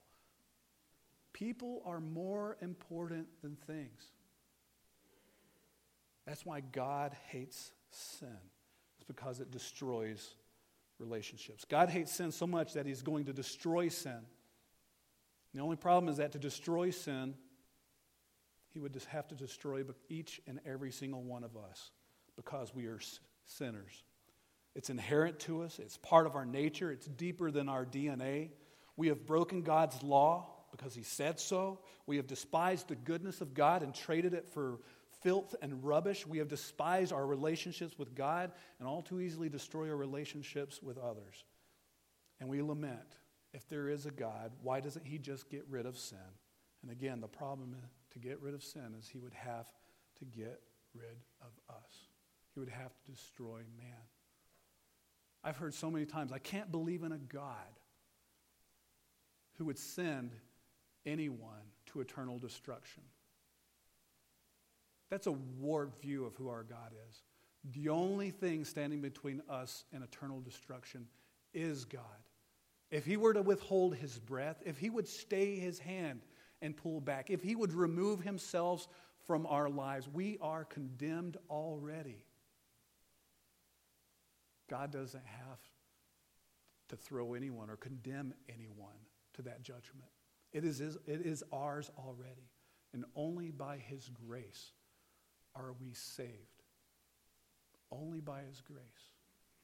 People 1.35 1.83
are 1.85 2.01
more 2.01 2.57
important 2.63 3.27
than 3.43 3.57
things. 3.67 4.03
That's 6.27 6.47
why 6.47 6.61
God 6.61 7.15
hates 7.29 7.73
sin. 7.91 8.37
It's 8.97 9.05
because 9.07 9.41
it 9.41 9.51
destroys 9.51 10.37
relationships. 10.99 11.67
God 11.67 11.91
hates 11.91 12.13
sin 12.13 12.33
so 12.33 12.47
much 12.47 12.73
that 12.73 12.87
he's 12.87 13.03
going 13.03 13.27
to 13.27 13.35
destroy 13.35 13.89
sin. 13.89 14.21
The 15.53 15.61
only 15.61 15.77
problem 15.77 16.11
is 16.11 16.17
that 16.17 16.33
to 16.33 16.39
destroy 16.39 16.91
sin, 16.91 17.35
he 18.73 18.79
would 18.79 18.95
just 18.95 19.07
have 19.07 19.29
to 19.29 19.35
destroy 19.35 19.85
each 20.09 20.41
and 20.47 20.61
every 20.65 20.93
single 20.93 21.23
one 21.23 21.45
of 21.45 21.57
us 21.57 21.91
because 22.37 22.75
we 22.75 22.87
are 22.87 23.01
sinners. 23.45 24.03
It's 24.75 24.91
inherent 24.91 25.39
to 25.41 25.63
us, 25.63 25.79
it's 25.79 25.97
part 25.99 26.27
of 26.27 26.35
our 26.35 26.45
nature, 26.45 26.91
it's 26.91 27.07
deeper 27.07 27.51
than 27.51 27.69
our 27.69 27.85
DNA. 27.85 28.51
We 28.97 29.09
have 29.09 29.27
broken 29.27 29.63
God's 29.63 30.03
law 30.03 30.51
because 30.71 30.95
he 30.95 31.03
said 31.03 31.39
so. 31.39 31.81
We 32.07 32.17
have 32.17 32.27
despised 32.27 32.89
the 32.89 32.97
goodness 32.97 33.41
of 33.41 33.55
God 33.55 33.83
and 33.83 33.95
traded 33.95 34.35
it 34.35 34.49
for 34.53 34.81
filth 35.23 35.55
and 35.63 35.85
rubbish. 35.85 36.27
We 36.27 36.39
have 36.39 36.49
despised 36.49 37.13
our 37.13 37.27
relationships 37.27 37.99
with 37.99 38.15
God 38.15 38.53
and 38.79 38.89
all 38.89 39.03
too 39.03 39.21
easily 39.21 39.49
destroy 39.49 39.89
our 39.89 39.97
relationships 39.97 40.83
with 40.83 40.99
others. 40.99 41.45
And 42.41 42.49
we 42.49 42.61
lament 42.61 43.17
if 43.53 43.69
there 43.69 43.89
is 43.89 44.05
a 44.05 44.11
God, 44.11 44.51
why 44.63 44.81
doesn't 44.81 45.07
He 45.07 45.19
just 45.19 45.49
get 45.49 45.65
rid 45.71 45.87
of 45.87 45.97
sin? 45.97 46.19
And 46.83 46.91
again, 46.91 47.21
the 47.21 47.29
problem 47.29 47.77
to 48.11 48.19
get 48.19 48.41
rid 48.43 48.53
of 48.53 48.63
sin 48.63 48.95
is 48.99 49.09
He 49.09 49.19
would 49.19 49.33
have 49.33 49.69
to 50.19 50.25
get 50.25 50.61
rid 50.93 51.17
of 51.41 51.75
us, 51.75 52.09
He 52.53 52.61
would 52.61 52.69
have 52.69 52.93
to 53.05 53.13
destroy 53.13 53.61
man. 53.79 54.03
I've 55.45 55.59
heard 55.59 55.75
so 55.75 55.91
many 55.91 56.07
times, 56.07 56.33
I 56.33 56.39
can't 56.39 56.73
believe 56.73 57.03
in 57.03 57.13
a 57.13 57.19
God 57.19 57.79
who 59.59 59.67
would 59.67 59.79
send 59.79 60.33
anyone 61.05 61.71
to 61.87 62.01
eternal 62.01 62.39
destruction. 62.39 63.03
That's 65.11 65.27
a 65.27 65.33
warped 65.33 66.01
view 66.01 66.25
of 66.25 66.35
who 66.35 66.49
our 66.49 66.63
God 66.63 66.93
is. 67.11 67.23
The 67.73 67.91
only 67.91 68.31
thing 68.31 68.65
standing 68.65 69.01
between 69.01 69.43
us 69.49 69.85
and 69.93 70.03
eternal 70.03 70.41
destruction 70.41 71.07
is 71.53 71.85
God. 71.85 72.03
if 72.95 73.05
he 73.05 73.17
were 73.17 73.35
to 73.35 73.43
withhold 73.43 73.97
his 73.97 74.21
breath, 74.21 74.63
if 74.65 74.79
he 74.79 74.89
would 74.89 75.09
stay 75.09 75.57
his 75.57 75.81
hand 75.81 76.21
and 76.63 76.77
pull 76.77 77.01
back, 77.01 77.29
if 77.29 77.43
he 77.43 77.57
would 77.57 77.73
remove 77.73 78.21
himself 78.21 78.87
from 79.27 79.47
our 79.47 79.69
lives, 79.69 80.09
we 80.09 80.39
are 80.41 80.65
condemned 80.65 81.37
already. 81.51 82.25
God 84.75 84.91
doesn't 84.91 85.25
have 85.25 85.61
to 86.89 86.97
throw 86.97 87.35
anyone 87.35 87.71
or 87.71 87.77
condemn 87.77 88.35
anyone 88.49 88.99
to 89.35 89.43
that 89.43 89.63
judgment. 89.63 90.11
It 90.53 90.65
is, 90.65 90.81
it 90.81 90.99
is 91.07 91.45
ours 91.53 91.93
already. 91.97 92.51
And 92.93 93.05
only 93.15 93.53
by 93.53 93.77
his 93.77 94.09
grace 94.09 94.73
are 95.55 95.75
we 95.81 95.93
saved. 95.93 96.65
Only 97.93 98.21
by 98.21 98.41
his 98.49 98.63
grace 98.63 99.13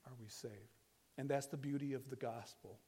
are 0.06 0.12
we 0.20 0.28
saved. 0.28 0.78
And 1.18 1.28
that's 1.28 1.48
the 1.48 1.56
beauty 1.56 1.92
of 1.94 2.08
the 2.08 2.14
gospel. 2.14 2.78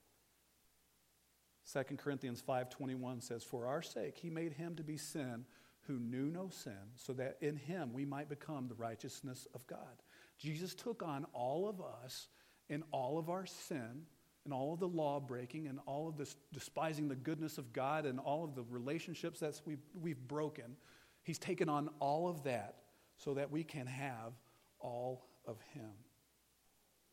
2 1.72 1.98
Corinthians 1.98 2.40
5:21 2.40 3.20
says, 3.20 3.42
"For 3.42 3.66
our 3.66 3.82
sake 3.82 4.18
he 4.18 4.30
made 4.30 4.52
him 4.52 4.76
to 4.76 4.84
be 4.84 4.96
sin 4.96 5.44
who 5.82 5.98
knew 5.98 6.30
no 6.30 6.50
sin, 6.50 6.92
so 6.94 7.12
that 7.14 7.42
in 7.42 7.56
him 7.56 7.92
we 7.92 8.04
might 8.04 8.28
become 8.28 8.68
the 8.68 8.76
righteousness 8.76 9.46
of 9.54 9.66
God." 9.66 10.02
Jesus 10.38 10.74
took 10.74 11.02
on 11.02 11.26
all 11.32 11.68
of 11.68 11.80
us 11.80 12.28
and 12.68 12.82
all 12.90 13.18
of 13.18 13.28
our 13.28 13.46
sin 13.46 14.06
and 14.44 14.52
all 14.52 14.72
of 14.72 14.80
the 14.80 14.88
law 14.88 15.20
breaking 15.20 15.68
and 15.68 15.78
all 15.86 16.08
of 16.08 16.16
this 16.16 16.36
despising 16.52 17.08
the 17.08 17.14
goodness 17.14 17.58
of 17.58 17.72
God 17.72 18.06
and 18.06 18.18
all 18.18 18.44
of 18.44 18.54
the 18.54 18.64
relationships 18.70 19.40
that 19.40 19.60
we've, 19.64 19.82
we've 19.94 20.28
broken. 20.28 20.76
He's 21.22 21.38
taken 21.38 21.68
on 21.68 21.90
all 22.00 22.28
of 22.28 22.44
that 22.44 22.76
so 23.16 23.34
that 23.34 23.50
we 23.50 23.62
can 23.62 23.86
have 23.86 24.32
all 24.80 25.26
of 25.46 25.60
Him. 25.74 25.90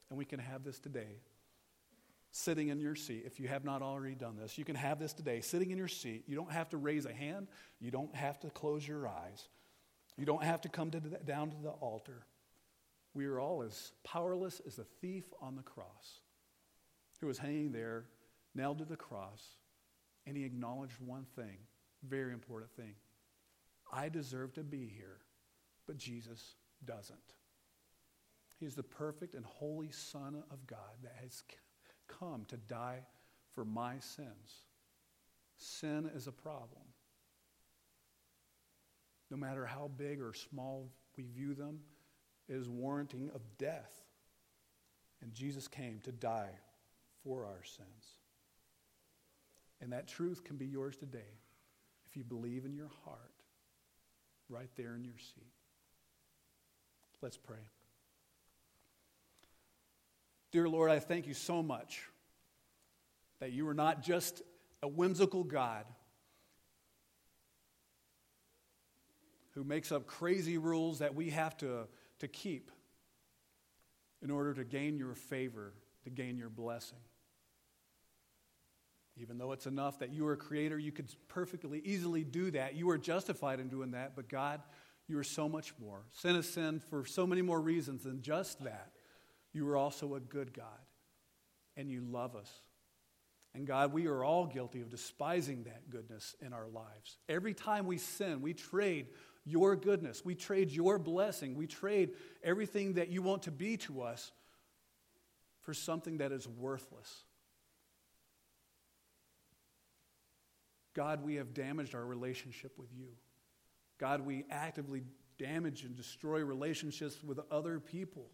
And 0.10 0.18
we 0.18 0.26
can 0.26 0.40
have 0.40 0.64
this 0.64 0.80
today 0.80 1.22
sitting 2.32 2.70
in 2.70 2.80
your 2.80 2.96
seat. 2.96 3.24
If 3.26 3.40
you 3.40 3.48
have 3.48 3.64
not 3.64 3.82
already 3.82 4.16
done 4.16 4.36
this, 4.36 4.58
you 4.58 4.66
can 4.66 4.76
have 4.76 5.00
this 5.00 5.14
today 5.14 5.42
sitting 5.42 5.72
in 5.72 5.78
your 5.78 5.88
seat. 5.88 6.24
You 6.28 6.36
don't 6.36 6.52
have 6.52 6.70
to 6.70 6.78
raise 6.78 7.06
a 7.06 7.14
hand, 7.14 7.48
you 7.80 7.92
don't 7.92 8.14
have 8.16 8.40
to 8.42 8.50
close 8.50 8.88
your 8.88 9.08
eyes, 9.08 9.48
you 10.18 10.26
don't 10.26 10.44
have 10.44 10.62
to 10.62 10.70
come 10.70 10.92
to 10.92 11.00
the, 11.00 11.18
down 11.18 11.52
to 11.52 11.58
the 11.62 11.70
altar. 11.70 12.26
We 13.14 13.26
are 13.26 13.40
all 13.40 13.64
as 13.64 13.92
powerless 14.04 14.62
as 14.66 14.76
the 14.76 14.86
thief 15.02 15.26
on 15.42 15.56
the 15.56 15.64
cross 15.64 16.22
who 17.20 17.28
was 17.28 17.38
hanging 17.38 17.72
there, 17.72 18.06
nailed 18.56 18.78
to 18.80 18.86
the 18.86 18.96
cross, 18.96 19.44
and 20.26 20.38
he 20.38 20.46
acknowledged 20.46 20.96
one 21.06 21.26
thing, 21.36 21.58
very 22.08 22.34
important 22.34 22.72
thing. 22.72 22.96
I 23.92 24.10
deserve 24.10 24.54
to 24.54 24.64
be 24.64 24.92
here, 24.96 25.18
but 25.88 25.98
Jesus 25.98 26.56
doesn't. 26.86 27.18
He's 28.60 28.76
the 28.76 28.84
perfect 28.84 29.36
and 29.36 29.46
holy 29.46 29.92
Son 29.92 30.44
of 30.52 30.68
God 30.68 30.98
that 31.04 31.16
has 31.22 31.44
come 32.08 32.46
to 32.50 32.58
die 32.58 33.06
for 33.54 33.66
my 33.66 34.00
sins. 34.00 34.64
Sin 35.58 36.10
is 36.14 36.28
a 36.28 36.32
problem. 36.32 36.84
No 39.32 39.38
matter 39.38 39.66
how 39.66 39.90
big 39.98 40.22
or 40.22 40.34
small 40.34 40.90
we 41.18 41.24
view 41.24 41.54
them, 41.54 41.80
is 42.50 42.68
warranting 42.68 43.30
of 43.34 43.42
death. 43.58 43.92
And 45.22 45.34
Jesus 45.34 45.68
came 45.68 46.00
to 46.04 46.12
die 46.12 46.58
for 47.24 47.46
our 47.46 47.64
sins. 47.64 48.18
And 49.82 49.94
that 49.94 50.08
truth 50.08 50.44
can 50.44 50.58
be 50.58 50.66
yours 50.66 50.98
today 50.98 51.38
if 52.10 52.18
you 52.18 52.24
believe 52.24 52.66
in 52.66 52.74
your 52.74 52.90
heart, 53.06 53.20
right 54.50 54.70
there 54.76 54.96
in 54.96 55.04
your 55.04 55.18
seat. 55.18 55.54
Let's 57.22 57.38
pray. 57.38 57.58
Dear 60.52 60.68
Lord, 60.68 60.90
I 60.90 61.00
thank 61.00 61.28
you 61.28 61.34
so 61.34 61.62
much 61.62 62.02
that 63.40 63.52
you 63.52 63.68
are 63.68 63.74
not 63.74 64.02
just 64.02 64.42
a 64.82 64.88
whimsical 64.88 65.44
God 65.44 65.86
who 69.52 69.64
makes 69.64 69.92
up 69.92 70.08
crazy 70.08 70.58
rules 70.58 71.00
that 71.00 71.14
we 71.14 71.30
have 71.30 71.58
to, 71.58 71.88
to 72.20 72.28
keep 72.28 72.72
in 74.22 74.32
order 74.32 74.54
to 74.54 74.64
gain 74.64 74.98
your 74.98 75.14
favor, 75.14 75.74
to 76.04 76.10
gain 76.10 76.38
your 76.38 76.50
blessing. 76.50 76.98
Even 79.18 79.38
though 79.38 79.52
it's 79.52 79.66
enough 79.66 80.00
that 80.00 80.14
you 80.14 80.26
are 80.28 80.34
a 80.34 80.38
creator, 80.38 80.78
you 80.78 80.92
could 80.92 81.14
perfectly 81.28 81.82
easily 81.84 82.24
do 82.24 82.52
that. 82.52 82.76
You 82.76 82.90
are 82.90 82.98
justified 82.98 83.60
in 83.60 83.68
doing 83.68 83.92
that, 83.92 84.16
but 84.16 84.30
God, 84.30 84.62
you 85.08 85.18
are 85.18 85.24
so 85.24 85.50
much 85.50 85.74
more. 85.80 86.04
Sin 86.12 86.36
is 86.36 86.48
sin 86.48 86.80
for 86.80 87.06
so 87.06 87.28
many 87.28 87.42
more 87.42 87.60
reasons 87.60 88.04
than 88.04 88.22
just 88.22 88.64
that. 88.64 88.92
You 89.52 89.68
are 89.70 89.76
also 89.76 90.16
a 90.16 90.20
good 90.20 90.54
God, 90.54 90.66
and 91.76 91.90
you 91.90 92.02
love 92.02 92.36
us. 92.36 92.50
And 93.56 93.66
God, 93.66 93.92
we 93.92 94.08
are 94.08 94.24
all 94.24 94.46
guilty 94.46 94.80
of 94.82 94.90
despising 94.90 95.64
that 95.64 95.90
goodness 95.90 96.36
in 96.40 96.54
our 96.54 96.68
lives. 96.68 97.18
Every 97.28 97.54
time 97.54 97.88
we 97.88 97.98
sin, 97.98 98.42
we 98.42 98.54
trade 98.54 99.08
your 99.46 99.76
goodness, 99.76 100.24
we 100.24 100.36
trade 100.36 100.72
your 100.72 101.00
blessing, 101.00 101.56
we 101.56 101.68
trade 101.68 102.12
everything 102.44 102.94
that 102.94 103.10
you 103.10 103.22
want 103.22 103.44
to 103.44 103.52
be 103.52 103.78
to 103.78 104.02
us 104.02 104.32
for 105.62 105.74
something 105.74 106.18
that 106.18 106.32
is 106.32 106.48
worthless. 106.48 107.24
God, 110.94 111.24
we 111.24 111.36
have 111.36 111.54
damaged 111.54 111.96
our 111.96 112.06
relationship 112.06 112.78
with 112.78 112.90
you. 112.94 113.08
God, 114.00 114.22
we 114.22 114.46
actively 114.50 115.04
damage 115.38 115.84
and 115.84 115.96
destroy 115.96 116.44
relationships 116.44 117.24
with 117.24 117.40
other 117.52 117.80
people. 117.80 118.30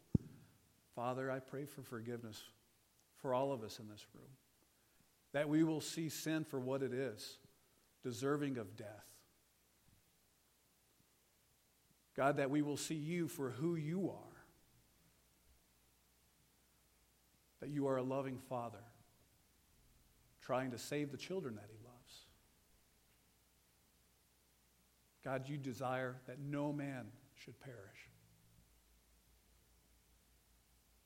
Father, 0.95 1.29
I 1.29 1.39
pray 1.39 1.65
for 1.65 1.81
forgiveness 1.81 2.41
for 3.17 3.33
all 3.33 3.51
of 3.51 3.63
us 3.63 3.79
in 3.79 3.87
this 3.89 4.05
room, 4.13 4.29
that 5.33 5.49
we 5.49 5.63
will 5.63 5.81
see 5.81 6.09
sin 6.09 6.43
for 6.43 6.59
what 6.59 6.81
it 6.83 6.93
is, 6.93 7.37
deserving 8.03 8.57
of 8.57 8.75
death. 8.75 9.05
God, 12.15 12.37
that 12.37 12.49
we 12.49 12.61
will 12.61 12.77
see 12.77 12.95
you 12.95 13.27
for 13.27 13.49
who 13.49 13.75
you 13.75 14.09
are, 14.09 14.43
that 17.59 17.69
you 17.69 17.87
are 17.87 17.97
a 17.97 18.03
loving 18.03 18.37
Father 18.49 18.83
trying 20.41 20.71
to 20.71 20.77
save 20.77 21.11
the 21.11 21.17
children 21.17 21.55
that 21.55 21.65
He 21.69 21.77
loves. 21.83 22.25
God, 25.23 25.49
you 25.49 25.57
desire 25.57 26.15
that 26.27 26.39
no 26.39 26.71
man 26.71 27.07
should 27.33 27.59
perish. 27.59 28.09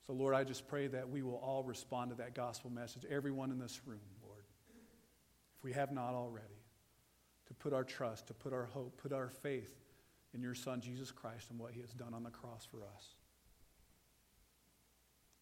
So, 0.05 0.13
Lord, 0.13 0.35
I 0.35 0.43
just 0.43 0.67
pray 0.67 0.87
that 0.87 1.09
we 1.09 1.21
will 1.21 1.35
all 1.35 1.63
respond 1.63 2.11
to 2.11 2.17
that 2.17 2.35
gospel 2.35 2.69
message, 2.69 3.05
everyone 3.09 3.51
in 3.51 3.59
this 3.59 3.79
room, 3.85 3.99
Lord, 4.25 4.43
if 5.57 5.63
we 5.63 5.71
have 5.73 5.91
not 5.91 6.13
already, 6.13 6.45
to 7.47 7.53
put 7.53 7.73
our 7.73 7.83
trust, 7.83 8.27
to 8.27 8.33
put 8.33 8.51
our 8.51 8.65
hope, 8.65 8.99
put 9.01 9.13
our 9.13 9.29
faith 9.29 9.75
in 10.33 10.41
your 10.41 10.53
Son, 10.53 10.81
Jesus 10.81 11.11
Christ, 11.11 11.49
and 11.49 11.59
what 11.59 11.73
he 11.73 11.81
has 11.81 11.91
done 11.91 12.13
on 12.13 12.23
the 12.23 12.29
cross 12.29 12.67
for 12.69 12.77
us. 12.77 13.15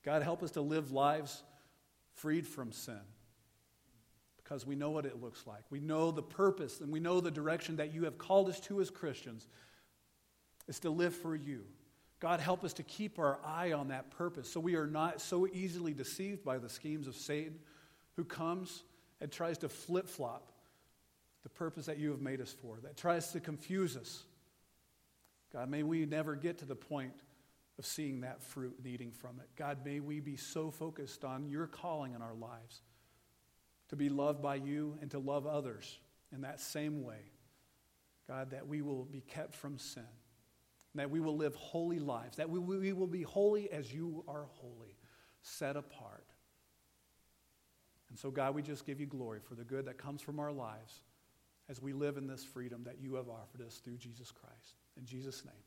God, 0.03 0.23
help 0.23 0.43
us 0.43 0.51
to 0.51 0.61
live 0.61 0.91
lives 0.91 1.43
freed 2.13 2.47
from 2.47 2.71
sin 2.71 3.01
because 4.41 4.65
we 4.65 4.75
know 4.75 4.91
what 4.91 5.05
it 5.05 5.21
looks 5.21 5.45
like. 5.45 5.63
We 5.69 5.81
know 5.81 6.11
the 6.11 6.23
purpose 6.23 6.79
and 6.79 6.91
we 6.91 7.01
know 7.01 7.19
the 7.19 7.31
direction 7.31 7.75
that 7.77 7.93
you 7.93 8.05
have 8.05 8.17
called 8.17 8.47
us 8.47 8.59
to 8.61 8.79
as 8.79 8.89
Christians 8.89 9.47
is 10.67 10.79
to 10.79 10.89
live 10.89 11.13
for 11.13 11.35
you. 11.35 11.63
God, 12.19 12.39
help 12.39 12.63
us 12.63 12.73
to 12.73 12.83
keep 12.83 13.19
our 13.19 13.39
eye 13.45 13.73
on 13.73 13.89
that 13.89 14.09
purpose 14.11 14.51
so 14.51 14.59
we 14.59 14.75
are 14.75 14.87
not 14.87 15.21
so 15.21 15.47
easily 15.47 15.93
deceived 15.93 16.43
by 16.43 16.57
the 16.57 16.69
schemes 16.69 17.07
of 17.07 17.15
Satan 17.15 17.59
who 18.15 18.23
comes 18.23 18.83
and 19.21 19.31
tries 19.31 19.57
to 19.59 19.69
flip 19.69 20.07
flop 20.07 20.51
the 21.43 21.49
purpose 21.49 21.85
that 21.85 21.97
you 21.97 22.11
have 22.11 22.21
made 22.21 22.41
us 22.41 22.51
for, 22.51 22.79
that 22.83 22.97
tries 22.97 23.31
to 23.31 23.39
confuse 23.39 23.95
us. 23.95 24.23
God, 25.53 25.69
may 25.69 25.83
we 25.83 26.05
never 26.05 26.35
get 26.35 26.57
to 26.59 26.65
the 26.65 26.75
point 26.75 27.13
of 27.79 27.85
seeing 27.85 28.21
that 28.21 28.41
fruit 28.41 28.75
and 28.77 28.87
eating 28.87 29.11
from 29.11 29.39
it. 29.39 29.47
God, 29.55 29.79
may 29.85 29.99
we 29.99 30.19
be 30.19 30.35
so 30.35 30.71
focused 30.71 31.23
on 31.23 31.47
your 31.49 31.67
calling 31.67 32.13
in 32.13 32.21
our 32.21 32.33
lives 32.33 32.81
to 33.89 33.95
be 33.95 34.09
loved 34.09 34.41
by 34.41 34.55
you 34.55 34.97
and 35.01 35.11
to 35.11 35.19
love 35.19 35.45
others 35.45 35.99
in 36.33 36.41
that 36.41 36.59
same 36.59 37.03
way. 37.03 37.31
God, 38.27 38.51
that 38.51 38.67
we 38.67 38.81
will 38.81 39.05
be 39.05 39.21
kept 39.21 39.55
from 39.55 39.77
sin, 39.77 40.03
that 40.95 41.09
we 41.09 41.21
will 41.21 41.37
live 41.37 41.55
holy 41.55 41.99
lives, 41.99 42.37
that 42.37 42.49
we, 42.49 42.59
we 42.59 42.91
will 42.91 43.07
be 43.07 43.21
holy 43.21 43.71
as 43.71 43.93
you 43.93 44.23
are 44.27 44.47
holy, 44.49 44.97
set 45.41 45.77
apart. 45.77 46.25
And 48.09 48.17
so, 48.17 48.31
God, 48.31 48.53
we 48.55 48.61
just 48.61 48.85
give 48.85 48.99
you 48.99 49.05
glory 49.05 49.39
for 49.39 49.55
the 49.55 49.63
good 49.63 49.85
that 49.85 49.97
comes 49.97 50.21
from 50.21 50.39
our 50.39 50.51
lives 50.51 51.01
as 51.69 51.81
we 51.81 51.93
live 51.93 52.17
in 52.17 52.27
this 52.27 52.43
freedom 52.43 52.83
that 52.85 52.97
you 53.01 53.15
have 53.15 53.29
offered 53.29 53.61
us 53.65 53.77
through 53.77 53.97
Jesus 53.97 54.31
Christ. 54.31 54.75
In 54.97 55.05
Jesus' 55.05 55.45
name. 55.45 55.66